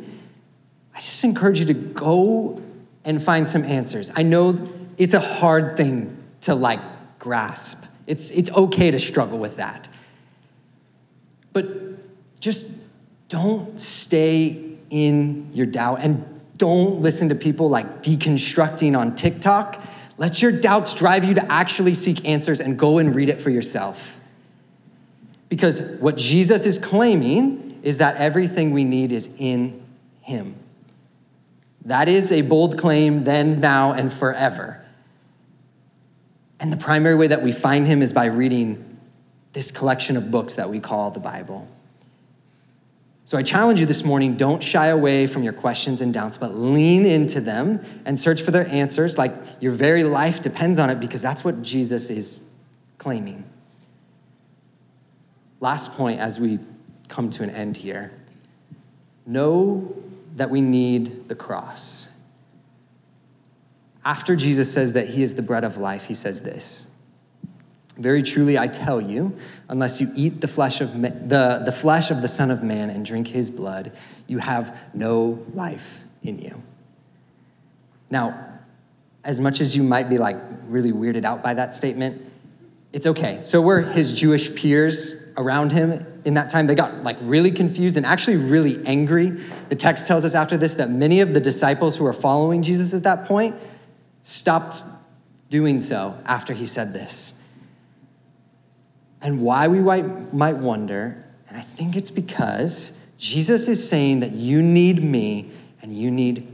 I 0.93 0.99
just 0.99 1.23
encourage 1.23 1.59
you 1.59 1.65
to 1.65 1.73
go 1.73 2.61
and 3.03 3.21
find 3.21 3.47
some 3.47 3.63
answers. 3.63 4.11
I 4.15 4.23
know 4.23 4.69
it's 4.97 5.13
a 5.13 5.19
hard 5.19 5.77
thing 5.77 6.17
to 6.41 6.55
like 6.55 6.79
grasp. 7.19 7.85
It's, 8.07 8.31
it's 8.31 8.51
okay 8.51 8.91
to 8.91 8.99
struggle 8.99 9.37
with 9.39 9.57
that. 9.57 9.87
But 11.53 12.39
just 12.39 12.67
don't 13.29 13.79
stay 13.79 14.77
in 14.89 15.49
your 15.53 15.65
doubt 15.65 15.99
and 16.01 16.41
don't 16.57 17.01
listen 17.01 17.29
to 17.29 17.35
people 17.35 17.69
like 17.69 18.03
deconstructing 18.03 18.97
on 18.97 19.15
TikTok. 19.15 19.81
Let 20.17 20.41
your 20.41 20.51
doubts 20.51 20.93
drive 20.93 21.23
you 21.23 21.33
to 21.35 21.51
actually 21.51 21.93
seek 21.93 22.27
answers 22.27 22.59
and 22.59 22.77
go 22.77 22.99
and 22.99 23.15
read 23.15 23.29
it 23.29 23.41
for 23.41 23.49
yourself. 23.49 24.19
Because 25.49 25.81
what 25.99 26.17
Jesus 26.17 26.65
is 26.65 26.77
claiming 26.77 27.79
is 27.81 27.97
that 27.97 28.17
everything 28.17 28.71
we 28.71 28.83
need 28.83 29.11
is 29.11 29.29
in 29.39 29.83
Him. 30.21 30.55
That 31.85 32.07
is 32.07 32.31
a 32.31 32.41
bold 32.41 32.77
claim 32.77 33.23
then, 33.23 33.59
now, 33.59 33.93
and 33.93 34.13
forever. 34.13 34.85
And 36.59 36.71
the 36.71 36.77
primary 36.77 37.15
way 37.15 37.27
that 37.27 37.41
we 37.41 37.51
find 37.51 37.87
him 37.87 38.01
is 38.01 38.13
by 38.13 38.25
reading 38.25 38.99
this 39.53 39.71
collection 39.71 40.15
of 40.15 40.29
books 40.29 40.55
that 40.55 40.69
we 40.69 40.79
call 40.79 41.11
the 41.11 41.19
Bible. 41.19 41.67
So 43.25 43.37
I 43.37 43.43
challenge 43.43 43.79
you 43.79 43.85
this 43.85 44.03
morning 44.03 44.35
don't 44.35 44.61
shy 44.61 44.87
away 44.87 45.25
from 45.25 45.43
your 45.43 45.53
questions 45.53 46.01
and 46.01 46.13
doubts, 46.13 46.37
but 46.37 46.55
lean 46.55 47.05
into 47.05 47.39
them 47.39 47.83
and 48.05 48.19
search 48.19 48.41
for 48.41 48.51
their 48.51 48.67
answers 48.67 49.17
like 49.17 49.33
your 49.59 49.71
very 49.71 50.03
life 50.03 50.41
depends 50.41 50.79
on 50.79 50.89
it 50.89 50.99
because 50.99 51.21
that's 51.21 51.43
what 51.43 51.61
Jesus 51.61 52.09
is 52.09 52.47
claiming. 52.97 53.45
Last 55.59 55.93
point 55.93 56.19
as 56.19 56.39
we 56.39 56.59
come 57.07 57.29
to 57.31 57.43
an 57.43 57.49
end 57.49 57.77
here 57.77 58.11
know 59.25 59.95
that 60.35 60.49
we 60.49 60.61
need 60.61 61.27
the 61.27 61.35
cross. 61.35 62.07
After 64.03 64.35
Jesus 64.35 64.71
says 64.71 64.93
that 64.93 65.09
he 65.09 65.21
is 65.21 65.35
the 65.35 65.41
bread 65.41 65.63
of 65.63 65.77
life, 65.77 66.05
he 66.05 66.13
says 66.13 66.41
this 66.41 66.89
Very 67.97 68.21
truly, 68.21 68.57
I 68.57 68.67
tell 68.67 68.99
you, 68.99 69.37
unless 69.69 70.01
you 70.01 70.11
eat 70.15 70.41
the 70.41 70.47
flesh 70.47 70.81
of, 70.81 70.99
the, 71.01 71.61
the 71.63 71.71
flesh 71.71 72.09
of 72.11 72.21
the 72.21 72.27
Son 72.27 72.49
of 72.49 72.63
Man 72.63 72.89
and 72.89 73.05
drink 73.05 73.27
his 73.27 73.51
blood, 73.51 73.91
you 74.27 74.39
have 74.39 74.77
no 74.93 75.45
life 75.53 76.03
in 76.23 76.39
you. 76.39 76.63
Now, 78.09 78.47
as 79.23 79.39
much 79.39 79.61
as 79.61 79.75
you 79.75 79.83
might 79.83 80.09
be 80.09 80.17
like 80.17 80.37
really 80.65 80.91
weirded 80.91 81.25
out 81.25 81.43
by 81.43 81.53
that 81.53 81.73
statement, 81.73 82.21
it's 82.91 83.05
okay. 83.07 83.39
So 83.43 83.61
we're 83.61 83.81
his 83.81 84.19
Jewish 84.19 84.53
peers 84.53 85.27
around 85.37 85.71
him 85.71 86.05
in 86.25 86.35
that 86.35 86.49
time. 86.49 86.67
They 86.67 86.75
got 86.75 87.03
like 87.03 87.17
really 87.21 87.51
confused 87.51 87.97
and 87.97 88.05
actually 88.05 88.37
really 88.37 88.85
angry. 88.85 89.29
The 89.69 89.75
text 89.75 90.07
tells 90.07 90.25
us 90.25 90.35
after 90.35 90.57
this 90.57 90.75
that 90.75 90.89
many 90.89 91.21
of 91.21 91.33
the 91.33 91.39
disciples 91.39 91.97
who 91.97 92.03
were 92.03 92.13
following 92.13 92.63
Jesus 92.63 92.93
at 92.93 93.03
that 93.03 93.27
point 93.27 93.55
stopped 94.21 94.83
doing 95.49 95.81
so 95.81 96.17
after 96.25 96.53
he 96.53 96.65
said 96.65 96.93
this. 96.93 97.33
And 99.21 99.41
why 99.41 99.67
we 99.67 99.79
might 99.79 100.57
wonder, 100.57 101.23
and 101.47 101.57
I 101.57 101.61
think 101.61 101.95
it's 101.95 102.09
because 102.09 102.97
Jesus 103.17 103.67
is 103.67 103.87
saying 103.87 104.21
that 104.21 104.31
you 104.31 104.63
need 104.63 105.03
me 105.03 105.51
and 105.81 105.95
you 105.95 106.09
need 106.09 106.47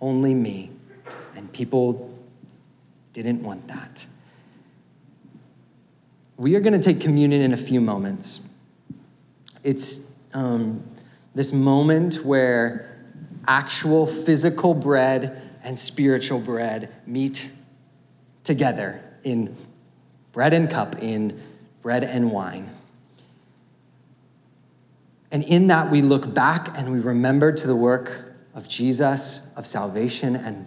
only 0.00 0.32
me. 0.32 0.70
And 1.34 1.52
people 1.52 2.14
didn't 3.12 3.42
want 3.42 3.68
that. 3.68 4.06
We 6.38 6.54
are 6.54 6.60
going 6.60 6.72
to 6.72 6.78
take 6.78 7.00
communion 7.00 7.42
in 7.42 7.52
a 7.52 7.56
few 7.56 7.80
moments. 7.80 8.40
It's 9.66 10.12
um, 10.32 10.84
this 11.34 11.52
moment 11.52 12.24
where 12.24 13.04
actual 13.48 14.06
physical 14.06 14.74
bread 14.74 15.42
and 15.64 15.76
spiritual 15.76 16.38
bread 16.38 16.94
meet 17.04 17.50
together 18.44 19.02
in 19.24 19.56
bread 20.30 20.54
and 20.54 20.70
cup, 20.70 20.94
in 21.02 21.42
bread 21.82 22.04
and 22.04 22.30
wine. 22.30 22.70
And 25.32 25.42
in 25.42 25.66
that, 25.66 25.90
we 25.90 26.00
look 26.00 26.32
back 26.32 26.78
and 26.78 26.92
we 26.92 27.00
remember 27.00 27.50
to 27.50 27.66
the 27.66 27.74
work 27.74 28.36
of 28.54 28.68
Jesus, 28.68 29.48
of 29.56 29.66
salvation, 29.66 30.36
and 30.36 30.64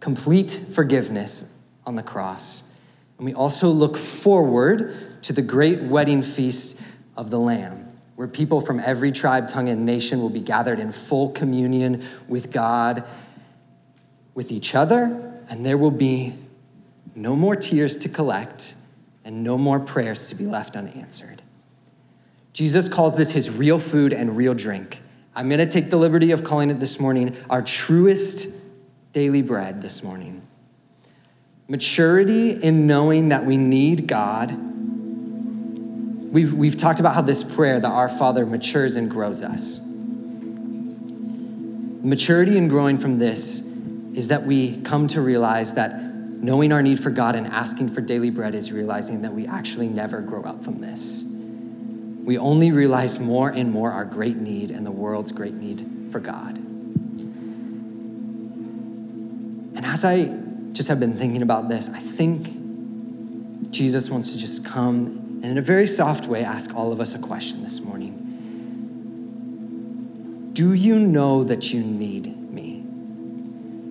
complete 0.00 0.66
forgiveness 0.74 1.50
on 1.86 1.96
the 1.96 2.02
cross. 2.02 2.70
And 3.16 3.24
we 3.24 3.32
also 3.32 3.70
look 3.70 3.96
forward 3.96 5.22
to 5.22 5.32
the 5.32 5.40
great 5.40 5.80
wedding 5.80 6.22
feast 6.22 6.78
of 7.16 7.30
the 7.30 7.38
Lamb, 7.38 7.87
where 8.18 8.26
people 8.26 8.60
from 8.60 8.80
every 8.80 9.12
tribe, 9.12 9.46
tongue, 9.46 9.68
and 9.68 9.86
nation 9.86 10.20
will 10.20 10.28
be 10.28 10.40
gathered 10.40 10.80
in 10.80 10.90
full 10.90 11.30
communion 11.30 12.04
with 12.26 12.50
God, 12.50 13.04
with 14.34 14.50
each 14.50 14.74
other, 14.74 15.40
and 15.48 15.64
there 15.64 15.78
will 15.78 15.92
be 15.92 16.34
no 17.14 17.36
more 17.36 17.54
tears 17.54 17.96
to 17.98 18.08
collect 18.08 18.74
and 19.24 19.44
no 19.44 19.56
more 19.56 19.78
prayers 19.78 20.26
to 20.26 20.34
be 20.34 20.46
left 20.46 20.74
unanswered. 20.74 21.42
Jesus 22.52 22.88
calls 22.88 23.16
this 23.16 23.30
his 23.30 23.50
real 23.50 23.78
food 23.78 24.12
and 24.12 24.36
real 24.36 24.52
drink. 24.52 25.00
I'm 25.36 25.48
going 25.48 25.60
to 25.60 25.66
take 25.66 25.88
the 25.88 25.96
liberty 25.96 26.32
of 26.32 26.42
calling 26.42 26.70
it 26.70 26.80
this 26.80 26.98
morning 26.98 27.36
our 27.48 27.62
truest 27.62 28.48
daily 29.12 29.42
bread 29.42 29.80
this 29.80 30.02
morning. 30.02 30.42
Maturity 31.68 32.50
in 32.50 32.88
knowing 32.88 33.28
that 33.28 33.44
we 33.44 33.56
need 33.56 34.08
God. 34.08 34.58
We've, 36.30 36.52
we've 36.52 36.76
talked 36.76 37.00
about 37.00 37.14
how 37.14 37.22
this 37.22 37.42
prayer, 37.42 37.80
that 37.80 37.90
our 37.90 38.08
Father, 38.08 38.44
matures 38.46 38.96
and 38.96 39.10
grows 39.10 39.42
us. 39.42 39.80
Maturity 42.04 42.56
in 42.56 42.68
growing 42.68 42.98
from 42.98 43.18
this 43.18 43.60
is 44.14 44.28
that 44.28 44.44
we 44.44 44.80
come 44.82 45.08
to 45.08 45.20
realize 45.20 45.74
that 45.74 46.02
knowing 46.02 46.72
our 46.72 46.82
need 46.82 47.00
for 47.00 47.10
God 47.10 47.34
and 47.34 47.46
asking 47.46 47.88
for 47.90 48.00
daily 48.00 48.30
bread 48.30 48.54
is 48.54 48.70
realizing 48.72 49.22
that 49.22 49.32
we 49.32 49.46
actually 49.46 49.88
never 49.88 50.20
grow 50.20 50.42
up 50.42 50.62
from 50.62 50.80
this. 50.80 51.24
We 52.24 52.38
only 52.38 52.72
realize 52.72 53.18
more 53.18 53.50
and 53.50 53.72
more 53.72 53.90
our 53.90 54.04
great 54.04 54.36
need 54.36 54.70
and 54.70 54.86
the 54.86 54.92
world's 54.92 55.32
great 55.32 55.54
need 55.54 56.08
for 56.10 56.20
God. 56.20 56.58
And 59.76 59.84
as 59.84 60.04
I 60.04 60.26
just 60.78 60.88
have 60.88 61.00
been 61.00 61.14
thinking 61.14 61.42
about 61.42 61.68
this. 61.68 61.88
I 61.88 61.98
think 61.98 63.72
Jesus 63.72 64.08
wants 64.10 64.32
to 64.32 64.38
just 64.38 64.64
come 64.64 65.27
and, 65.42 65.52
in 65.52 65.58
a 65.58 65.62
very 65.62 65.86
soft 65.86 66.26
way, 66.26 66.42
ask 66.42 66.74
all 66.74 66.90
of 66.90 67.00
us 67.00 67.14
a 67.14 67.18
question 67.18 67.62
this 67.62 67.80
morning. 67.80 68.24
Do 70.52 70.72
you 70.72 70.98
know 70.98 71.44
that 71.44 71.72
you 71.72 71.80
need 71.80 72.52
me? 72.52 72.80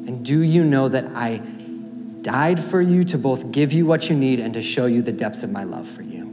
And 0.08 0.26
do 0.26 0.42
you 0.42 0.66
know 0.66 0.90
that 0.90 1.06
I 1.16 1.38
died 2.22 2.62
for 2.62 2.82
you 2.82 3.06
to 3.06 3.18
both 3.18 3.54
give 3.54 3.72
you 3.72 3.86
what 3.86 4.10
you 4.10 4.18
need 4.18 4.42
and 4.42 4.54
to 4.56 4.62
show 4.62 4.86
you 4.86 5.02
the 5.02 5.14
depths 5.14 5.44
of 5.44 5.50
my 5.50 5.64
love 5.64 5.88
for 5.88 6.02
you? 6.02 6.26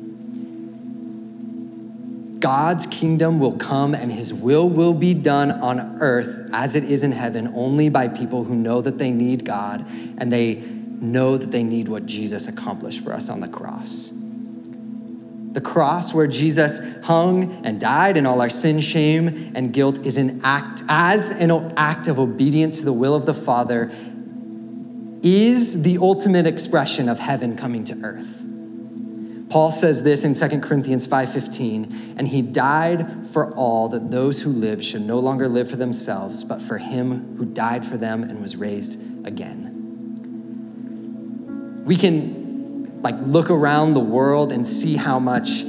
God's 2.40 2.86
kingdom 2.88 3.38
will 3.38 3.56
come 3.56 3.94
and 3.94 4.10
his 4.10 4.34
will 4.34 4.68
will 4.68 4.92
be 4.92 5.14
done 5.14 5.52
on 5.52 6.02
earth 6.02 6.50
as 6.52 6.74
it 6.74 6.84
is 6.84 7.04
in 7.04 7.12
heaven 7.12 7.52
only 7.54 7.88
by 7.88 8.08
people 8.08 8.42
who 8.44 8.56
know 8.56 8.82
that 8.82 8.98
they 8.98 9.12
need 9.12 9.44
God 9.44 9.86
and 10.18 10.32
they 10.32 10.56
know 10.56 11.36
that 11.36 11.52
they 11.52 11.62
need 11.62 11.88
what 11.88 12.06
Jesus 12.06 12.48
accomplished 12.48 13.04
for 13.04 13.12
us 13.12 13.28
on 13.28 13.38
the 13.40 13.48
cross. 13.48 14.13
The 15.54 15.60
cross 15.60 16.12
where 16.12 16.26
Jesus 16.26 16.80
hung 17.04 17.64
and 17.64 17.80
died 17.80 18.16
and 18.16 18.26
all 18.26 18.40
our 18.40 18.50
sin, 18.50 18.80
shame, 18.80 19.52
and 19.54 19.72
guilt 19.72 20.04
is 20.04 20.16
an 20.16 20.40
act 20.42 20.82
as 20.88 21.30
an 21.30 21.72
act 21.76 22.08
of 22.08 22.18
obedience 22.18 22.80
to 22.80 22.84
the 22.84 22.92
will 22.92 23.14
of 23.14 23.24
the 23.24 23.34
Father 23.34 23.92
is 25.22 25.82
the 25.82 25.96
ultimate 25.98 26.44
expression 26.46 27.08
of 27.08 27.20
heaven 27.20 27.56
coming 27.56 27.84
to 27.84 27.94
earth. 28.02 28.44
Paul 29.48 29.70
says 29.70 30.02
this 30.02 30.24
in 30.24 30.34
2 30.34 30.60
Corinthians 30.60 31.06
5:15, 31.06 32.16
and 32.18 32.26
he 32.26 32.42
died 32.42 33.28
for 33.30 33.54
all 33.54 33.88
that 33.90 34.10
those 34.10 34.40
who 34.42 34.50
live 34.50 34.84
should 34.84 35.06
no 35.06 35.20
longer 35.20 35.48
live 35.48 35.70
for 35.70 35.76
themselves, 35.76 36.42
but 36.42 36.60
for 36.60 36.78
him 36.78 37.36
who 37.38 37.44
died 37.44 37.86
for 37.86 37.96
them 37.96 38.24
and 38.24 38.42
was 38.42 38.56
raised 38.56 38.98
again. 39.24 39.70
We 41.86 41.96
can 41.96 42.43
like 43.04 43.16
look 43.20 43.50
around 43.50 43.92
the 43.92 44.00
world 44.00 44.50
and 44.50 44.66
see 44.66 44.96
how 44.96 45.18
much 45.18 45.62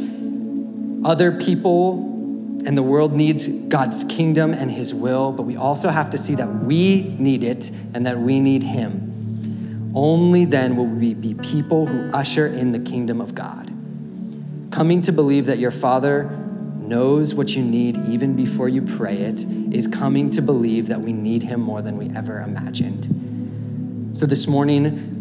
other 1.03 1.33
people 1.33 2.13
and 2.65 2.77
the 2.77 2.81
world 2.81 3.13
needs 3.13 3.47
God's 3.47 4.05
kingdom 4.05 4.53
and 4.53 4.71
his 4.71 4.93
will, 4.93 5.33
but 5.33 5.43
we 5.43 5.57
also 5.57 5.89
have 5.89 6.09
to 6.11 6.17
see 6.17 6.35
that 6.35 6.47
we 6.47 7.03
need 7.19 7.43
it 7.43 7.69
and 7.93 8.05
that 8.07 8.17
we 8.17 8.39
need 8.39 8.63
him. 8.63 9.91
Only 9.93 10.45
then 10.45 10.77
will 10.77 10.87
we 10.87 11.13
be 11.13 11.33
people 11.35 11.85
who 11.85 12.09
usher 12.11 12.47
in 12.47 12.71
the 12.71 12.79
kingdom 12.79 13.19
of 13.19 13.35
God. 13.35 13.67
Coming 14.71 15.01
to 15.01 15.11
believe 15.11 15.45
that 15.45 15.59
your 15.59 15.71
Father 15.71 16.23
knows 16.77 17.35
what 17.35 17.55
you 17.55 17.63
need 17.63 17.97
even 18.07 18.35
before 18.35 18.69
you 18.69 18.81
pray 18.81 19.17
it 19.17 19.43
is 19.71 19.87
coming 19.87 20.29
to 20.31 20.41
believe 20.41 20.87
that 20.87 21.01
we 21.01 21.11
need 21.11 21.43
Him 21.43 21.59
more 21.59 21.81
than 21.81 21.97
we 21.97 22.09
ever 22.15 22.41
imagined. 22.41 24.11
So 24.17 24.25
this 24.25 24.47
morning, 24.47 25.14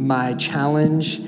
my 0.00 0.32
challenge 0.32 1.20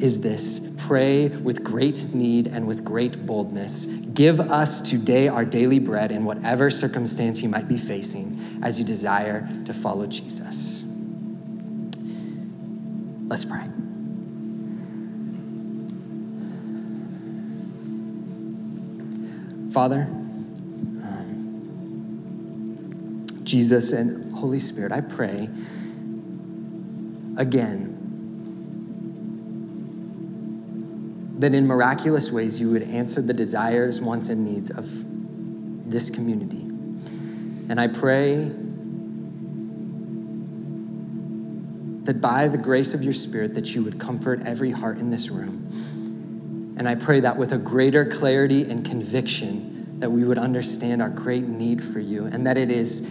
is 0.00 0.20
this 0.20 0.60
pray 0.78 1.26
with 1.26 1.64
great 1.64 2.14
need 2.14 2.46
and 2.46 2.68
with 2.68 2.84
great 2.84 3.26
boldness. 3.26 3.86
Give 3.86 4.38
us 4.38 4.80
today 4.80 5.26
our 5.26 5.44
daily 5.44 5.80
bread 5.80 6.12
in 6.12 6.24
whatever 6.24 6.70
circumstance 6.70 7.42
you 7.42 7.48
might 7.48 7.66
be 7.66 7.76
facing 7.76 8.60
as 8.62 8.78
you 8.78 8.84
desire 8.84 9.48
to 9.64 9.74
follow 9.74 10.06
Jesus. 10.06 10.84
Let's 13.26 13.44
pray. 13.44 13.64
Father, 19.72 20.02
um, 21.02 21.40
Jesus 23.42 23.90
and 23.90 24.32
Holy 24.32 24.60
Spirit, 24.60 24.92
I 24.92 25.00
pray 25.00 25.48
again 27.36 27.91
that 31.42 31.54
in 31.54 31.66
miraculous 31.66 32.30
ways 32.30 32.60
you 32.60 32.70
would 32.70 32.82
answer 32.82 33.20
the 33.20 33.34
desires, 33.34 34.00
wants, 34.00 34.28
and 34.28 34.44
needs 34.44 34.70
of 34.70 34.88
this 35.90 36.10
community. 36.10 36.62
And 37.68 37.80
I 37.80 37.86
pray 37.86 38.50
that 42.04 42.20
by 42.20 42.48
the 42.48 42.58
grace 42.58 42.94
of 42.94 43.04
your 43.04 43.12
Spirit 43.12 43.54
that 43.54 43.74
you 43.74 43.82
would 43.84 44.00
comfort 44.00 44.42
every 44.44 44.72
heart 44.72 44.98
in 44.98 45.10
this 45.10 45.30
room 45.30 45.62
and 46.76 46.88
I 46.88 46.94
pray 46.94 47.20
that 47.20 47.36
with 47.36 47.52
a 47.52 47.58
greater 47.58 48.04
clarity 48.04 48.68
and 48.68 48.84
conviction, 48.84 50.00
that 50.00 50.10
we 50.10 50.24
would 50.24 50.38
understand 50.38 51.02
our 51.02 51.10
great 51.10 51.46
need 51.46 51.82
for 51.82 52.00
you 52.00 52.24
and 52.24 52.46
that 52.46 52.56
it 52.56 52.70
is 52.70 53.08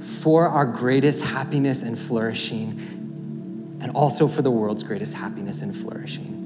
for 0.00 0.48
our 0.48 0.64
greatest 0.64 1.22
happiness 1.22 1.82
and 1.82 1.98
flourishing, 1.98 3.78
and 3.80 3.92
also 3.92 4.26
for 4.26 4.42
the 4.42 4.50
world's 4.50 4.82
greatest 4.82 5.14
happiness 5.14 5.62
and 5.62 5.76
flourishing. 5.76 6.39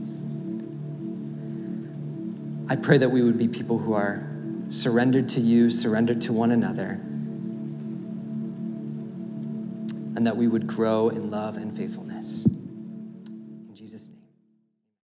I 2.66 2.76
pray 2.76 2.96
that 2.96 3.10
we 3.10 3.22
would 3.22 3.36
be 3.36 3.46
people 3.46 3.78
who 3.78 3.92
are 3.92 4.26
surrendered 4.70 5.28
to 5.30 5.40
you, 5.40 5.68
surrendered 5.68 6.22
to 6.22 6.32
one 6.32 6.50
another, 6.50 6.98
and 10.16 10.26
that 10.26 10.36
we 10.36 10.48
would 10.48 10.66
grow 10.66 11.10
in 11.10 11.30
love 11.30 11.58
and 11.58 11.76
faithfulness. 11.76 12.48